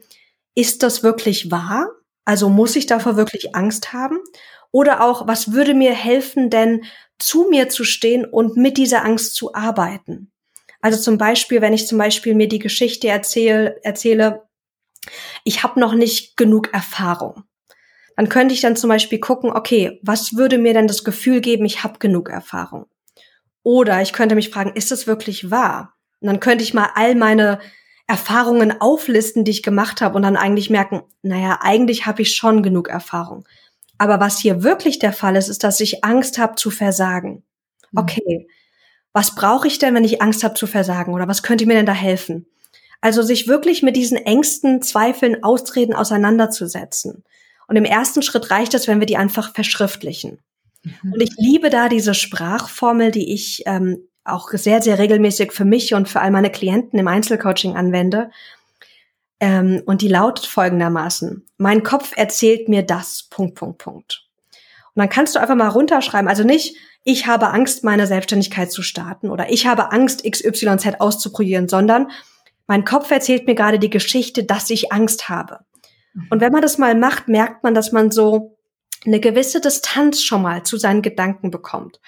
ist 0.56 0.82
das 0.82 1.04
wirklich 1.04 1.52
wahr? 1.52 1.90
Also 2.24 2.48
muss 2.48 2.78
ich 2.78 2.86
davor 2.86 3.18
wirklich 3.18 3.54
Angst 3.54 3.92
haben? 3.92 4.20
Oder 4.74 5.04
auch, 5.04 5.28
was 5.28 5.54
würde 5.54 5.76
mir 5.76 5.94
helfen, 5.94 6.50
denn 6.50 6.84
zu 7.20 7.48
mir 7.48 7.70
zu 7.70 7.84
stehen 7.84 8.26
und 8.26 8.58
mit 8.58 8.76
dieser 8.78 9.06
Angst 9.06 9.36
zu 9.36 9.54
arbeiten? 9.54 10.32
Also 10.82 11.00
zum 11.00 11.20
Beispiel, 11.20 11.62
wenn 11.62 11.74
ich 11.74 11.88
zum 11.88 12.00
Beispiel 12.00 12.34
mir 12.34 12.48
die 12.48 12.60
Geschichte 12.60 13.08
erzähle, 13.08 13.80
erzähle 13.84 14.42
ich 15.44 15.62
habe 15.62 15.80
noch 15.80 15.94
nicht 15.94 16.38
genug 16.38 16.74
Erfahrung. 16.74 17.44
Dann 18.16 18.30
könnte 18.30 18.56
ich 18.56 18.62
dann 18.62 18.76
zum 18.76 18.90
Beispiel 18.90 19.20
gucken, 19.20 19.52
okay, 19.52 20.00
was 20.02 20.36
würde 20.36 20.58
mir 20.58 20.74
denn 20.74 20.88
das 20.88 21.04
Gefühl 21.04 21.40
geben, 21.40 21.66
ich 21.66 21.84
habe 21.84 22.00
genug 22.00 22.30
Erfahrung? 22.30 22.88
Oder 23.62 24.02
ich 24.02 24.12
könnte 24.12 24.34
mich 24.34 24.50
fragen, 24.50 24.74
ist 24.76 24.92
es 24.92 25.06
wirklich 25.06 25.52
wahr? 25.52 25.94
Und 26.20 26.28
dann 26.28 26.40
könnte 26.40 26.64
ich 26.64 26.74
mal 26.74 26.90
all 26.96 27.16
meine 27.16 27.60
Erfahrungen 28.08 28.82
auflisten, 28.82 29.46
die 29.46 29.52
ich 29.52 29.64
gemacht 29.64 30.02
habe 30.02 30.16
und 30.16 30.24
dann 30.24 30.36
eigentlich 30.36 30.70
merken, 30.70 31.04
naja, 31.22 31.60
eigentlich 31.62 32.06
habe 32.06 32.24
ich 32.24 32.36
schon 32.36 32.64
genug 32.64 32.90
Erfahrung. 32.90 33.46
Aber 34.04 34.20
was 34.20 34.38
hier 34.38 34.64
wirklich 34.64 35.00
der 35.00 35.14
Fall 35.14 35.38
ist, 35.38 35.48
ist, 35.48 35.64
dass 35.64 35.80
ich 35.80 36.04
Angst 36.04 36.38
habe 36.38 36.56
zu 36.56 36.72
versagen. 36.72 37.44
Mhm. 37.92 38.00
Okay, 38.00 38.48
was 39.14 39.34
brauche 39.34 39.66
ich 39.66 39.80
denn, 39.80 39.96
wenn 39.96 40.04
ich 40.04 40.22
Angst 40.22 40.44
habe 40.44 40.56
zu 40.56 40.68
versagen? 40.68 41.14
Oder 41.14 41.30
was 41.30 41.42
könnte 41.42 41.66
mir 41.66 41.76
denn 41.76 41.86
da 41.86 41.94
helfen? 41.94 42.46
Also 43.00 43.22
sich 43.22 43.48
wirklich 43.48 43.82
mit 43.82 43.96
diesen 43.96 44.18
Ängsten, 44.18 44.82
Zweifeln, 44.82 45.42
Ausreden 45.42 45.94
auseinanderzusetzen. 45.94 47.24
Und 47.70 47.78
im 47.78 47.86
ersten 47.86 48.24
Schritt 48.24 48.52
reicht 48.52 48.74
es, 48.74 48.90
wenn 48.90 49.00
wir 49.00 49.06
die 49.06 49.16
einfach 49.16 49.54
verschriftlichen. 49.54 50.40
Mhm. 50.84 51.14
Und 51.14 51.22
ich 51.22 51.32
liebe 51.38 51.70
da 51.70 51.88
diese 51.88 52.14
Sprachformel, 52.14 53.12
die 53.12 53.34
ich 53.34 53.64
ähm, 53.68 54.10
auch 54.26 54.50
sehr, 54.52 54.82
sehr 54.82 55.00
regelmäßig 55.00 55.54
für 55.54 55.64
mich 55.64 55.94
und 55.94 56.10
für 56.10 56.20
all 56.20 56.32
meine 56.32 56.50
Klienten 56.50 57.00
im 57.00 57.08
Einzelcoaching 57.08 57.78
anwende. 57.78 58.32
Ähm, 59.44 59.84
und 59.86 60.02
die 60.02 60.08
lautet 60.08 60.46
folgendermaßen. 60.46 61.46
Mein 61.58 61.84
Kopf 61.84 62.14
erzählt 62.16 62.70
mir 62.70 62.82
das, 62.82 63.24
Punkt, 63.30 63.56
Punkt, 63.56 63.78
Punkt. 63.78 64.26
Und 64.96 65.02
dann 65.02 65.10
kannst 65.10 65.36
du 65.36 65.40
einfach 65.42 65.56
mal 65.56 65.68
runterschreiben, 65.68 66.30
also 66.30 66.46
nicht, 66.46 66.78
ich 67.04 67.28
habe 67.28 67.50
Angst, 67.50 67.84
meine 67.84 68.08
Selbstständigkeit 68.08 68.72
zu 68.72 68.82
starten 68.82 69.30
oder 69.30 69.52
ich 69.52 69.68
habe 69.68 69.92
Angst, 69.92 70.24
XYZ 70.24 71.02
auszuprobieren, 71.02 71.68
sondern 71.68 72.10
mein 72.68 72.86
Kopf 72.86 73.12
erzählt 73.12 73.46
mir 73.46 73.56
gerade 73.56 73.80
die 73.80 73.90
Geschichte, 73.90 74.46
dass 74.46 74.70
ich 74.70 74.94
Angst 74.94 75.28
habe. 75.28 75.60
Und 76.30 76.40
wenn 76.40 76.54
man 76.54 76.62
das 76.62 76.78
mal 76.78 76.96
macht, 76.96 77.28
merkt 77.28 77.66
man, 77.66 77.74
dass 77.74 77.92
man 77.92 78.12
so 78.12 78.56
eine 79.06 79.20
gewisse 79.20 79.60
Distanz 79.60 80.22
schon 80.22 80.44
mal 80.44 80.64
zu 80.64 80.78
seinen 80.78 81.02
Gedanken 81.02 81.52
bekommt. 81.52 82.00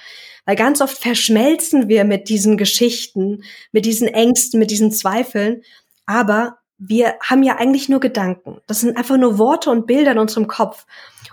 Weil 0.45 0.56
ganz 0.56 0.80
oft 0.80 0.98
verschmelzen 0.98 1.89
wir 1.89 2.06
mit 2.06 2.30
diesen 2.30 2.56
Geschichten, 2.56 3.43
mit 3.74 3.84
diesen 3.84 4.08
Ängsten, 4.08 4.58
mit 4.58 4.71
diesen 4.71 4.93
Zweifeln. 4.93 5.63
Aber 6.06 6.60
wir 6.78 7.16
haben 7.22 7.44
ja 7.44 7.58
eigentlich 7.58 7.90
nur 7.90 8.00
Gedanken. 8.00 8.60
Das 8.68 8.82
sind 8.82 8.98
einfach 8.98 9.18
nur 9.18 9.38
Worte 9.38 9.70
und 9.70 9.88
Bilder 9.88 10.12
in 10.12 10.20
unserem 10.20 10.48
Kopf. 10.48 10.86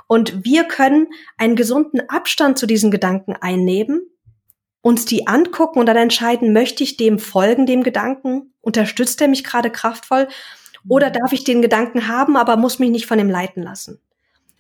Und 0.07 0.44
wir 0.44 0.64
können 0.64 1.09
einen 1.37 1.57
gesunden 1.57 2.09
Abstand 2.09 2.59
zu 2.59 2.66
diesen 2.66 2.90
Gedanken 2.90 3.35
einnehmen, 3.40 4.02
uns 4.83 5.05
die 5.05 5.26
angucken 5.26 5.78
und 5.78 5.87
dann 5.87 5.96
entscheiden, 5.96 6.52
möchte 6.52 6.85
ich 6.85 6.96
dem 6.96 7.18
folgen, 7.18 7.66
dem 7.66 7.83
Gedanken? 7.83 8.52
Unterstützt 8.61 9.20
er 9.20 9.28
mich 9.28 9.44
gerade 9.44 9.70
kraftvoll? 9.70 10.28
Oder 10.88 11.09
mhm. 11.09 11.14
darf 11.14 11.33
ich 11.33 11.44
den 11.44 11.62
Gedanken 11.62 12.09
haben, 12.09 12.37
aber 12.37 12.57
muss 12.57 12.78
mich 12.78 12.90
nicht 12.90 13.07
von 13.07 13.18
ihm 13.18 13.31
leiten 13.31 13.62
lassen? 13.62 14.00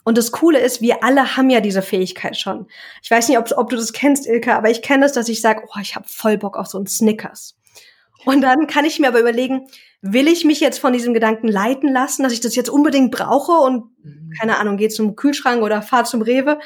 Und 0.04 0.18
das 0.18 0.32
Coole 0.32 0.58
ist, 0.58 0.80
wir 0.80 1.04
alle 1.04 1.36
haben 1.36 1.48
ja 1.48 1.60
diese 1.60 1.82
Fähigkeit 1.82 2.36
schon. 2.36 2.66
Ich 3.02 3.10
weiß 3.10 3.28
nicht, 3.28 3.38
ob, 3.38 3.52
ob 3.56 3.70
du 3.70 3.76
das 3.76 3.92
kennst, 3.92 4.26
Ilka, 4.26 4.56
aber 4.56 4.68
ich 4.68 4.82
kenne 4.82 5.04
das, 5.04 5.12
dass 5.12 5.28
ich 5.28 5.40
sage, 5.40 5.62
oh, 5.64 5.80
ich 5.80 5.94
habe 5.94 6.08
voll 6.08 6.38
Bock 6.38 6.56
auf 6.56 6.66
so 6.66 6.78
einen 6.78 6.88
Snickers. 6.88 7.56
Und 8.24 8.40
dann 8.40 8.66
kann 8.66 8.84
ich 8.84 8.98
mir 8.98 9.08
aber 9.08 9.20
überlegen, 9.20 9.66
will 10.00 10.28
ich 10.28 10.44
mich 10.44 10.60
jetzt 10.60 10.78
von 10.78 10.92
diesem 10.92 11.14
Gedanken 11.14 11.48
leiten 11.48 11.88
lassen, 11.88 12.22
dass 12.22 12.32
ich 12.32 12.40
das 12.40 12.54
jetzt 12.54 12.70
unbedingt 12.70 13.10
brauche 13.10 13.52
und 13.52 13.90
mhm. 14.02 14.32
keine 14.38 14.58
Ahnung, 14.58 14.76
gehe 14.76 14.88
zum 14.88 15.16
Kühlschrank 15.16 15.62
oder 15.62 15.82
fahr 15.82 16.04
zum 16.04 16.22
Rewe? 16.22 16.58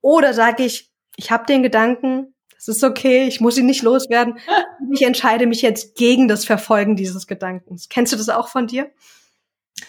Oder 0.00 0.34
sage 0.34 0.64
ich, 0.64 0.90
ich 1.16 1.30
habe 1.30 1.46
den 1.46 1.62
Gedanken, 1.62 2.34
das 2.54 2.68
ist 2.68 2.84
okay, 2.84 3.26
ich 3.26 3.40
muss 3.40 3.58
ihn 3.58 3.66
nicht 3.66 3.82
loswerden. 3.82 4.38
Ich 4.92 5.02
entscheide 5.02 5.46
mich 5.46 5.62
jetzt 5.62 5.96
gegen 5.96 6.28
das 6.28 6.44
Verfolgen 6.44 6.94
dieses 6.94 7.26
Gedankens. 7.26 7.88
Kennst 7.88 8.12
du 8.12 8.16
das 8.16 8.28
auch 8.28 8.48
von 8.48 8.68
dir? 8.68 8.90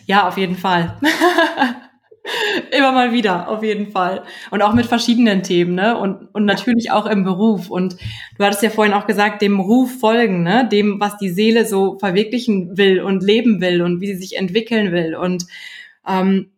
Ja, 0.05 0.27
auf 0.27 0.37
jeden 0.37 0.57
Fall. 0.57 0.99
Immer 2.71 2.91
mal 2.91 3.13
wieder, 3.13 3.47
auf 3.49 3.63
jeden 3.63 3.91
Fall. 3.91 4.23
Und 4.51 4.61
auch 4.61 4.73
mit 4.73 4.85
verschiedenen 4.85 5.43
Themen, 5.43 5.75
ne? 5.75 5.97
Und, 5.97 6.33
und 6.33 6.45
natürlich 6.45 6.91
auch 6.91 7.05
im 7.05 7.23
Beruf. 7.23 7.69
Und 7.69 7.97
du 8.37 8.43
hattest 8.43 8.63
ja 8.63 8.69
vorhin 8.69 8.93
auch 8.93 9.07
gesagt, 9.07 9.41
dem 9.41 9.59
Ruf 9.59 9.99
folgen, 9.99 10.43
ne? 10.43 10.67
Dem, 10.71 10.99
was 10.99 11.17
die 11.17 11.29
Seele 11.29 11.65
so 11.65 11.97
verwirklichen 11.99 12.77
will 12.77 13.01
und 13.01 13.23
leben 13.23 13.61
will 13.61 13.81
und 13.81 14.01
wie 14.01 14.07
sie 14.07 14.21
sich 14.21 14.37
entwickeln 14.37 14.91
will. 14.91 15.15
Und 15.15 15.45
ähm, 16.07 16.51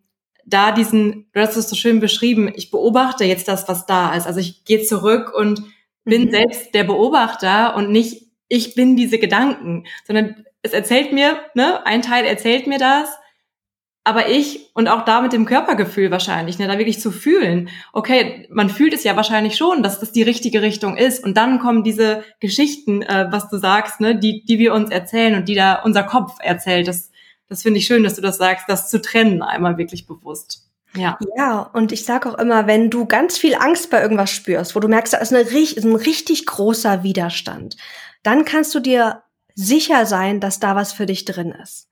da 0.46 0.72
diesen, 0.72 1.28
du 1.34 1.42
hast 1.42 1.56
es 1.58 1.70
so 1.70 1.76
schön 1.76 2.00
beschrieben, 2.00 2.52
ich 2.56 2.72
beobachte 2.72 3.24
jetzt 3.24 3.48
das, 3.48 3.68
was 3.68 3.86
da 3.86 4.16
ist. 4.16 4.26
Also 4.26 4.40
ich 4.40 4.66
gehe 4.66 4.82
zurück 4.82 5.32
und 5.36 5.64
bin 6.06 6.26
mhm. 6.26 6.32
selbst 6.32 6.74
der 6.74 6.84
Beobachter 6.84 7.76
und 7.76 7.92
nicht 7.92 8.30
ich 8.50 8.74
bin 8.74 8.96
diese 8.96 9.20
Gedanken, 9.20 9.86
sondern 10.06 10.44
es 10.64 10.74
erzählt 10.74 11.14
mir, 11.14 11.40
ne, 11.54 11.86
ein 11.86 12.02
Teil 12.02 12.26
erzählt 12.26 12.68
mir 12.68 12.80
das 12.80 13.08
aber 14.04 14.30
ich 14.30 14.72
und 14.74 14.88
auch 14.88 15.06
da 15.06 15.22
mit 15.22 15.34
dem 15.34 15.46
Körpergefühl 15.46 16.10
wahrscheinlich, 16.10 16.58
ne, 16.58 16.68
da 16.68 16.78
wirklich 16.78 17.00
zu 17.00 17.12
fühlen, 17.12 17.70
okay, 17.94 18.48
man 18.50 18.70
fühlt 18.70 18.94
es 18.94 19.04
ja 19.04 19.16
wahrscheinlich 19.16 19.58
schon, 19.58 19.84
dass 19.84 20.00
das 20.00 20.12
die 20.12 20.24
richtige 20.24 20.62
Richtung 20.62 20.98
ist. 20.98 21.24
Und 21.24 21.36
dann 21.38 21.60
kommen 21.60 21.84
diese 21.84 22.24
Geschichten, 22.40 23.02
äh, 23.02 23.28
was 23.30 23.50
du 23.50 23.58
sagst, 23.58 24.00
ne, 24.00 24.18
die, 24.18 24.44
die 24.46 24.58
wir 24.58 24.74
uns 24.74 24.90
erzählen 24.90 25.36
und 25.36 25.48
die 25.50 25.56
da 25.56 25.82
unser 25.84 26.04
Kopf 26.04 26.38
erzählt. 26.40 26.88
Das, 26.88 27.12
das 27.50 27.62
finde 27.62 27.80
ich 27.80 27.86
schön, 27.86 28.04
dass 28.04 28.16
du 28.16 28.22
das 28.22 28.38
sagst, 28.38 28.66
das 28.68 28.90
zu 28.90 29.02
trennen 29.02 29.42
einmal 29.42 29.78
wirklich 29.78 30.08
bewusst. 30.08 30.70
Ja. 30.96 31.20
Ja, 31.38 31.62
und 31.62 31.92
ich 31.92 32.04
sage 32.04 32.30
auch 32.30 32.38
immer, 32.40 32.66
wenn 32.66 32.90
du 32.90 33.06
ganz 33.06 33.38
viel 33.38 33.56
Angst 33.56 33.92
bei 33.92 34.02
irgendwas 34.02 34.32
spürst, 34.32 34.76
wo 34.76 34.80
du 34.80 34.88
merkst, 34.88 35.14
da 35.14 35.18
ist, 35.18 35.34
eine, 35.34 35.42
ist 35.42 35.86
ein 35.86 35.96
richtig 35.96 36.46
großer 36.46 37.04
Widerstand, 37.04 37.78
dann 38.24 38.44
kannst 38.46 38.74
du 38.74 38.80
dir 38.80 39.22
sicher 39.54 40.06
sein, 40.06 40.40
dass 40.40 40.60
da 40.60 40.76
was 40.76 40.94
für 40.94 41.06
dich 41.06 41.26
drin 41.26 41.52
ist. 41.52 41.89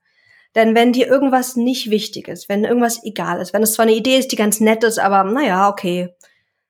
Denn 0.58 0.74
wenn 0.74 0.92
dir 0.92 1.06
irgendwas 1.06 1.54
nicht 1.54 1.88
wichtig 1.88 2.26
ist, 2.26 2.48
wenn 2.48 2.64
irgendwas 2.64 3.04
egal 3.04 3.40
ist, 3.40 3.52
wenn 3.52 3.62
es 3.62 3.74
zwar 3.74 3.84
eine 3.84 3.94
Idee 3.94 4.18
ist, 4.18 4.32
die 4.32 4.36
ganz 4.36 4.58
nett 4.58 4.82
ist, 4.82 4.98
aber 4.98 5.22
naja, 5.22 5.68
okay, 5.68 6.08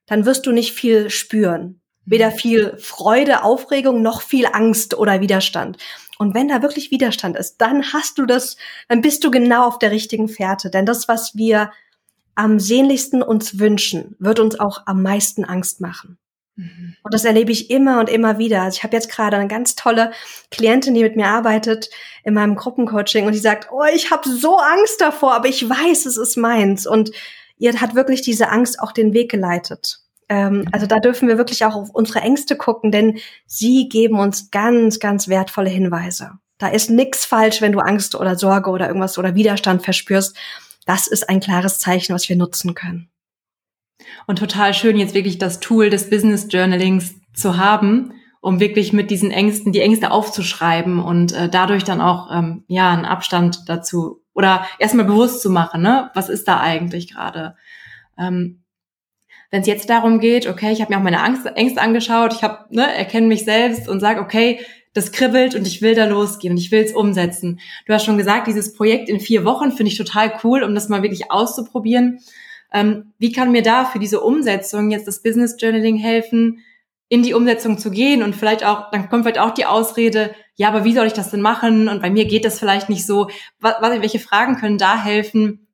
dann 0.04 0.26
wirst 0.26 0.44
du 0.44 0.52
nicht 0.52 0.74
viel 0.74 1.08
spüren. 1.08 1.80
Weder 2.04 2.30
viel 2.30 2.76
Freude, 2.76 3.42
Aufregung, 3.44 4.02
noch 4.02 4.20
viel 4.20 4.44
Angst 4.44 4.98
oder 4.98 5.22
Widerstand. 5.22 5.78
Und 6.18 6.34
wenn 6.34 6.48
da 6.48 6.60
wirklich 6.60 6.90
Widerstand 6.90 7.34
ist, 7.38 7.62
dann 7.62 7.82
hast 7.94 8.18
du 8.18 8.26
das, 8.26 8.58
dann 8.88 9.00
bist 9.00 9.24
du 9.24 9.30
genau 9.30 9.66
auf 9.66 9.78
der 9.78 9.90
richtigen 9.90 10.28
Fährte. 10.28 10.68
Denn 10.68 10.84
das, 10.84 11.08
was 11.08 11.34
wir 11.34 11.70
am 12.34 12.60
sehnlichsten 12.60 13.22
uns 13.22 13.58
wünschen, 13.58 14.16
wird 14.18 14.38
uns 14.38 14.60
auch 14.60 14.82
am 14.84 15.02
meisten 15.02 15.46
Angst 15.46 15.80
machen. 15.80 16.18
Mhm. 16.58 16.96
Und 17.02 17.14
das 17.14 17.24
erlebe 17.24 17.52
ich 17.52 17.70
immer 17.70 18.00
und 18.00 18.10
immer 18.10 18.38
wieder. 18.38 18.62
Also 18.62 18.76
ich 18.76 18.82
habe 18.82 18.94
jetzt 18.94 19.10
gerade 19.10 19.36
eine 19.36 19.48
ganz 19.48 19.76
tolle 19.76 20.12
Klientin, 20.50 20.94
die 20.94 21.02
mit 21.02 21.16
mir 21.16 21.28
arbeitet 21.28 21.88
in 22.24 22.34
meinem 22.34 22.56
Gruppencoaching 22.56 23.26
und 23.26 23.32
die 23.32 23.38
sagt, 23.38 23.68
oh, 23.72 23.84
ich 23.94 24.10
habe 24.10 24.28
so 24.28 24.58
Angst 24.58 25.00
davor, 25.00 25.34
aber 25.34 25.48
ich 25.48 25.68
weiß, 25.68 26.04
es 26.06 26.16
ist 26.16 26.36
meins. 26.36 26.86
Und 26.86 27.12
ihr 27.56 27.80
hat 27.80 27.94
wirklich 27.94 28.20
diese 28.20 28.50
Angst 28.50 28.80
auch 28.80 28.92
den 28.92 29.14
Weg 29.14 29.30
geleitet. 29.30 30.00
Ähm, 30.28 30.68
also 30.72 30.86
da 30.86 30.98
dürfen 30.98 31.28
wir 31.28 31.38
wirklich 31.38 31.64
auch 31.64 31.74
auf 31.74 31.90
unsere 31.90 32.20
Ängste 32.20 32.56
gucken, 32.56 32.90
denn 32.90 33.18
sie 33.46 33.88
geben 33.88 34.18
uns 34.18 34.50
ganz, 34.50 34.98
ganz 34.98 35.28
wertvolle 35.28 35.70
Hinweise. 35.70 36.32
Da 36.58 36.68
ist 36.68 36.90
nichts 36.90 37.24
falsch, 37.24 37.62
wenn 37.62 37.72
du 37.72 37.78
Angst 37.78 38.16
oder 38.16 38.36
Sorge 38.36 38.70
oder 38.70 38.88
irgendwas 38.88 39.16
oder 39.16 39.36
Widerstand 39.36 39.84
verspürst 39.84 40.36
das 40.88 41.06
ist 41.06 41.28
ein 41.28 41.40
klares 41.40 41.80
Zeichen, 41.80 42.14
was 42.14 42.30
wir 42.30 42.36
nutzen 42.36 42.72
können. 42.72 43.10
Und 44.26 44.38
total 44.38 44.74
schön, 44.74 44.96
jetzt 44.96 45.14
wirklich 45.14 45.38
das 45.38 45.60
Tool 45.60 45.90
des 45.90 46.10
Business 46.10 46.48
Journalings 46.50 47.14
zu 47.34 47.56
haben, 47.56 48.12
um 48.40 48.60
wirklich 48.60 48.92
mit 48.92 49.10
diesen 49.10 49.30
Ängsten, 49.30 49.72
die 49.72 49.80
Ängste 49.80 50.10
aufzuschreiben 50.10 51.00
und 51.00 51.32
äh, 51.32 51.48
dadurch 51.48 51.84
dann 51.84 52.00
auch 52.00 52.30
ähm, 52.32 52.64
ja 52.68 52.90
einen 52.92 53.04
Abstand 53.04 53.68
dazu 53.68 54.22
oder 54.34 54.64
erstmal 54.78 55.04
bewusst 55.04 55.42
zu 55.42 55.50
machen, 55.50 55.82
ne? 55.82 56.10
Was 56.14 56.28
ist 56.28 56.46
da 56.46 56.60
eigentlich 56.60 57.12
gerade? 57.12 57.56
Ähm, 58.16 58.62
Wenn 59.50 59.62
es 59.62 59.66
jetzt 59.66 59.90
darum 59.90 60.20
geht, 60.20 60.46
okay, 60.46 60.72
ich 60.72 60.80
habe 60.80 60.92
mir 60.92 60.98
auch 60.98 61.02
meine 61.02 61.22
Angst, 61.22 61.46
Ängste 61.46 61.80
angeschaut, 61.80 62.32
ich 62.32 62.42
habe 62.44 62.66
ne, 62.70 62.94
erkenne 62.94 63.26
mich 63.26 63.44
selbst 63.44 63.88
und 63.88 63.98
sage, 63.98 64.20
okay, 64.20 64.60
das 64.94 65.10
kribbelt 65.12 65.54
und 65.54 65.66
ich 65.66 65.82
will 65.82 65.94
da 65.94 66.06
losgehen 66.06 66.52
und 66.52 66.58
ich 66.58 66.70
will 66.70 66.82
es 66.82 66.92
umsetzen. 66.92 67.60
Du 67.86 67.92
hast 67.92 68.04
schon 68.04 68.18
gesagt, 68.18 68.46
dieses 68.46 68.74
Projekt 68.74 69.08
in 69.08 69.20
vier 69.20 69.44
Wochen 69.44 69.72
finde 69.72 69.90
ich 69.90 69.98
total 69.98 70.32
cool, 70.44 70.62
um 70.62 70.74
das 70.74 70.88
mal 70.88 71.02
wirklich 71.02 71.30
auszuprobieren. 71.30 72.20
Ähm, 72.72 73.12
wie 73.18 73.32
kann 73.32 73.52
mir 73.52 73.62
da 73.62 73.84
für 73.84 73.98
diese 73.98 74.20
Umsetzung 74.20 74.90
jetzt 74.90 75.08
das 75.08 75.22
Business 75.22 75.56
Journaling 75.58 75.96
helfen, 75.96 76.62
in 77.08 77.22
die 77.22 77.34
Umsetzung 77.34 77.78
zu 77.78 77.90
gehen 77.90 78.22
und 78.22 78.36
vielleicht 78.36 78.64
auch, 78.64 78.90
dann 78.90 79.08
kommt 79.08 79.24
vielleicht 79.24 79.40
auch 79.40 79.52
die 79.52 79.64
Ausrede, 79.64 80.34
ja, 80.56 80.68
aber 80.68 80.84
wie 80.84 80.92
soll 80.92 81.06
ich 81.06 81.14
das 81.14 81.30
denn 81.30 81.40
machen? 81.40 81.88
Und 81.88 82.02
bei 82.02 82.10
mir 82.10 82.26
geht 82.26 82.44
das 82.44 82.58
vielleicht 82.58 82.88
nicht 82.88 83.06
so. 83.06 83.30
Was, 83.60 83.80
welche 83.80 84.18
Fragen 84.18 84.56
können 84.56 84.76
da 84.76 85.02
helfen, 85.02 85.68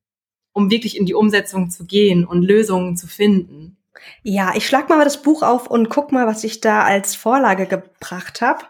um 0.52 0.70
wirklich 0.70 0.96
in 0.96 1.06
die 1.06 1.14
Umsetzung 1.14 1.70
zu 1.70 1.86
gehen 1.86 2.24
und 2.24 2.42
Lösungen 2.42 2.96
zu 2.96 3.08
finden? 3.08 3.76
Ja, 4.22 4.52
ich 4.54 4.66
schlag 4.66 4.88
mal 4.88 5.02
das 5.02 5.22
Buch 5.22 5.42
auf 5.42 5.66
und 5.66 5.88
guck 5.88 6.12
mal, 6.12 6.26
was 6.26 6.44
ich 6.44 6.60
da 6.60 6.82
als 6.82 7.16
Vorlage 7.16 7.66
gebracht 7.66 8.40
habe. 8.40 8.64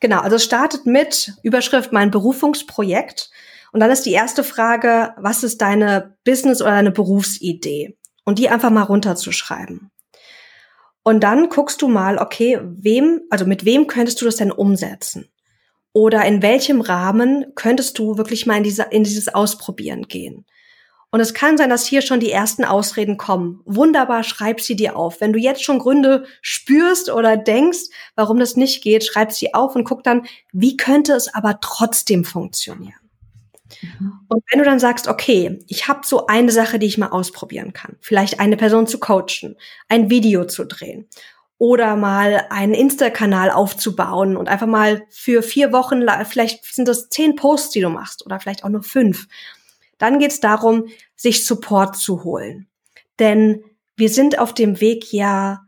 Genau, 0.00 0.20
also 0.20 0.38
startet 0.38 0.86
mit 0.86 1.32
Überschrift 1.42 1.92
mein 1.92 2.10
Berufungsprojekt. 2.10 3.30
Und 3.74 3.80
dann 3.80 3.90
ist 3.90 4.06
die 4.06 4.12
erste 4.12 4.44
Frage, 4.44 5.14
was 5.16 5.42
ist 5.42 5.60
deine 5.60 6.16
Business- 6.22 6.62
oder 6.62 6.70
deine 6.70 6.92
Berufsidee? 6.92 7.98
Und 8.24 8.38
die 8.38 8.48
einfach 8.48 8.70
mal 8.70 8.84
runterzuschreiben. 8.84 9.90
Und 11.02 11.24
dann 11.24 11.48
guckst 11.48 11.82
du 11.82 11.88
mal, 11.88 12.18
okay, 12.18 12.60
wem, 12.62 13.22
also 13.30 13.44
mit 13.46 13.64
wem 13.64 13.88
könntest 13.88 14.20
du 14.20 14.26
das 14.26 14.36
denn 14.36 14.52
umsetzen? 14.52 15.28
Oder 15.92 16.24
in 16.24 16.40
welchem 16.40 16.82
Rahmen 16.82 17.46
könntest 17.56 17.98
du 17.98 18.16
wirklich 18.16 18.46
mal 18.46 18.58
in, 18.58 18.62
diese, 18.62 18.84
in 18.90 19.02
dieses 19.02 19.34
Ausprobieren 19.34 20.02
gehen? 20.02 20.46
Und 21.10 21.18
es 21.18 21.34
kann 21.34 21.58
sein, 21.58 21.68
dass 21.68 21.84
hier 21.84 22.02
schon 22.02 22.20
die 22.20 22.30
ersten 22.30 22.64
Ausreden 22.64 23.16
kommen. 23.16 23.60
Wunderbar, 23.64 24.22
schreib 24.22 24.60
sie 24.60 24.76
dir 24.76 24.94
auf. 24.96 25.20
Wenn 25.20 25.32
du 25.32 25.40
jetzt 25.40 25.64
schon 25.64 25.80
Gründe 25.80 26.26
spürst 26.42 27.10
oder 27.10 27.36
denkst, 27.36 27.88
warum 28.14 28.38
das 28.38 28.54
nicht 28.54 28.84
geht, 28.84 29.04
schreib 29.04 29.32
sie 29.32 29.52
auf 29.52 29.74
und 29.74 29.82
guck 29.82 30.04
dann, 30.04 30.26
wie 30.52 30.76
könnte 30.76 31.14
es 31.14 31.34
aber 31.34 31.58
trotzdem 31.60 32.24
funktionieren. 32.24 33.03
Mhm. 33.80 34.12
Und 34.28 34.42
wenn 34.50 34.58
du 34.58 34.64
dann 34.64 34.78
sagst, 34.78 35.08
okay, 35.08 35.58
ich 35.68 35.88
habe 35.88 36.00
so 36.04 36.26
eine 36.26 36.52
Sache, 36.52 36.78
die 36.78 36.86
ich 36.86 36.98
mal 36.98 37.08
ausprobieren 37.08 37.72
kann, 37.72 37.96
vielleicht 38.00 38.40
eine 38.40 38.56
Person 38.56 38.86
zu 38.86 38.98
coachen, 38.98 39.56
ein 39.88 40.10
Video 40.10 40.44
zu 40.44 40.64
drehen 40.64 41.08
oder 41.58 41.96
mal 41.96 42.46
einen 42.50 42.74
Insta-Kanal 42.74 43.50
aufzubauen 43.50 44.36
und 44.36 44.48
einfach 44.48 44.66
mal 44.66 45.02
für 45.08 45.42
vier 45.42 45.72
Wochen, 45.72 46.02
vielleicht 46.24 46.64
sind 46.64 46.88
das 46.88 47.08
zehn 47.08 47.36
Posts, 47.36 47.70
die 47.70 47.80
du 47.80 47.88
machst 47.88 48.26
oder 48.26 48.40
vielleicht 48.40 48.64
auch 48.64 48.68
nur 48.68 48.82
fünf 48.82 49.28
dann 49.98 50.18
geht 50.18 50.32
es 50.32 50.40
darum, 50.40 50.88
sich 51.16 51.46
Support 51.46 51.96
zu 51.96 52.24
holen. 52.24 52.68
Denn 53.18 53.64
wir 53.96 54.08
sind 54.08 54.38
auf 54.38 54.54
dem 54.54 54.80
Weg 54.80 55.12
ja 55.12 55.60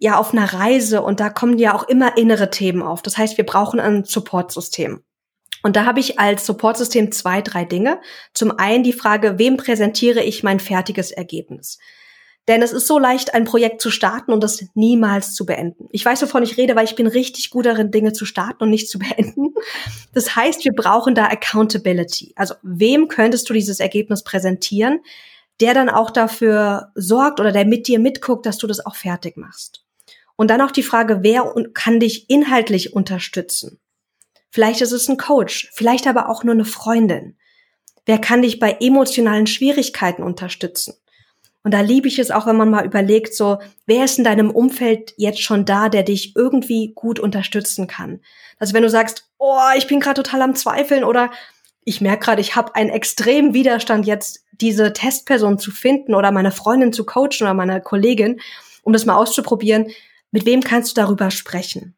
ja 0.00 0.16
auf 0.16 0.32
einer 0.32 0.52
Reise 0.52 1.02
und 1.02 1.18
da 1.18 1.28
kommen 1.28 1.58
ja 1.58 1.74
auch 1.74 1.82
immer 1.88 2.16
innere 2.16 2.50
Themen 2.50 2.82
auf. 2.82 3.02
Das 3.02 3.18
heißt, 3.18 3.36
wir 3.36 3.44
brauchen 3.44 3.80
ein 3.80 4.04
Supportsystem. 4.04 5.02
Und 5.62 5.76
da 5.76 5.84
habe 5.84 6.00
ich 6.00 6.18
als 6.18 6.46
Supportsystem 6.46 7.12
zwei, 7.12 7.42
drei 7.42 7.64
Dinge. 7.64 8.00
Zum 8.34 8.58
einen 8.58 8.84
die 8.84 8.92
Frage, 8.92 9.38
wem 9.38 9.56
präsentiere 9.56 10.22
ich 10.22 10.42
mein 10.42 10.60
fertiges 10.60 11.10
Ergebnis? 11.10 11.78
Denn 12.48 12.62
es 12.62 12.72
ist 12.72 12.86
so 12.86 12.98
leicht, 12.98 13.34
ein 13.34 13.44
Projekt 13.44 13.82
zu 13.82 13.90
starten 13.90 14.32
und 14.32 14.42
das 14.42 14.64
niemals 14.74 15.34
zu 15.34 15.44
beenden. 15.44 15.86
Ich 15.92 16.02
weiß, 16.02 16.22
wovon 16.22 16.42
ich 16.42 16.56
rede, 16.56 16.74
weil 16.74 16.86
ich 16.86 16.96
bin 16.96 17.06
richtig 17.06 17.50
gut 17.50 17.66
darin, 17.66 17.90
Dinge 17.90 18.14
zu 18.14 18.24
starten 18.24 18.64
und 18.64 18.70
nicht 18.70 18.88
zu 18.88 18.98
beenden. 18.98 19.54
Das 20.14 20.34
heißt, 20.34 20.64
wir 20.64 20.72
brauchen 20.72 21.14
da 21.14 21.26
Accountability. 21.26 22.32
Also 22.36 22.54
wem 22.62 23.08
könntest 23.08 23.48
du 23.50 23.52
dieses 23.52 23.80
Ergebnis 23.80 24.24
präsentieren, 24.24 25.00
der 25.60 25.74
dann 25.74 25.90
auch 25.90 26.10
dafür 26.10 26.90
sorgt 26.94 27.38
oder 27.38 27.52
der 27.52 27.66
mit 27.66 27.86
dir 27.86 27.98
mitguckt, 27.98 28.46
dass 28.46 28.56
du 28.56 28.66
das 28.66 28.84
auch 28.84 28.96
fertig 28.96 29.36
machst. 29.36 29.84
Und 30.36 30.50
dann 30.50 30.62
auch 30.62 30.70
die 30.70 30.84
Frage, 30.84 31.18
wer 31.22 31.52
kann 31.74 32.00
dich 32.00 32.30
inhaltlich 32.30 32.94
unterstützen? 32.94 33.78
Vielleicht 34.50 34.80
ist 34.80 34.92
es 34.92 35.08
ein 35.08 35.16
Coach, 35.16 35.70
vielleicht 35.74 36.06
aber 36.06 36.28
auch 36.28 36.44
nur 36.44 36.54
eine 36.54 36.64
Freundin. 36.64 37.36
Wer 38.06 38.18
kann 38.18 38.42
dich 38.42 38.58
bei 38.58 38.78
emotionalen 38.80 39.46
Schwierigkeiten 39.46 40.22
unterstützen? 40.22 40.94
Und 41.62 41.74
da 41.74 41.80
liebe 41.80 42.08
ich 42.08 42.18
es 42.18 42.30
auch, 42.30 42.46
wenn 42.46 42.56
man 42.56 42.70
mal 42.70 42.86
überlegt, 42.86 43.34
so, 43.34 43.58
wer 43.84 44.06
ist 44.06 44.16
in 44.16 44.24
deinem 44.24 44.50
Umfeld 44.50 45.12
jetzt 45.18 45.42
schon 45.42 45.66
da, 45.66 45.90
der 45.90 46.02
dich 46.02 46.34
irgendwie 46.34 46.92
gut 46.94 47.20
unterstützen 47.20 47.86
kann? 47.86 48.20
Also 48.58 48.72
wenn 48.72 48.82
du 48.82 48.88
sagst, 48.88 49.28
oh, 49.36 49.58
ich 49.76 49.86
bin 49.86 50.00
gerade 50.00 50.22
total 50.22 50.40
am 50.40 50.54
Zweifeln 50.54 51.04
oder 51.04 51.30
ich 51.84 52.00
merke 52.00 52.24
gerade, 52.24 52.40
ich 52.40 52.56
habe 52.56 52.74
einen 52.74 52.88
extremen 52.88 53.52
Widerstand 53.52 54.06
jetzt, 54.06 54.44
diese 54.52 54.92
Testperson 54.92 55.58
zu 55.58 55.70
finden 55.70 56.14
oder 56.14 56.32
meine 56.32 56.52
Freundin 56.52 56.92
zu 56.92 57.04
coachen 57.04 57.42
oder 57.42 57.54
meine 57.54 57.80
Kollegin, 57.80 58.40
um 58.82 58.92
das 58.92 59.04
mal 59.04 59.16
auszuprobieren, 59.16 59.90
mit 60.30 60.46
wem 60.46 60.62
kannst 60.62 60.96
du 60.96 61.00
darüber 61.02 61.30
sprechen? 61.30 61.97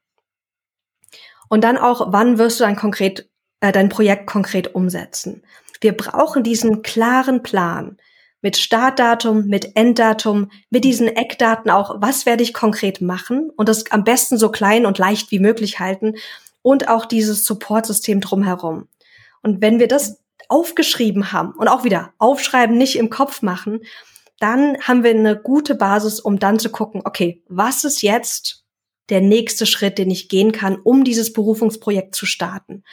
Und 1.51 1.65
dann 1.65 1.77
auch, 1.77 2.13
wann 2.13 2.39
wirst 2.39 2.61
du 2.61 2.65
dein 2.65 2.77
konkret, 2.77 3.29
äh, 3.61 3.73
dein 3.73 3.91
Projekt 3.91 4.27
konkret 4.27 4.75
umsetzen? 4.75 5.43
Wir 5.81 5.97
brauchen 5.97 6.45
diesen 6.45 6.83
klaren 6.83 7.43
Plan 7.43 7.99
mit 8.41 8.57
Startdatum, 8.57 9.47
mit 9.47 9.77
Enddatum, 9.77 10.51
mit 10.71 10.85
diesen 10.85 11.09
Eckdaten 11.09 11.71
auch, 11.71 11.97
was 12.01 12.25
werde 12.25 12.43
ich 12.43 12.55
konkret 12.55 13.03
machen 13.03 13.51
und 13.57 13.69
das 13.69 13.91
am 13.91 14.05
besten 14.05 14.39
so 14.39 14.51
klein 14.51 14.87
und 14.87 14.97
leicht 14.97 15.31
wie 15.33 15.41
möglich 15.41 15.81
halten 15.81 16.15
und 16.63 16.89
auch 16.89 17.05
dieses 17.05 17.45
Supportsystem 17.45 18.21
drumherum. 18.21 18.87
Und 19.43 19.61
wenn 19.61 19.81
wir 19.81 19.89
das 19.89 20.23
aufgeschrieben 20.49 21.33
haben 21.33 21.53
und 21.53 21.69
auch 21.69 21.85
wieder 21.85 22.13
aufschreiben, 22.19 22.79
nicht 22.79 22.97
im 22.97 23.11
Kopf 23.11 23.43
machen, 23.43 23.81
dann 24.39 24.79
haben 24.81 25.03
wir 25.03 25.11
eine 25.11 25.37
gute 25.37 25.75
Basis, 25.75 26.21
um 26.21 26.39
dann 26.39 26.59
zu 26.59 26.71
gucken, 26.71 27.03
okay, 27.05 27.43
was 27.49 27.85
ist 27.85 28.03
jetzt 28.03 28.60
der 29.11 29.20
nächste 29.20 29.66
Schritt, 29.66 29.99
den 29.99 30.11
ich 30.11 30.29
gehen 30.29 30.53
kann, 30.53 30.77
um 30.77 31.05
dieses 31.05 31.33
Berufungsprojekt 31.33 32.14
zu 32.14 32.27
starten? 32.27 32.85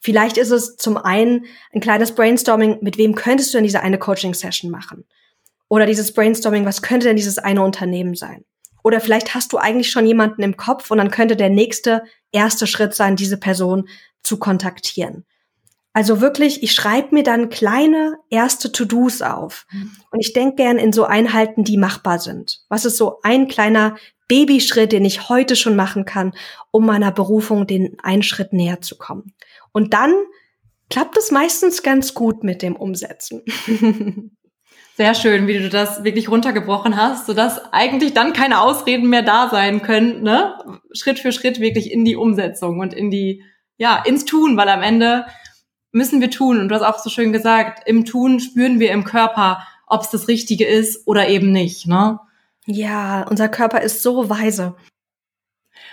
Vielleicht 0.00 0.38
ist 0.38 0.50
es 0.50 0.76
zum 0.76 0.96
einen 0.96 1.44
ein 1.72 1.80
kleines 1.80 2.12
Brainstorming, 2.12 2.78
mit 2.80 2.96
wem 2.96 3.14
könntest 3.14 3.52
du 3.52 3.58
denn 3.58 3.64
diese 3.64 3.82
eine 3.82 3.98
Coaching-Session 3.98 4.70
machen? 4.70 5.04
Oder 5.68 5.86
dieses 5.86 6.12
Brainstorming, 6.12 6.64
was 6.64 6.82
könnte 6.82 7.06
denn 7.06 7.16
dieses 7.16 7.38
eine 7.38 7.62
Unternehmen 7.62 8.14
sein? 8.14 8.44
Oder 8.82 9.00
vielleicht 9.00 9.34
hast 9.34 9.52
du 9.52 9.58
eigentlich 9.58 9.90
schon 9.90 10.06
jemanden 10.06 10.42
im 10.42 10.56
Kopf 10.56 10.90
und 10.90 10.98
dann 10.98 11.10
könnte 11.10 11.36
der 11.36 11.50
nächste 11.50 12.02
erste 12.32 12.66
Schritt 12.66 12.94
sein, 12.94 13.14
diese 13.14 13.36
Person 13.36 13.88
zu 14.22 14.38
kontaktieren. 14.38 15.24
Also 15.92 16.20
wirklich, 16.20 16.62
ich 16.62 16.72
schreibe 16.72 17.14
mir 17.14 17.24
dann 17.24 17.50
kleine 17.50 18.16
erste 18.30 18.70
To-Dos 18.70 19.22
auf. 19.22 19.66
Und 20.10 20.20
ich 20.20 20.32
denke 20.32 20.56
gern 20.56 20.78
in 20.78 20.92
so 20.92 21.04
Einheiten, 21.04 21.64
die 21.64 21.76
machbar 21.76 22.20
sind. 22.20 22.60
Was 22.68 22.84
ist 22.84 22.96
so 22.96 23.20
ein 23.22 23.48
kleiner 23.48 23.96
Babyschritt, 24.30 24.92
den 24.92 25.04
ich 25.04 25.28
heute 25.28 25.56
schon 25.56 25.74
machen 25.74 26.04
kann, 26.04 26.32
um 26.70 26.86
meiner 26.86 27.10
Berufung 27.10 27.66
den 27.66 27.98
einen 28.00 28.22
Schritt 28.22 28.52
näher 28.52 28.80
zu 28.80 28.96
kommen? 28.96 29.34
Und 29.72 29.92
dann 29.92 30.14
klappt 30.88 31.16
es 31.16 31.32
meistens 31.32 31.82
ganz 31.82 32.14
gut 32.14 32.44
mit 32.44 32.62
dem 32.62 32.76
Umsetzen. 32.76 33.42
Sehr 34.96 35.14
schön, 35.16 35.48
wie 35.48 35.58
du 35.58 35.68
das 35.68 36.04
wirklich 36.04 36.28
runtergebrochen 36.28 36.96
hast, 36.96 37.26
sodass 37.26 37.72
eigentlich 37.72 38.14
dann 38.14 38.32
keine 38.32 38.60
Ausreden 38.60 39.08
mehr 39.08 39.22
da 39.22 39.48
sein 39.50 39.82
können, 39.82 40.22
ne? 40.22 40.54
Schritt 40.92 41.18
für 41.18 41.32
Schritt 41.32 41.58
wirklich 41.58 41.90
in 41.90 42.04
die 42.04 42.16
Umsetzung 42.16 42.78
und 42.78 42.94
in 42.94 43.10
die, 43.10 43.42
ja, 43.78 44.00
ins 44.04 44.26
Tun, 44.26 44.56
weil 44.56 44.68
am 44.68 44.82
Ende 44.82 45.24
müssen 45.90 46.20
wir 46.20 46.30
tun. 46.30 46.60
Und 46.60 46.68
du 46.68 46.74
hast 46.76 46.82
auch 46.82 46.98
so 46.98 47.10
schön 47.10 47.32
gesagt, 47.32 47.88
im 47.88 48.04
Tun 48.04 48.38
spüren 48.38 48.78
wir 48.78 48.92
im 48.92 49.02
Körper, 49.02 49.66
ob 49.88 50.02
es 50.02 50.10
das 50.10 50.28
Richtige 50.28 50.66
ist 50.66 51.06
oder 51.08 51.28
eben 51.28 51.50
nicht, 51.50 51.88
ne? 51.88 52.20
Ja, 52.72 53.26
unser 53.28 53.48
Körper 53.48 53.80
ist 53.80 54.02
so 54.02 54.30
weise. 54.30 54.76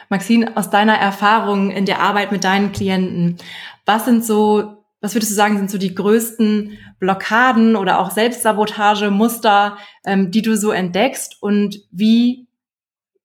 Maxine, 0.09 0.55
aus 0.55 0.69
deiner 0.69 0.95
Erfahrung 0.95 1.71
in 1.71 1.85
der 1.85 1.99
Arbeit 1.99 2.31
mit 2.31 2.43
deinen 2.43 2.71
Klienten, 2.71 3.37
was 3.85 4.05
sind 4.05 4.23
so, 4.23 4.85
was 5.01 5.15
würdest 5.15 5.31
du 5.31 5.35
sagen, 5.35 5.57
sind 5.57 5.71
so 5.71 5.79
die 5.79 5.95
größten 5.95 6.77
Blockaden 6.99 7.75
oder 7.75 7.99
auch 7.99 8.11
Selbstsabotagemuster, 8.11 9.77
ähm, 10.05 10.29
die 10.29 10.43
du 10.43 10.55
so 10.55 10.71
entdeckst 10.71 11.41
und 11.41 11.79
wie 11.91 12.47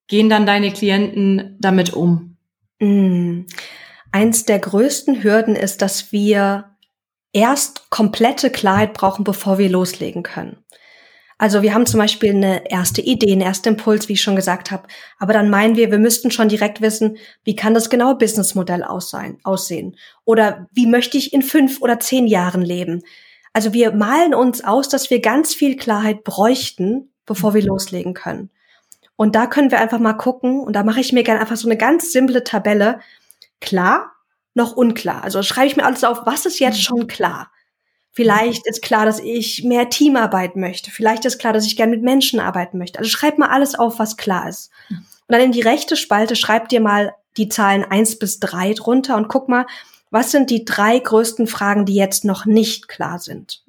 gehen 0.08 0.30
dann 0.30 0.46
deine 0.46 0.72
Klienten 0.72 1.56
damit 1.60 1.92
um? 1.92 2.36
Mm. 2.80 3.42
Eins 4.12 4.44
der 4.44 4.58
größten 4.58 5.22
Hürden 5.22 5.56
ist, 5.56 5.82
dass 5.82 6.10
wir 6.10 6.70
erst 7.32 7.90
komplette 7.90 8.50
Klarheit 8.50 8.94
brauchen, 8.94 9.24
bevor 9.24 9.58
wir 9.58 9.68
loslegen 9.70 10.22
können. 10.22 10.64
Also 11.42 11.62
wir 11.62 11.74
haben 11.74 11.86
zum 11.86 11.98
Beispiel 11.98 12.30
eine 12.30 12.70
erste 12.70 13.00
Idee, 13.00 13.32
einen 13.32 13.40
ersten 13.40 13.70
Impuls, 13.70 14.08
wie 14.08 14.12
ich 14.12 14.22
schon 14.22 14.36
gesagt 14.36 14.70
habe. 14.70 14.86
Aber 15.18 15.32
dann 15.32 15.50
meinen 15.50 15.74
wir, 15.74 15.90
wir 15.90 15.98
müssten 15.98 16.30
schon 16.30 16.48
direkt 16.48 16.80
wissen, 16.80 17.16
wie 17.42 17.56
kann 17.56 17.74
das 17.74 17.90
genaue 17.90 18.14
Businessmodell 18.14 18.84
aussehen? 18.84 19.96
Oder 20.24 20.68
wie 20.70 20.86
möchte 20.86 21.18
ich 21.18 21.32
in 21.32 21.42
fünf 21.42 21.82
oder 21.82 21.98
zehn 21.98 22.28
Jahren 22.28 22.62
leben? 22.62 23.02
Also 23.52 23.72
wir 23.72 23.90
malen 23.90 24.36
uns 24.36 24.62
aus, 24.62 24.88
dass 24.88 25.10
wir 25.10 25.20
ganz 25.20 25.52
viel 25.52 25.74
Klarheit 25.74 26.22
bräuchten, 26.22 27.10
bevor 27.26 27.54
wir 27.54 27.64
loslegen 27.64 28.14
können. 28.14 28.50
Und 29.16 29.34
da 29.34 29.48
können 29.48 29.72
wir 29.72 29.80
einfach 29.80 29.98
mal 29.98 30.12
gucken, 30.12 30.60
und 30.60 30.76
da 30.76 30.84
mache 30.84 31.00
ich 31.00 31.12
mir 31.12 31.24
gerne 31.24 31.40
einfach 31.40 31.56
so 31.56 31.66
eine 31.66 31.76
ganz 31.76 32.12
simple 32.12 32.44
Tabelle. 32.44 33.00
Klar, 33.60 34.12
noch 34.54 34.76
unklar. 34.76 35.24
Also 35.24 35.42
schreibe 35.42 35.66
ich 35.66 35.76
mir 35.76 35.86
alles 35.86 36.04
auf, 36.04 36.24
was 36.24 36.46
ist 36.46 36.60
jetzt 36.60 36.76
mhm. 36.76 36.82
schon 36.82 37.06
klar? 37.08 37.51
Vielleicht 38.14 38.66
ist 38.66 38.82
klar, 38.82 39.06
dass 39.06 39.20
ich 39.20 39.64
mehr 39.64 39.88
Teamarbeit 39.88 40.54
möchte. 40.54 40.90
Vielleicht 40.90 41.24
ist 41.24 41.38
klar, 41.38 41.54
dass 41.54 41.66
ich 41.66 41.76
gerne 41.76 41.92
mit 41.92 42.02
Menschen 42.02 42.40
arbeiten 42.40 42.76
möchte. 42.76 42.98
Also 42.98 43.10
schreib 43.10 43.38
mal 43.38 43.48
alles 43.48 43.74
auf, 43.74 43.98
was 43.98 44.18
klar 44.18 44.48
ist. 44.48 44.70
Und 44.90 45.04
dann 45.28 45.40
in 45.40 45.52
die 45.52 45.62
rechte 45.62 45.96
Spalte 45.96 46.36
schreib 46.36 46.68
dir 46.68 46.80
mal 46.80 47.14
die 47.38 47.48
Zahlen 47.48 47.84
eins 47.84 48.18
bis 48.18 48.38
drei 48.38 48.74
drunter 48.74 49.16
und 49.16 49.28
guck 49.28 49.48
mal, 49.48 49.66
was 50.10 50.30
sind 50.30 50.50
die 50.50 50.66
drei 50.66 50.98
größten 50.98 51.46
Fragen, 51.46 51.86
die 51.86 51.94
jetzt 51.94 52.26
noch 52.26 52.44
nicht 52.44 52.86
klar 52.86 53.18
sind. 53.18 53.64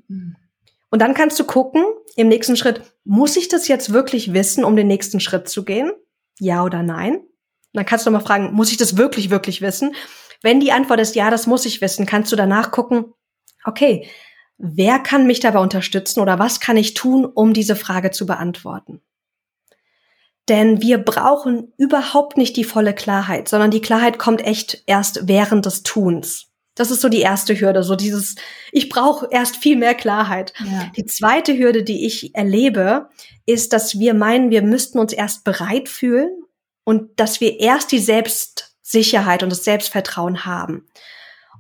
Und 0.90 1.02
dann 1.02 1.14
kannst 1.14 1.40
du 1.40 1.46
gucken, 1.46 1.86
im 2.18 2.28
nächsten 2.28 2.58
Schritt, 2.58 2.82
muss 3.06 3.38
ich 3.38 3.48
das 3.48 3.70
jetzt 3.70 3.94
wirklich 3.94 4.34
wissen, 4.34 4.66
um 4.66 4.76
den 4.76 4.88
nächsten 4.88 5.22
Schritt 5.22 5.48
zu 5.48 5.64
gehen? 5.64 5.92
Ja 6.40 6.64
oder 6.64 6.84
nein? 6.84 7.16
Und 7.16 7.26
dann 7.72 7.86
kannst 7.86 8.06
du 8.06 8.12
mal 8.12 8.20
fragen, 8.20 8.54
muss 8.54 8.72
ich 8.72 8.78
das 8.78 8.98
wirklich, 8.98 9.30
wirklich 9.30 9.62
wissen? 9.62 9.96
Wenn 10.42 10.60
die 10.60 10.74
Antwort 10.74 11.00
ist, 11.00 11.16
ja, 11.16 11.32
das 11.32 11.48
muss 11.48 11.66
ich 11.66 11.80
wissen, 11.80 12.06
kannst 12.06 12.32
du 12.32 12.36
danach 12.36 12.72
gucken, 12.72 13.06
okay, 13.64 14.08
wer 14.58 15.00
kann 15.00 15.28
mich 15.28 15.40
dabei 15.40 15.60
unterstützen 15.60 16.20
oder 16.20 16.40
was 16.40 16.60
kann 16.60 16.78
ich 16.78 16.94
tun, 16.94 17.26
um 17.26 17.54
diese 17.54 17.76
Frage 17.76 18.12
zu 18.12 18.26
beantworten? 18.26 19.02
Denn 20.50 20.82
wir 20.82 20.98
brauchen 20.98 21.72
überhaupt 21.78 22.38
nicht 22.38 22.58
die 22.58 22.66
volle 22.66 22.94
Klarheit, 22.94 23.48
sondern 23.48 23.72
die 23.72 23.82
Klarheit 23.82 24.20
kommt 24.20 24.46
echt 24.46 24.84
erst 24.88 25.28
während 25.28 25.66
des 25.66 25.84
Tuns. 25.84 26.50
Das 26.76 26.90
ist 26.90 27.02
so 27.02 27.10
die 27.10 27.22
erste 27.22 27.60
Hürde, 27.60 27.84
so 27.84 27.96
dieses, 27.96 28.36
ich 28.72 28.90
brauche 28.90 29.28
erst 29.30 29.58
viel 29.58 29.78
mehr 29.78 29.94
Klarheit. 29.94 30.54
Ja. 30.60 30.92
Die 30.98 31.06
zweite 31.06 31.58
Hürde, 31.58 31.84
die 31.84 32.06
ich 32.06 32.36
erlebe, 32.36 33.10
ist, 33.46 33.74
dass 33.74 34.00
wir 34.00 34.14
meinen, 34.14 34.50
wir 34.50 34.64
müssten 34.64 34.98
uns 34.98 35.14
erst 35.14 35.44
bereit 35.44 35.88
fühlen 35.88 36.32
und 36.84 37.20
dass 37.20 37.40
wir 37.42 37.60
erst 37.60 37.92
die 37.92 38.00
Selbstsicherheit 38.00 39.44
und 39.44 39.52
das 39.52 39.64
Selbstvertrauen 39.64 40.46
haben. 40.46 40.88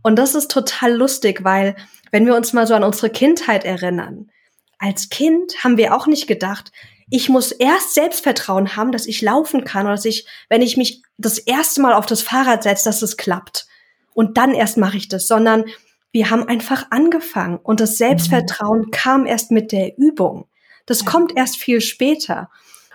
Und 0.04 0.18
das 0.18 0.36
ist 0.36 0.52
total 0.52 0.94
lustig, 0.94 1.44
weil 1.44 1.76
wenn 2.12 2.28
wir 2.28 2.36
uns 2.36 2.54
mal 2.54 2.68
so 2.68 2.76
an 2.76 2.84
unsere 2.84 3.10
Kindheit 3.10 3.66
erinnern, 3.66 4.30
als 4.78 5.10
Kind 5.10 5.64
haben 5.64 5.78
wir 5.78 5.96
auch 5.96 6.06
nicht 6.06 6.28
gedacht, 6.28 6.72
ich 7.10 7.30
muss 7.30 7.52
erst 7.52 7.94
Selbstvertrauen 7.94 8.76
haben, 8.76 8.92
dass 8.92 9.08
ich 9.08 9.22
laufen 9.22 9.64
kann 9.64 9.86
oder 9.86 9.96
dass 9.96 10.06
ich, 10.06 10.28
wenn 10.50 10.62
ich 10.62 10.78
mich 10.78 11.02
das 11.18 11.38
erste 11.38 11.82
Mal 11.82 11.94
auf 11.94 12.06
das 12.06 12.22
Fahrrad 12.22 12.64
setze, 12.64 12.86
dass 12.86 13.02
es 13.02 13.18
klappt. 13.18 13.68
Und 14.14 14.38
dann 14.38 14.54
erst 14.54 14.78
mache 14.78 14.98
ich 14.98 15.08
das, 15.08 15.28
sondern 15.28 15.66
wir 16.12 16.30
haben 16.30 16.48
einfach 16.48 16.88
angefangen 16.92 17.58
und 17.58 17.80
das 17.80 17.98
Selbstvertrauen 17.98 18.82
mhm. 18.82 18.92
kam 18.92 19.26
erst 19.26 19.52
mit 19.52 19.72
der 19.72 19.98
Übung. 19.98 20.48
Das 20.86 21.06
kommt 21.06 21.36
erst 21.36 21.58
viel 21.58 21.82
später. 21.82 22.50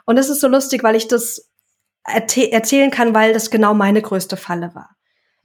Und 0.05 0.16
das 0.16 0.29
ist 0.29 0.40
so 0.40 0.49
lustig, 0.49 0.83
weil 0.83 0.94
ich 0.94 1.09
das 1.09 1.49
erzählen 2.05 2.90
kann, 2.90 3.14
weil 3.14 3.33
das 3.33 3.51
genau 3.51 3.75
meine 3.75 4.03
größte 4.03 4.37
Falle 4.37 4.75
war. 4.75 4.98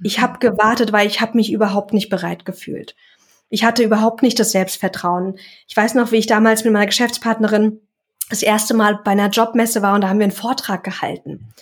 Ich 0.03 0.19
habe 0.19 0.39
gewartet, 0.39 0.91
weil 0.91 1.07
ich 1.07 1.21
habe 1.21 1.37
mich 1.37 1.51
überhaupt 1.51 1.93
nicht 1.93 2.09
bereit 2.09 2.45
gefühlt. 2.45 2.95
Ich 3.49 3.63
hatte 3.63 3.83
überhaupt 3.83 4.23
nicht 4.23 4.39
das 4.39 4.51
Selbstvertrauen. 4.51 5.37
Ich 5.67 5.77
weiß 5.77 5.93
noch, 5.93 6.11
wie 6.11 6.17
ich 6.17 6.27
damals 6.27 6.63
mit 6.63 6.73
meiner 6.73 6.87
Geschäftspartnerin 6.87 7.79
das 8.29 8.41
erste 8.41 8.73
Mal 8.73 8.99
bei 9.03 9.11
einer 9.11 9.29
Jobmesse 9.29 9.81
war 9.81 9.95
und 9.95 10.01
da 10.01 10.09
haben 10.09 10.19
wir 10.19 10.25
einen 10.25 10.31
Vortrag 10.31 10.83
gehalten. 10.83 11.53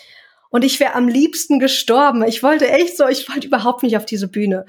Und 0.49 0.63
ich 0.63 0.80
wäre 0.80 0.95
am 0.95 1.08
liebsten 1.08 1.60
gestorben. 1.60 2.23
Ich 2.23 2.43
wollte 2.43 2.69
echt 2.69 2.97
so, 2.97 3.08
ich 3.08 3.27
wollte 3.30 3.47
überhaupt 3.47 3.84
nicht 3.84 3.97
auf 3.97 4.06
diese 4.06 4.27
Bühne. 4.27 4.65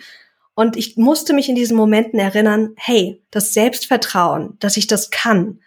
Und 0.55 0.77
ich 0.77 0.97
musste 0.97 1.33
mich 1.33 1.49
in 1.49 1.55
diesen 1.55 1.77
Momenten 1.77 2.19
erinnern, 2.19 2.75
hey, 2.77 3.23
das 3.31 3.55
Selbstvertrauen, 3.55 4.57
dass 4.61 4.77
ich 4.77 4.87
das 4.87 5.11
kann, 5.11 5.61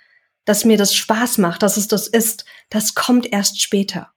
dass 0.46 0.63
mir 0.63 0.78
das 0.78 0.94
Spaß 0.94 1.39
macht, 1.39 1.63
dass 1.63 1.78
es 1.78 1.88
das 1.88 2.08
ist, 2.08 2.46
das 2.70 2.96
kommt 2.96 3.32
erst 3.32 3.62
später. 3.62 4.12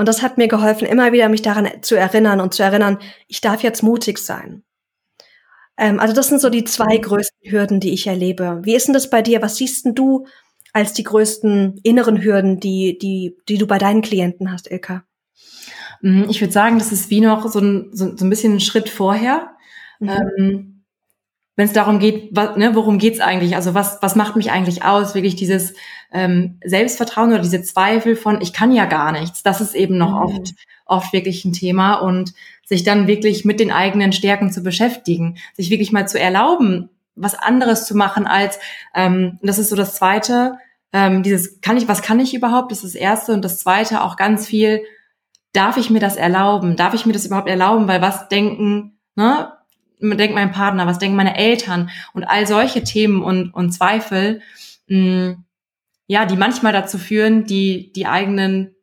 Und 0.00 0.06
das 0.06 0.22
hat 0.22 0.38
mir 0.38 0.48
geholfen, 0.48 0.86
immer 0.86 1.12
wieder 1.12 1.28
mich 1.28 1.42
daran 1.42 1.68
zu 1.82 1.94
erinnern 1.94 2.40
und 2.40 2.54
zu 2.54 2.62
erinnern, 2.62 2.96
ich 3.28 3.42
darf 3.42 3.62
jetzt 3.62 3.82
mutig 3.82 4.16
sein. 4.16 4.62
Ähm, 5.76 6.00
also 6.00 6.14
das 6.14 6.28
sind 6.28 6.40
so 6.40 6.48
die 6.48 6.64
zwei 6.64 6.96
mhm. 6.96 7.02
größten 7.02 7.50
Hürden, 7.50 7.80
die 7.80 7.92
ich 7.92 8.06
erlebe. 8.06 8.60
Wie 8.62 8.74
ist 8.74 8.86
denn 8.86 8.94
das 8.94 9.10
bei 9.10 9.20
dir? 9.20 9.42
Was 9.42 9.56
siehst 9.56 9.84
denn 9.84 9.94
du 9.94 10.24
als 10.72 10.94
die 10.94 11.02
größten 11.02 11.80
inneren 11.82 12.24
Hürden, 12.24 12.60
die, 12.60 12.96
die, 12.96 13.36
die 13.46 13.58
du 13.58 13.66
bei 13.66 13.76
deinen 13.76 14.00
Klienten 14.00 14.50
hast, 14.50 14.70
Ilka? 14.70 15.04
Mhm, 16.00 16.28
ich 16.30 16.40
würde 16.40 16.54
sagen, 16.54 16.78
das 16.78 16.92
ist 16.92 17.10
wie 17.10 17.20
noch 17.20 17.46
so 17.50 17.58
ein, 17.58 17.90
so, 17.92 18.16
so 18.16 18.24
ein 18.24 18.30
bisschen 18.30 18.54
ein 18.54 18.60
Schritt 18.60 18.88
vorher. 18.88 19.50
Mhm. 19.98 20.08
Ähm, 20.08 20.69
wenn 21.60 21.66
es 21.66 21.74
darum 21.74 21.98
geht, 21.98 22.30
was, 22.32 22.56
ne, 22.56 22.74
worum 22.74 22.98
geht's 22.98 23.20
eigentlich? 23.20 23.54
Also 23.54 23.74
was, 23.74 23.98
was 24.00 24.16
macht 24.16 24.34
mich 24.34 24.50
eigentlich 24.50 24.82
aus? 24.82 25.14
Wirklich 25.14 25.36
dieses 25.36 25.74
ähm, 26.10 26.58
Selbstvertrauen 26.64 27.30
oder 27.30 27.42
diese 27.42 27.62
Zweifel 27.62 28.16
von, 28.16 28.40
ich 28.40 28.54
kann 28.54 28.72
ja 28.72 28.86
gar 28.86 29.12
nichts. 29.12 29.42
Das 29.42 29.60
ist 29.60 29.74
eben 29.74 29.98
noch 29.98 30.10
mhm. 30.10 30.16
oft, 30.16 30.54
oft 30.86 31.12
wirklich 31.12 31.44
ein 31.44 31.52
Thema. 31.52 31.96
Und 31.96 32.32
sich 32.64 32.82
dann 32.82 33.06
wirklich 33.06 33.44
mit 33.44 33.60
den 33.60 33.72
eigenen 33.72 34.12
Stärken 34.12 34.50
zu 34.50 34.62
beschäftigen, 34.62 35.36
sich 35.54 35.68
wirklich 35.70 35.92
mal 35.92 36.08
zu 36.08 36.18
erlauben, 36.18 36.88
was 37.16 37.34
anderes 37.34 37.84
zu 37.84 37.96
machen 37.96 38.26
als, 38.26 38.58
ähm, 38.94 39.38
das 39.42 39.58
ist 39.58 39.68
so 39.68 39.76
das 39.76 39.96
Zweite, 39.96 40.54
ähm, 40.94 41.22
dieses, 41.22 41.60
kann 41.60 41.76
ich, 41.76 41.88
was 41.88 42.00
kann 42.00 42.20
ich 42.20 42.32
überhaupt? 42.32 42.72
Das 42.72 42.84
ist 42.84 42.94
das 42.94 43.00
Erste. 43.00 43.32
Und 43.32 43.44
das 43.44 43.58
Zweite 43.58 44.02
auch 44.02 44.16
ganz 44.16 44.46
viel, 44.46 44.82
darf 45.52 45.76
ich 45.76 45.90
mir 45.90 46.00
das 46.00 46.16
erlauben? 46.16 46.76
Darf 46.76 46.94
ich 46.94 47.04
mir 47.04 47.12
das 47.12 47.26
überhaupt 47.26 47.48
erlauben? 47.48 47.86
Weil 47.86 48.00
was 48.00 48.28
denken, 48.28 48.98
ne? 49.14 49.52
Denkt 50.00 50.34
mein 50.34 50.52
Partner, 50.52 50.86
was 50.86 50.98
denken 50.98 51.16
meine 51.16 51.36
Eltern 51.36 51.90
und 52.12 52.24
all 52.24 52.46
solche 52.46 52.84
Themen 52.84 53.22
und, 53.22 53.52
und 53.52 53.72
Zweifel, 53.72 54.40
mh, 54.88 55.36
ja, 56.06 56.26
die 56.26 56.36
manchmal 56.36 56.72
dazu 56.72 56.98
führen, 56.98 57.44
die, 57.44 57.92
die 57.92 58.06
eigenen 58.06 58.74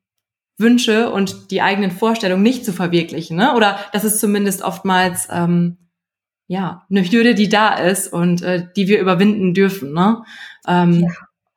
Wünsche 0.58 1.12
und 1.12 1.51
die 1.51 1.62
eigenen 1.62 1.91
Vorstellungen 1.91 2.43
nicht 2.43 2.65
zu 2.65 2.73
verwirklichen. 2.73 3.38
Ne? 3.38 3.53
Oder 3.53 3.80
das 3.93 4.03
ist 4.03 4.19
zumindest 4.19 4.62
oftmals 4.62 5.27
ähm, 5.32 5.77
ja 6.47 6.86
eine 6.89 7.03
Hürde, 7.03 7.36
die 7.36 7.49
da 7.49 7.75
ist 7.75 8.12
und 8.12 8.41
äh, 8.41 8.67
die 8.75 8.88
wir 8.88 8.99
überwinden 8.99 9.53
dürfen. 9.53 9.93
Ne? 9.93 10.23
Ähm, 10.67 11.01
ja. 11.01 11.10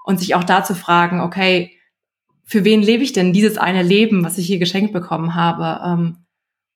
Und 0.05 0.19
sich 0.19 0.35
auch 0.35 0.45
da 0.45 0.65
zu 0.65 0.75
fragen, 0.75 1.21
okay, 1.21 1.77
für 2.45 2.65
wen 2.65 2.83
lebe 2.83 3.05
ich 3.05 3.13
denn 3.13 3.33
dieses 3.33 3.57
eine 3.57 3.83
Leben, 3.83 4.25
was 4.25 4.39
ich 4.39 4.47
hier 4.47 4.59
geschenkt 4.59 4.93
bekommen 4.93 5.37
habe? 5.37 5.81
Ähm, 5.87 6.20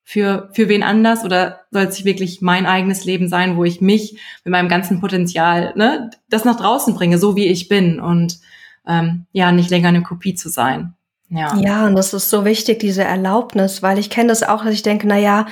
für, 0.04 0.50
für 0.52 0.68
wen 0.68 0.82
anders 0.82 1.24
oder 1.24 1.60
soll 1.70 1.84
es 1.84 2.04
wirklich 2.04 2.42
mein 2.42 2.66
eigenes 2.66 3.04
Leben 3.04 3.28
sein, 3.28 3.56
wo 3.56 3.64
ich 3.64 3.80
mich 3.80 4.20
mit 4.44 4.52
meinem 4.52 4.68
ganzen 4.68 5.00
Potenzial, 5.00 5.72
ne, 5.76 6.10
das 6.28 6.44
nach 6.44 6.56
draußen 6.56 6.94
bringe, 6.94 7.18
so 7.18 7.36
wie 7.36 7.46
ich 7.46 7.68
bin 7.68 7.98
und 8.00 8.38
ähm, 8.86 9.24
ja, 9.32 9.50
nicht 9.50 9.70
länger 9.70 9.88
eine 9.88 10.02
Kopie 10.02 10.34
zu 10.34 10.50
sein. 10.50 10.94
Ja. 11.30 11.56
ja, 11.56 11.86
und 11.86 11.96
das 11.96 12.12
ist 12.12 12.28
so 12.28 12.44
wichtig, 12.44 12.78
diese 12.80 13.02
Erlaubnis, 13.02 13.82
weil 13.82 13.98
ich 13.98 14.10
kenne 14.10 14.28
das 14.28 14.42
auch, 14.42 14.62
dass 14.62 14.74
ich 14.74 14.82
denke, 14.82 15.06
na 15.08 15.16
ja, 15.16 15.46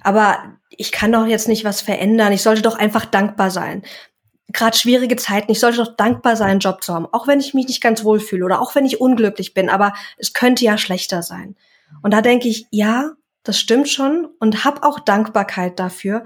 aber 0.00 0.38
ich 0.70 0.92
kann 0.92 1.10
doch 1.10 1.26
jetzt 1.26 1.48
nicht 1.48 1.64
was 1.64 1.80
verändern. 1.80 2.32
Ich 2.32 2.42
sollte 2.42 2.62
doch 2.62 2.78
einfach 2.78 3.04
dankbar 3.04 3.50
sein. 3.50 3.82
Gerade 4.52 4.78
schwierige 4.78 5.16
Zeiten, 5.16 5.50
ich 5.50 5.60
sollte 5.60 5.78
doch 5.78 5.96
dankbar 5.96 6.36
sein, 6.36 6.50
einen 6.50 6.60
Job 6.60 6.82
zu 6.82 6.94
haben, 6.94 7.06
auch 7.12 7.26
wenn 7.26 7.40
ich 7.40 7.52
mich 7.52 7.66
nicht 7.66 7.82
ganz 7.82 8.04
wohl 8.04 8.20
fühle 8.20 8.44
oder 8.44 8.62
auch 8.62 8.74
wenn 8.74 8.86
ich 8.86 9.00
unglücklich 9.00 9.52
bin, 9.52 9.68
aber 9.68 9.92
es 10.16 10.32
könnte 10.32 10.64
ja 10.64 10.78
schlechter 10.78 11.22
sein. 11.22 11.56
Und 12.00 12.14
da 12.14 12.22
denke 12.22 12.48
ich, 12.48 12.66
ja, 12.70 13.10
das 13.48 13.58
stimmt 13.58 13.88
schon 13.88 14.28
und 14.38 14.64
habe 14.64 14.82
auch 14.82 15.00
Dankbarkeit 15.00 15.78
dafür. 15.78 16.24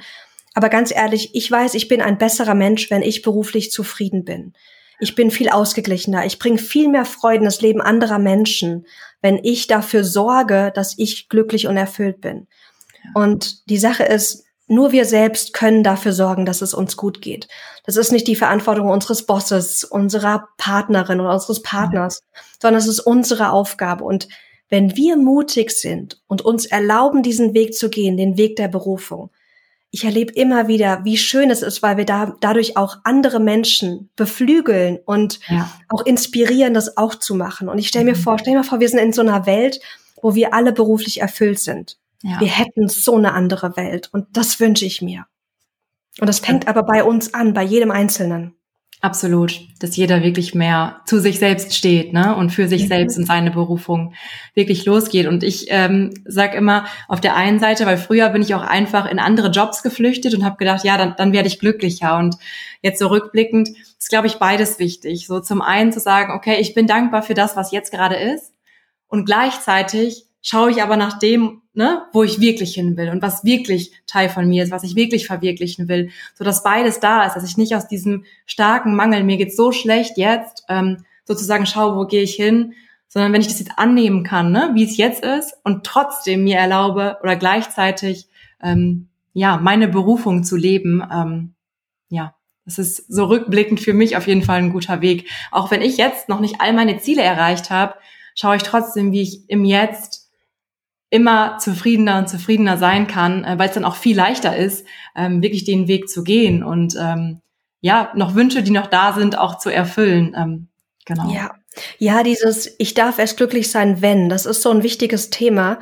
Aber 0.54 0.68
ganz 0.68 0.92
ehrlich, 0.92 1.34
ich 1.34 1.50
weiß, 1.50 1.74
ich 1.74 1.88
bin 1.88 2.02
ein 2.02 2.18
besserer 2.18 2.54
Mensch, 2.54 2.90
wenn 2.90 3.02
ich 3.02 3.22
beruflich 3.22 3.70
zufrieden 3.70 4.24
bin. 4.24 4.54
Ich 4.98 5.14
bin 5.14 5.30
viel 5.30 5.48
ausgeglichener. 5.48 6.26
Ich 6.26 6.38
bringe 6.38 6.58
viel 6.58 6.88
mehr 6.88 7.04
Freude 7.04 7.38
in 7.38 7.44
das 7.44 7.60
Leben 7.60 7.80
anderer 7.80 8.18
Menschen, 8.18 8.86
wenn 9.20 9.38
ich 9.42 9.66
dafür 9.66 10.04
sorge, 10.04 10.72
dass 10.74 10.98
ich 10.98 11.28
glücklich 11.28 11.68
und 11.68 11.76
erfüllt 11.76 12.20
bin. 12.20 12.48
Und 13.14 13.68
die 13.70 13.78
Sache 13.78 14.04
ist, 14.04 14.44
nur 14.66 14.90
wir 14.90 15.04
selbst 15.04 15.52
können 15.52 15.82
dafür 15.82 16.12
sorgen, 16.12 16.46
dass 16.46 16.62
es 16.62 16.74
uns 16.74 16.96
gut 16.96 17.20
geht. 17.20 17.46
Das 17.84 17.96
ist 17.96 18.10
nicht 18.10 18.26
die 18.26 18.36
Verantwortung 18.36 18.88
unseres 18.88 19.26
Bosses, 19.26 19.84
unserer 19.84 20.48
Partnerin 20.56 21.20
oder 21.20 21.34
unseres 21.34 21.62
Partners, 21.62 22.22
sondern 22.60 22.80
es 22.80 22.88
ist 22.88 23.00
unsere 23.00 23.50
Aufgabe. 23.50 24.04
Und 24.04 24.28
wenn 24.72 24.96
wir 24.96 25.18
mutig 25.18 25.70
sind 25.70 26.22
und 26.28 26.40
uns 26.40 26.64
erlauben, 26.64 27.22
diesen 27.22 27.52
Weg 27.52 27.74
zu 27.74 27.90
gehen, 27.90 28.16
den 28.16 28.38
Weg 28.38 28.56
der 28.56 28.68
Berufung, 28.68 29.30
ich 29.90 30.04
erlebe 30.04 30.32
immer 30.32 30.66
wieder, 30.66 31.04
wie 31.04 31.18
schön 31.18 31.50
es 31.50 31.60
ist, 31.60 31.82
weil 31.82 31.98
wir 31.98 32.06
da 32.06 32.34
dadurch 32.40 32.78
auch 32.78 32.96
andere 33.04 33.38
Menschen 33.38 34.08
beflügeln 34.16 34.98
und 35.04 35.40
ja. 35.50 35.70
auch 35.90 36.06
inspirieren, 36.06 36.72
das 36.72 36.96
auch 36.96 37.14
zu 37.14 37.34
machen. 37.34 37.68
Und 37.68 37.76
ich 37.76 37.88
stelle 37.88 38.06
mir 38.06 38.16
mhm. 38.16 38.22
vor, 38.22 38.38
stell 38.38 38.54
mir 38.54 38.64
vor, 38.64 38.80
wir 38.80 38.88
sind 38.88 39.00
in 39.00 39.12
so 39.12 39.20
einer 39.20 39.44
Welt, 39.44 39.78
wo 40.22 40.34
wir 40.34 40.54
alle 40.54 40.72
beruflich 40.72 41.20
erfüllt 41.20 41.58
sind. 41.58 41.98
Ja. 42.22 42.40
Wir 42.40 42.48
hätten 42.48 42.88
so 42.88 43.14
eine 43.14 43.34
andere 43.34 43.76
Welt 43.76 44.08
und 44.10 44.26
das 44.32 44.58
wünsche 44.58 44.86
ich 44.86 45.02
mir. 45.02 45.26
Und 46.18 46.28
das 46.28 46.38
fängt 46.38 46.66
aber 46.66 46.82
bei 46.84 47.04
uns 47.04 47.34
an, 47.34 47.52
bei 47.52 47.62
jedem 47.62 47.90
Einzelnen. 47.90 48.54
Absolut, 49.04 49.58
dass 49.80 49.96
jeder 49.96 50.22
wirklich 50.22 50.54
mehr 50.54 51.00
zu 51.06 51.18
sich 51.18 51.40
selbst 51.40 51.74
steht 51.74 52.12
ne? 52.12 52.36
und 52.36 52.50
für 52.50 52.68
sich 52.68 52.84
mhm. 52.84 52.88
selbst 52.88 53.18
und 53.18 53.26
seine 53.26 53.50
Berufung 53.50 54.14
wirklich 54.54 54.84
losgeht. 54.84 55.26
Und 55.26 55.42
ich 55.42 55.66
ähm, 55.70 56.14
sage 56.24 56.56
immer 56.56 56.86
auf 57.08 57.20
der 57.20 57.34
einen 57.34 57.58
Seite, 57.58 57.84
weil 57.84 57.96
früher 57.96 58.28
bin 58.28 58.42
ich 58.42 58.54
auch 58.54 58.62
einfach 58.62 59.10
in 59.10 59.18
andere 59.18 59.50
Jobs 59.50 59.82
geflüchtet 59.82 60.34
und 60.34 60.44
habe 60.44 60.56
gedacht, 60.56 60.84
ja, 60.84 60.96
dann, 60.96 61.14
dann 61.16 61.32
werde 61.32 61.48
ich 61.48 61.58
glücklicher. 61.58 62.16
Und 62.16 62.36
jetzt 62.80 63.00
so 63.00 63.08
rückblickend 63.08 63.70
ist, 63.98 64.08
glaube 64.08 64.28
ich, 64.28 64.36
beides 64.36 64.78
wichtig. 64.78 65.26
So 65.26 65.40
zum 65.40 65.62
einen 65.62 65.90
zu 65.90 65.98
sagen, 65.98 66.32
okay, 66.32 66.58
ich 66.60 66.72
bin 66.72 66.86
dankbar 66.86 67.24
für 67.24 67.34
das, 67.34 67.56
was 67.56 67.72
jetzt 67.72 67.90
gerade 67.90 68.14
ist. 68.14 68.52
Und 69.08 69.24
gleichzeitig 69.24 70.26
schaue 70.42 70.70
ich 70.70 70.82
aber 70.82 70.96
nach 70.96 71.18
dem, 71.18 71.62
ne, 71.72 72.02
wo 72.12 72.22
ich 72.22 72.40
wirklich 72.40 72.74
hin 72.74 72.96
will 72.96 73.08
und 73.08 73.22
was 73.22 73.44
wirklich 73.44 73.92
Teil 74.06 74.28
von 74.28 74.48
mir 74.48 74.64
ist, 74.64 74.72
was 74.72 74.82
ich 74.82 74.96
wirklich 74.96 75.26
verwirklichen 75.26 75.88
will, 75.88 76.10
so 76.34 76.44
dass 76.44 76.62
beides 76.62 77.00
da 77.00 77.24
ist, 77.24 77.34
dass 77.34 77.48
ich 77.48 77.56
nicht 77.56 77.74
aus 77.74 77.88
diesem 77.88 78.24
starken 78.44 78.94
Mangel, 78.94 79.24
mir 79.24 79.36
geht's 79.36 79.56
so 79.56 79.72
schlecht 79.72 80.18
jetzt, 80.18 80.64
ähm, 80.68 81.04
sozusagen 81.24 81.66
schaue, 81.66 81.96
wo 81.96 82.06
gehe 82.06 82.22
ich 82.22 82.34
hin, 82.34 82.74
sondern 83.08 83.32
wenn 83.32 83.40
ich 83.40 83.48
das 83.48 83.60
jetzt 83.60 83.78
annehmen 83.78 84.24
kann, 84.24 84.52
ne, 84.52 84.72
wie 84.74 84.84
es 84.84 84.96
jetzt 84.96 85.24
ist 85.24 85.54
und 85.64 85.84
trotzdem 85.84 86.44
mir 86.44 86.56
erlaube 86.56 87.18
oder 87.22 87.36
gleichzeitig 87.36 88.26
ähm, 88.62 89.08
ja 89.32 89.58
meine 89.58 89.88
Berufung 89.88 90.44
zu 90.44 90.56
leben, 90.56 91.02
ähm, 91.12 91.54
ja, 92.08 92.34
das 92.64 92.78
ist 92.78 93.12
so 93.12 93.24
rückblickend 93.24 93.80
für 93.80 93.92
mich 93.92 94.16
auf 94.16 94.26
jeden 94.26 94.42
Fall 94.42 94.58
ein 94.58 94.72
guter 94.72 95.00
Weg. 95.00 95.28
Auch 95.50 95.70
wenn 95.70 95.82
ich 95.82 95.96
jetzt 95.96 96.28
noch 96.28 96.40
nicht 96.40 96.60
all 96.60 96.72
meine 96.72 96.98
Ziele 96.98 97.22
erreicht 97.22 97.70
habe, 97.70 97.94
schaue 98.34 98.56
ich 98.56 98.62
trotzdem, 98.62 99.12
wie 99.12 99.22
ich 99.22 99.48
im 99.48 99.64
Jetzt 99.64 100.21
immer 101.12 101.58
zufriedener 101.58 102.18
und 102.18 102.28
zufriedener 102.28 102.78
sein 102.78 103.06
kann, 103.06 103.44
äh, 103.44 103.58
weil 103.58 103.68
es 103.68 103.74
dann 103.74 103.84
auch 103.84 103.96
viel 103.96 104.16
leichter 104.16 104.56
ist, 104.56 104.86
ähm, 105.14 105.42
wirklich 105.42 105.64
den 105.64 105.86
Weg 105.86 106.08
zu 106.08 106.24
gehen 106.24 106.64
und 106.64 106.96
ähm, 106.98 107.40
ja, 107.82 108.12
noch 108.14 108.34
Wünsche, 108.34 108.62
die 108.62 108.70
noch 108.70 108.86
da 108.86 109.12
sind, 109.12 109.36
auch 109.36 109.58
zu 109.58 109.68
erfüllen. 109.68 110.34
Ähm, 110.36 110.68
genau. 111.04 111.30
Ja. 111.30 111.54
Ja, 111.98 112.22
dieses 112.22 112.74
Ich 112.78 112.94
darf 112.94 113.18
erst 113.18 113.38
glücklich 113.38 113.70
sein, 113.70 114.02
wenn, 114.02 114.28
das 114.28 114.46
ist 114.46 114.62
so 114.62 114.70
ein 114.70 114.82
wichtiges 114.82 115.30
Thema. 115.30 115.78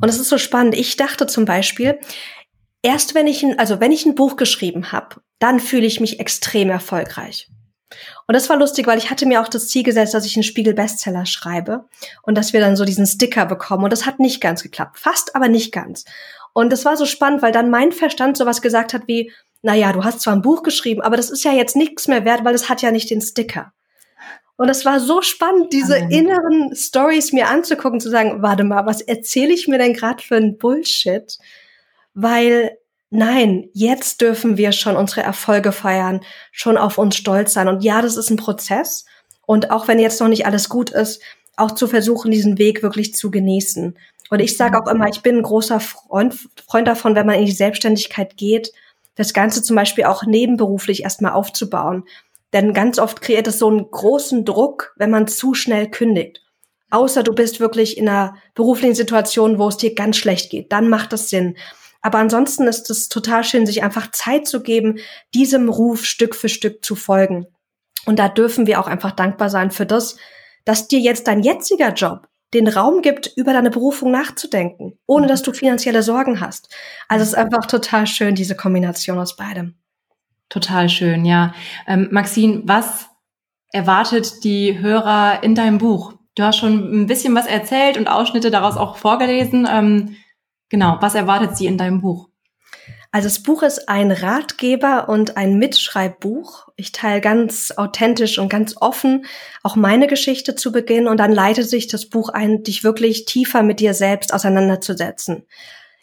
Und 0.00 0.08
es 0.08 0.18
ist 0.18 0.30
so 0.30 0.38
spannend. 0.38 0.74
Ich 0.74 0.96
dachte 0.96 1.26
zum 1.26 1.44
Beispiel, 1.44 1.98
erst 2.82 3.14
wenn 3.14 3.26
ich 3.26 3.42
ein, 3.42 3.58
also 3.58 3.78
wenn 3.78 3.92
ich 3.92 4.06
ein 4.06 4.14
Buch 4.14 4.36
geschrieben 4.36 4.90
habe, 4.90 5.16
dann 5.38 5.60
fühle 5.60 5.86
ich 5.86 6.00
mich 6.00 6.18
extrem 6.18 6.70
erfolgreich. 6.70 7.48
Und 8.26 8.34
das 8.34 8.48
war 8.48 8.56
lustig, 8.56 8.86
weil 8.86 8.98
ich 8.98 9.10
hatte 9.10 9.26
mir 9.26 9.40
auch 9.40 9.48
das 9.48 9.68
Ziel 9.68 9.82
gesetzt, 9.82 10.14
dass 10.14 10.24
ich 10.24 10.36
einen 10.36 10.44
Spiegel-Bestseller 10.44 11.26
schreibe 11.26 11.84
und 12.22 12.38
dass 12.38 12.52
wir 12.52 12.60
dann 12.60 12.76
so 12.76 12.84
diesen 12.84 13.06
Sticker 13.06 13.44
bekommen. 13.44 13.84
Und 13.84 13.92
das 13.92 14.06
hat 14.06 14.18
nicht 14.18 14.40
ganz 14.40 14.62
geklappt. 14.62 14.98
Fast, 14.98 15.36
aber 15.36 15.48
nicht 15.48 15.72
ganz. 15.72 16.04
Und 16.54 16.72
das 16.72 16.84
war 16.84 16.96
so 16.96 17.04
spannend, 17.04 17.42
weil 17.42 17.52
dann 17.52 17.68
mein 17.68 17.92
Verstand 17.92 18.36
sowas 18.36 18.62
gesagt 18.62 18.94
hat 18.94 19.02
wie, 19.06 19.32
na 19.62 19.74
ja, 19.74 19.92
du 19.92 20.04
hast 20.04 20.20
zwar 20.20 20.34
ein 20.34 20.42
Buch 20.42 20.62
geschrieben, 20.62 21.02
aber 21.02 21.16
das 21.16 21.30
ist 21.30 21.44
ja 21.44 21.52
jetzt 21.52 21.76
nichts 21.76 22.08
mehr 22.08 22.24
wert, 22.24 22.44
weil 22.44 22.54
es 22.54 22.68
hat 22.68 22.80
ja 22.80 22.90
nicht 22.90 23.10
den 23.10 23.20
Sticker. 23.20 23.72
Und 24.56 24.68
es 24.68 24.84
war 24.84 25.00
so 25.00 25.20
spannend, 25.20 25.72
diese 25.72 25.96
Amen. 25.96 26.10
inneren 26.10 26.76
Stories 26.76 27.32
mir 27.32 27.48
anzugucken, 27.48 27.98
zu 27.98 28.08
sagen, 28.08 28.40
warte 28.40 28.62
mal, 28.62 28.86
was 28.86 29.00
erzähle 29.00 29.52
ich 29.52 29.66
mir 29.66 29.78
denn 29.78 29.94
gerade 29.94 30.22
für 30.22 30.36
ein 30.36 30.58
Bullshit? 30.58 31.38
Weil 32.14 32.78
nein, 33.10 33.68
jetzt 33.72 34.20
dürfen 34.20 34.56
wir 34.56 34.72
schon 34.72 34.96
unsere 34.96 35.22
Erfolge 35.22 35.72
feiern, 35.72 36.20
schon 36.52 36.76
auf 36.76 36.98
uns 36.98 37.16
stolz 37.16 37.52
sein. 37.52 37.68
Und 37.68 37.82
ja, 37.82 38.02
das 38.02 38.16
ist 38.16 38.30
ein 38.30 38.36
Prozess. 38.36 39.04
Und 39.46 39.70
auch 39.70 39.88
wenn 39.88 39.98
jetzt 39.98 40.20
noch 40.20 40.28
nicht 40.28 40.46
alles 40.46 40.68
gut 40.68 40.90
ist, 40.90 41.22
auch 41.56 41.72
zu 41.72 41.86
versuchen, 41.86 42.30
diesen 42.30 42.58
Weg 42.58 42.82
wirklich 42.82 43.14
zu 43.14 43.30
genießen. 43.30 43.96
Und 44.30 44.40
ich 44.40 44.56
sage 44.56 44.80
auch 44.80 44.88
immer, 44.88 45.08
ich 45.08 45.22
bin 45.22 45.36
ein 45.36 45.42
großer 45.42 45.80
Freund, 45.80 46.34
Freund 46.66 46.88
davon, 46.88 47.14
wenn 47.14 47.26
man 47.26 47.38
in 47.38 47.46
die 47.46 47.52
Selbstständigkeit 47.52 48.36
geht, 48.36 48.72
das 49.14 49.32
Ganze 49.32 49.62
zum 49.62 49.76
Beispiel 49.76 50.04
auch 50.04 50.24
nebenberuflich 50.24 51.04
erstmal 51.04 51.32
aufzubauen. 51.32 52.04
Denn 52.52 52.72
ganz 52.72 52.98
oft 52.98 53.20
kreiert 53.20 53.46
es 53.46 53.58
so 53.58 53.68
einen 53.68 53.90
großen 53.90 54.44
Druck, 54.44 54.94
wenn 54.96 55.10
man 55.10 55.28
zu 55.28 55.54
schnell 55.54 55.90
kündigt. 55.90 56.40
Außer 56.90 57.22
du 57.22 57.34
bist 57.34 57.60
wirklich 57.60 57.98
in 57.98 58.08
einer 58.08 58.36
beruflichen 58.54 58.94
Situation, 58.94 59.58
wo 59.58 59.68
es 59.68 59.76
dir 59.76 59.94
ganz 59.94 60.16
schlecht 60.16 60.50
geht. 60.50 60.72
Dann 60.72 60.88
macht 60.88 61.12
es 61.12 61.28
Sinn. 61.28 61.56
Aber 62.04 62.18
ansonsten 62.18 62.66
ist 62.66 62.90
es 62.90 63.08
total 63.08 63.44
schön, 63.44 63.64
sich 63.64 63.82
einfach 63.82 64.10
Zeit 64.10 64.46
zu 64.46 64.62
geben, 64.62 64.98
diesem 65.32 65.70
Ruf 65.70 66.04
Stück 66.04 66.34
für 66.34 66.50
Stück 66.50 66.84
zu 66.84 66.96
folgen. 66.96 67.46
Und 68.04 68.18
da 68.18 68.28
dürfen 68.28 68.66
wir 68.66 68.78
auch 68.78 68.88
einfach 68.88 69.12
dankbar 69.12 69.48
sein 69.48 69.70
für 69.70 69.86
das, 69.86 70.16
dass 70.66 70.86
dir 70.86 70.98
jetzt 70.98 71.26
dein 71.28 71.42
jetziger 71.42 71.94
Job 71.94 72.28
den 72.52 72.68
Raum 72.68 73.00
gibt, 73.00 73.32
über 73.36 73.54
deine 73.54 73.70
Berufung 73.70 74.10
nachzudenken, 74.10 74.98
ohne 75.06 75.28
dass 75.28 75.40
du 75.40 75.54
finanzielle 75.54 76.02
Sorgen 76.02 76.40
hast. 76.40 76.68
Also 77.08 77.22
es 77.22 77.28
ist 77.30 77.38
einfach 77.38 77.64
total 77.64 78.06
schön, 78.06 78.34
diese 78.34 78.54
Kombination 78.54 79.18
aus 79.18 79.34
beidem. 79.34 79.76
Total 80.50 80.90
schön, 80.90 81.24
ja. 81.24 81.54
Ähm, 81.86 82.08
Maxine, 82.10 82.60
was 82.66 83.06
erwartet 83.72 84.44
die 84.44 84.78
Hörer 84.78 85.42
in 85.42 85.54
deinem 85.54 85.78
Buch? 85.78 86.12
Du 86.34 86.42
hast 86.42 86.58
schon 86.58 87.04
ein 87.04 87.06
bisschen 87.06 87.34
was 87.34 87.46
erzählt 87.46 87.96
und 87.96 88.08
Ausschnitte 88.08 88.50
daraus 88.50 88.76
auch 88.76 88.98
vorgelesen. 88.98 89.66
Ähm, 89.70 90.16
Genau, 90.74 90.96
was 90.98 91.14
erwartet 91.14 91.56
sie 91.56 91.66
in 91.66 91.78
deinem 91.78 92.00
Buch? 92.00 92.30
Also 93.12 93.28
das 93.28 93.44
Buch 93.44 93.62
ist 93.62 93.88
ein 93.88 94.10
Ratgeber 94.10 95.08
und 95.08 95.36
ein 95.36 95.56
Mitschreibbuch. 95.56 96.66
Ich 96.74 96.90
teile 96.90 97.20
ganz 97.20 97.70
authentisch 97.76 98.40
und 98.40 98.48
ganz 98.48 98.74
offen 98.80 99.24
auch 99.62 99.76
meine 99.76 100.08
Geschichte 100.08 100.56
zu 100.56 100.72
Beginn 100.72 101.06
und 101.06 101.18
dann 101.18 101.30
leitet 101.30 101.70
sich 101.70 101.86
das 101.86 102.06
Buch 102.06 102.28
ein, 102.28 102.64
dich 102.64 102.82
wirklich 102.82 103.24
tiefer 103.24 103.62
mit 103.62 103.78
dir 103.78 103.94
selbst 103.94 104.34
auseinanderzusetzen. 104.34 105.46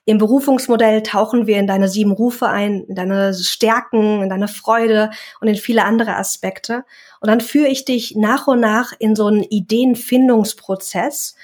Im 0.05 0.19
Berufungsmodell 0.19 1.03
tauchen 1.03 1.47
wir 1.47 1.59
in 1.59 1.67
deine 1.67 1.89
sieben 1.89 2.13
Rufe 2.13 2.47
ein, 2.47 2.85
in 2.85 2.95
deine 2.95 3.33
Stärken, 3.33 4.21
in 4.21 4.29
deine 4.29 4.47
Freude 4.47 5.09
und 5.41 5.49
in 5.49 5.55
viele 5.55 5.83
andere 5.83 6.15
Aspekte. 6.15 6.85
Und 7.19 7.27
dann 7.27 7.41
führe 7.41 7.67
ich 7.67 7.83
dich 7.83 8.15
nach 8.15 8.47
und 8.47 8.61
nach 8.61 8.93
in 8.99 9.17
so 9.17 9.25
einen 9.25 9.43
Ideenfindungsprozess 9.43 11.35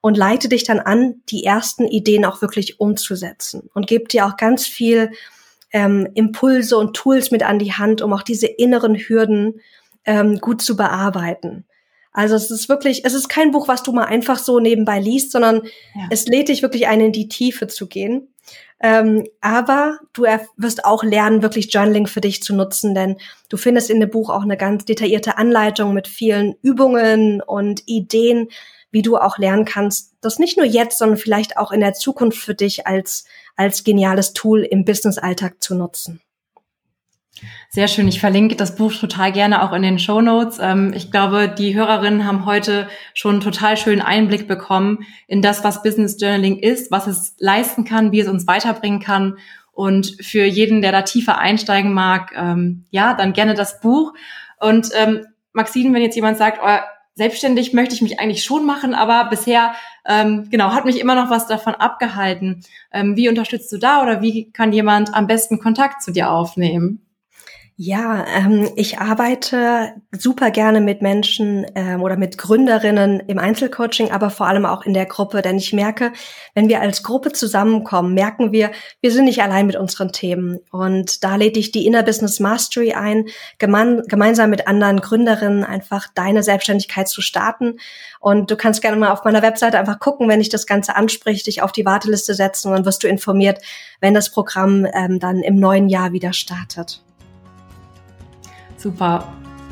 und 0.00 0.16
leite 0.16 0.48
dich 0.48 0.64
dann 0.64 0.80
an, 0.80 1.22
die 1.28 1.44
ersten 1.44 1.86
Ideen 1.86 2.24
auch 2.24 2.42
wirklich 2.42 2.80
umzusetzen 2.80 3.70
und 3.74 3.86
gebe 3.86 4.06
dir 4.06 4.26
auch 4.26 4.36
ganz 4.36 4.66
viel 4.66 5.10
ähm, 5.72 6.08
Impulse 6.14 6.76
und 6.76 6.94
Tools 6.94 7.30
mit 7.30 7.42
an 7.42 7.58
die 7.58 7.72
Hand, 7.72 8.02
um 8.02 8.12
auch 8.12 8.22
diese 8.22 8.46
inneren 8.46 8.96
Hürden 8.96 9.60
ähm, 10.04 10.38
gut 10.38 10.62
zu 10.62 10.76
bearbeiten. 10.76 11.64
Also 12.12 12.34
es 12.34 12.50
ist 12.50 12.70
wirklich, 12.70 13.04
es 13.04 13.12
ist 13.12 13.28
kein 13.28 13.50
Buch, 13.50 13.68
was 13.68 13.82
du 13.82 13.92
mal 13.92 14.06
einfach 14.06 14.38
so 14.38 14.58
nebenbei 14.58 15.00
liest, 15.00 15.32
sondern 15.32 15.62
ja. 15.94 16.08
es 16.10 16.26
lädt 16.26 16.48
dich 16.48 16.62
wirklich 16.62 16.86
ein, 16.86 17.00
in 17.00 17.12
die 17.12 17.28
Tiefe 17.28 17.66
zu 17.66 17.86
gehen. 17.88 18.28
Ähm, 18.80 19.26
aber 19.40 19.98
du 20.14 20.24
wirst 20.56 20.84
auch 20.84 21.02
lernen, 21.02 21.42
wirklich 21.42 21.72
Journaling 21.72 22.06
für 22.06 22.20
dich 22.20 22.42
zu 22.42 22.54
nutzen, 22.54 22.94
denn 22.94 23.16
du 23.50 23.58
findest 23.58 23.90
in 23.90 24.00
dem 24.00 24.10
Buch 24.10 24.30
auch 24.30 24.42
eine 24.42 24.56
ganz 24.56 24.84
detaillierte 24.84 25.36
Anleitung 25.36 25.92
mit 25.92 26.08
vielen 26.08 26.54
Übungen 26.62 27.42
und 27.42 27.82
Ideen, 27.86 28.48
wie 28.90 29.02
du 29.02 29.16
auch 29.16 29.38
lernen 29.38 29.64
kannst, 29.64 30.14
das 30.20 30.38
nicht 30.38 30.56
nur 30.56 30.66
jetzt, 30.66 30.98
sondern 30.98 31.18
vielleicht 31.18 31.56
auch 31.56 31.72
in 31.72 31.80
der 31.80 31.94
Zukunft 31.94 32.38
für 32.38 32.54
dich 32.54 32.86
als, 32.86 33.24
als 33.56 33.84
geniales 33.84 34.32
Tool 34.32 34.62
im 34.62 34.84
Business-Alltag 34.84 35.62
zu 35.62 35.74
nutzen. 35.74 36.20
Sehr 37.68 37.88
schön. 37.88 38.08
Ich 38.08 38.20
verlinke 38.20 38.56
das 38.56 38.76
Buch 38.76 38.94
total 38.94 39.32
gerne 39.32 39.62
auch 39.62 39.72
in 39.72 39.82
den 39.82 39.98
Show 39.98 40.22
Notes. 40.22 40.58
Ähm, 40.60 40.92
ich 40.94 41.10
glaube, 41.10 41.48
die 41.48 41.74
Hörerinnen 41.74 42.24
haben 42.24 42.46
heute 42.46 42.88
schon 43.12 43.32
einen 43.32 43.40
total 43.42 43.76
schönen 43.76 44.00
Einblick 44.00 44.48
bekommen 44.48 45.00
in 45.26 45.42
das, 45.42 45.62
was 45.62 45.82
Business 45.82 46.18
Journaling 46.18 46.58
ist, 46.58 46.90
was 46.90 47.06
es 47.06 47.34
leisten 47.38 47.84
kann, 47.84 48.12
wie 48.12 48.20
es 48.20 48.28
uns 48.28 48.46
weiterbringen 48.46 49.00
kann. 49.00 49.36
Und 49.72 50.16
für 50.22 50.44
jeden, 50.44 50.80
der 50.80 50.92
da 50.92 51.02
tiefer 51.02 51.36
einsteigen 51.36 51.92
mag, 51.92 52.32
ähm, 52.34 52.86
ja, 52.90 53.12
dann 53.12 53.34
gerne 53.34 53.52
das 53.52 53.80
Buch. 53.80 54.14
Und 54.58 54.88
ähm, 54.94 55.26
Maxine, 55.52 55.92
wenn 55.92 56.02
jetzt 56.02 56.16
jemand 56.16 56.38
sagt, 56.38 56.60
oh, 56.62 56.78
selbstständig 57.16 57.72
möchte 57.72 57.94
ich 57.94 58.02
mich 58.02 58.20
eigentlich 58.20 58.44
schon 58.44 58.64
machen, 58.66 58.94
aber 58.94 59.28
bisher 59.28 59.74
ähm, 60.06 60.48
genau 60.50 60.72
hat 60.72 60.84
mich 60.84 61.00
immer 61.00 61.14
noch 61.14 61.30
was 61.30 61.46
davon 61.46 61.74
abgehalten. 61.74 62.62
Ähm, 62.92 63.16
wie 63.16 63.28
unterstützt 63.28 63.72
du 63.72 63.78
da 63.78 64.02
oder 64.02 64.22
wie 64.22 64.52
kann 64.52 64.72
jemand 64.72 65.14
am 65.14 65.26
besten 65.26 65.58
Kontakt 65.58 66.02
zu 66.02 66.12
dir 66.12 66.30
aufnehmen? 66.30 67.05
Ja, 67.78 68.24
ähm, 68.34 68.70
ich 68.74 69.00
arbeite 69.00 69.92
super 70.10 70.50
gerne 70.50 70.80
mit 70.80 71.02
Menschen 71.02 71.66
ähm, 71.74 72.02
oder 72.02 72.16
mit 72.16 72.38
Gründerinnen 72.38 73.20
im 73.20 73.38
Einzelcoaching, 73.38 74.10
aber 74.12 74.30
vor 74.30 74.46
allem 74.46 74.64
auch 74.64 74.86
in 74.86 74.94
der 74.94 75.04
Gruppe, 75.04 75.42
denn 75.42 75.58
ich 75.58 75.74
merke, 75.74 76.14
wenn 76.54 76.70
wir 76.70 76.80
als 76.80 77.02
Gruppe 77.02 77.32
zusammenkommen, 77.32 78.14
merken 78.14 78.50
wir, 78.50 78.70
wir 79.02 79.12
sind 79.12 79.26
nicht 79.26 79.42
allein 79.42 79.66
mit 79.66 79.76
unseren 79.76 80.10
Themen. 80.10 80.58
Und 80.70 81.22
da 81.22 81.36
lädt 81.36 81.58
ich 81.58 81.70
die 81.70 81.84
Inner 81.84 82.02
Business 82.02 82.40
Mastery 82.40 82.94
ein, 82.94 83.26
gemein, 83.58 84.00
gemeinsam 84.08 84.48
mit 84.48 84.66
anderen 84.66 85.02
Gründerinnen 85.02 85.62
einfach 85.62 86.08
deine 86.14 86.42
Selbstständigkeit 86.42 87.08
zu 87.08 87.20
starten. 87.20 87.78
Und 88.20 88.50
du 88.50 88.56
kannst 88.56 88.80
gerne 88.80 88.96
mal 88.96 89.12
auf 89.12 89.24
meiner 89.24 89.42
Webseite 89.42 89.78
einfach 89.78 89.98
gucken, 89.98 90.30
wenn 90.30 90.38
dich 90.38 90.48
das 90.48 90.66
Ganze 90.66 90.96
anspricht, 90.96 91.46
dich 91.46 91.60
auf 91.60 91.72
die 91.72 91.84
Warteliste 91.84 92.32
setzen 92.32 92.68
und 92.68 92.74
dann 92.74 92.86
wirst 92.86 93.02
du 93.02 93.06
informiert, 93.06 93.58
wenn 94.00 94.14
das 94.14 94.30
Programm 94.30 94.86
ähm, 94.94 95.20
dann 95.20 95.42
im 95.42 95.56
neuen 95.56 95.90
Jahr 95.90 96.12
wieder 96.12 96.32
startet. 96.32 97.02
Super. 98.86 99.24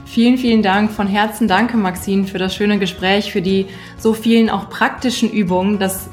Vielen, 0.06 0.38
vielen 0.38 0.60
Dank. 0.60 0.90
Von 0.90 1.06
Herzen 1.06 1.46
danke, 1.46 1.76
Maxine, 1.76 2.26
für 2.26 2.38
das 2.38 2.52
schöne 2.52 2.80
Gespräch, 2.80 3.30
für 3.30 3.42
die 3.42 3.66
so 3.96 4.12
vielen 4.12 4.50
auch 4.50 4.68
praktischen 4.68 5.30
Übungen, 5.30 5.78
dass 5.78 6.08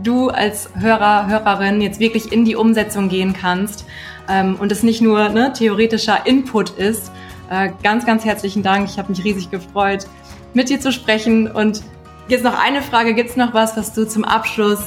du 0.00 0.28
als 0.28 0.70
Hörer, 0.78 1.26
Hörerin 1.26 1.80
jetzt 1.80 1.98
wirklich 1.98 2.30
in 2.30 2.44
die 2.44 2.54
Umsetzung 2.54 3.08
gehen 3.08 3.32
kannst 3.32 3.84
ähm, 4.28 4.54
und 4.60 4.70
es 4.70 4.84
nicht 4.84 5.00
nur 5.00 5.28
ne, 5.30 5.52
theoretischer 5.52 6.24
Input 6.24 6.70
ist. 6.70 7.10
Äh, 7.50 7.70
ganz, 7.82 8.06
ganz 8.06 8.24
herzlichen 8.24 8.62
Dank. 8.62 8.88
Ich 8.88 8.96
habe 8.96 9.08
mich 9.08 9.24
riesig 9.24 9.50
gefreut, 9.50 10.06
mit 10.54 10.68
dir 10.68 10.78
zu 10.78 10.92
sprechen. 10.92 11.50
Und 11.50 11.82
jetzt 12.28 12.44
noch 12.44 12.56
eine 12.56 12.80
Frage. 12.80 13.14
Gibt 13.14 13.30
es 13.30 13.36
noch 13.36 13.54
was, 13.54 13.76
was 13.76 13.92
du 13.92 14.06
zum 14.06 14.22
Abschluss 14.24 14.84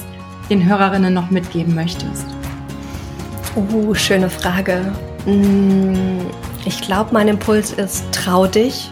den 0.48 0.66
Hörerinnen 0.66 1.12
noch 1.12 1.28
mitgeben 1.28 1.74
möchtest? 1.74 2.24
Oh, 3.54 3.92
schöne 3.92 4.30
Frage. 4.30 4.94
Hm 5.26 6.30
ich 6.64 6.80
glaube, 6.80 7.10
mein 7.12 7.28
Impuls 7.28 7.72
ist, 7.72 8.04
trau 8.12 8.46
dich. 8.46 8.90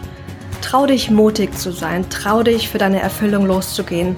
Trau 0.61 0.85
dich, 0.85 1.09
mutig 1.09 1.57
zu 1.57 1.71
sein. 1.71 2.09
Trau 2.09 2.43
dich, 2.43 2.69
für 2.69 2.77
deine 2.77 2.99
Erfüllung 2.99 3.45
loszugehen. 3.45 4.17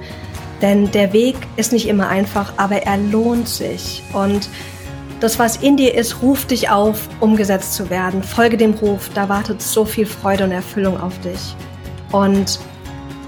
Denn 0.61 0.91
der 0.91 1.11
Weg 1.11 1.35
ist 1.57 1.73
nicht 1.73 1.87
immer 1.87 2.07
einfach, 2.07 2.53
aber 2.57 2.83
er 2.83 2.97
lohnt 2.97 3.49
sich. 3.49 4.03
Und 4.13 4.49
das, 5.19 5.37
was 5.39 5.57
in 5.57 5.77
dir 5.77 5.95
ist, 5.95 6.21
ruft 6.21 6.51
dich 6.51 6.69
auf, 6.69 7.07
umgesetzt 7.19 7.73
zu 7.73 7.89
werden. 7.89 8.23
Folge 8.23 8.57
dem 8.57 8.73
Ruf, 8.73 9.09
da 9.13 9.29
wartet 9.29 9.61
so 9.61 9.85
viel 9.85 10.05
Freude 10.05 10.43
und 10.43 10.51
Erfüllung 10.51 10.99
auf 10.99 11.19
dich. 11.19 11.55
Und 12.11 12.59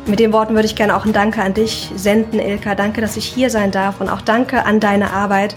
mit 0.06 0.20
den 0.20 0.34
Worten 0.34 0.54
würde 0.56 0.66
ich 0.66 0.76
gerne 0.76 0.96
auch 0.96 1.06
ein 1.06 1.14
Danke 1.14 1.42
an 1.42 1.54
dich 1.54 1.90
senden, 1.96 2.40
Ilka. 2.40 2.76
Danke, 2.76 3.02
dass 3.02 3.16
ich 3.16 3.26
hier 3.26 3.50
sein 3.50 3.72
darf 3.72 4.02
und 4.02 4.10
auch 4.10 4.22
danke 4.22 4.66
an 4.66 4.80
deine 4.80 5.12
Arbeit, 5.12 5.56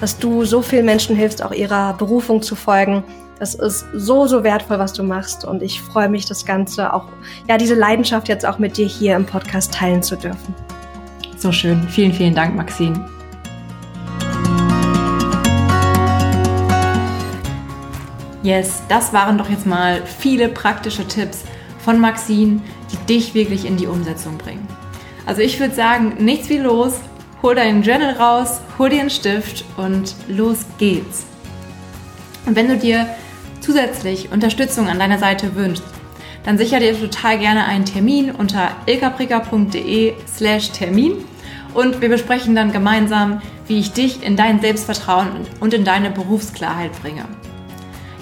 dass 0.00 0.18
du 0.18 0.44
so 0.44 0.62
vielen 0.62 0.86
Menschen 0.86 1.16
hilfst, 1.16 1.42
auch 1.42 1.52
ihrer 1.52 1.94
Berufung 1.94 2.42
zu 2.42 2.54
folgen. 2.54 3.02
Das 3.40 3.54
ist 3.54 3.86
so, 3.94 4.26
so 4.26 4.44
wertvoll, 4.44 4.78
was 4.78 4.92
du 4.92 5.02
machst. 5.02 5.46
Und 5.46 5.62
ich 5.62 5.80
freue 5.80 6.10
mich, 6.10 6.26
das 6.26 6.44
Ganze 6.44 6.92
auch, 6.92 7.06
ja, 7.48 7.56
diese 7.56 7.74
Leidenschaft 7.74 8.28
jetzt 8.28 8.44
auch 8.44 8.58
mit 8.58 8.76
dir 8.76 8.86
hier 8.86 9.16
im 9.16 9.24
Podcast 9.24 9.72
teilen 9.72 10.02
zu 10.02 10.14
dürfen. 10.14 10.54
So 11.38 11.50
schön. 11.50 11.88
Vielen, 11.88 12.12
vielen 12.12 12.34
Dank, 12.34 12.54
Maxine. 12.54 13.08
Yes, 18.42 18.82
das 18.90 19.14
waren 19.14 19.38
doch 19.38 19.48
jetzt 19.48 19.64
mal 19.64 20.02
viele 20.04 20.50
praktische 20.50 21.08
Tipps 21.08 21.44
von 21.78 21.98
Maxine, 21.98 22.60
die 22.92 22.98
dich 23.06 23.32
wirklich 23.32 23.64
in 23.64 23.78
die 23.78 23.86
Umsetzung 23.86 24.36
bringen. 24.36 24.68
Also 25.24 25.40
ich 25.40 25.58
würde 25.58 25.74
sagen, 25.74 26.16
nichts 26.18 26.50
wie 26.50 26.58
los, 26.58 27.00
hol 27.42 27.54
deinen 27.54 27.82
Journal 27.84 28.12
raus, 28.16 28.60
hol 28.78 28.90
dir 28.90 29.00
einen 29.00 29.08
Stift 29.08 29.64
und 29.78 30.14
los 30.28 30.66
geht's. 30.76 31.24
Und 32.44 32.54
wenn 32.54 32.68
du 32.68 32.76
dir 32.76 33.06
zusätzlich 33.60 34.30
Unterstützung 34.32 34.88
an 34.88 34.98
deiner 34.98 35.18
Seite 35.18 35.54
wünschst, 35.54 35.84
dann 36.44 36.58
sicher 36.58 36.80
dir 36.80 36.98
total 36.98 37.38
gerne 37.38 37.64
einen 37.64 37.84
Termin 37.84 38.30
unter 38.30 38.70
ilkapricker.de 38.86 40.14
slash 40.26 40.70
Termin 40.70 41.12
und 41.74 42.00
wir 42.00 42.08
besprechen 42.08 42.54
dann 42.54 42.72
gemeinsam, 42.72 43.42
wie 43.66 43.78
ich 43.78 43.92
dich 43.92 44.22
in 44.22 44.36
dein 44.36 44.60
Selbstvertrauen 44.60 45.28
und 45.60 45.74
in 45.74 45.84
deine 45.84 46.10
Berufsklarheit 46.10 46.90
bringe. 47.02 47.24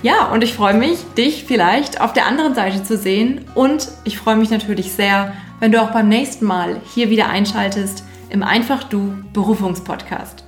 Ja, 0.02 0.26
und 0.26 0.44
ich 0.44 0.54
freue 0.54 0.74
mich, 0.74 0.98
dich 1.16 1.44
vielleicht 1.44 2.00
auf 2.00 2.12
der 2.12 2.26
anderen 2.26 2.54
Seite 2.54 2.82
zu 2.82 2.96
sehen 2.96 3.44
und 3.54 3.88
ich 4.04 4.18
freue 4.18 4.36
mich 4.36 4.50
natürlich 4.50 4.92
sehr, 4.92 5.32
wenn 5.58 5.72
du 5.72 5.82
auch 5.82 5.90
beim 5.90 6.08
nächsten 6.08 6.44
Mal 6.44 6.80
hier 6.94 7.10
wieder 7.10 7.28
einschaltest 7.28 8.04
im 8.30 8.42
Einfach 8.42 8.84
Du 8.84 9.14
Berufungspodcast. 9.32 10.44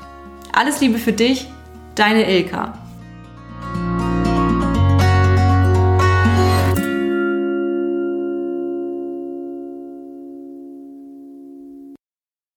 Alles 0.53 0.81
Liebe 0.81 0.99
für 0.99 1.13
dich, 1.13 1.49
deine 1.97 2.31
Ilka. 2.31 2.80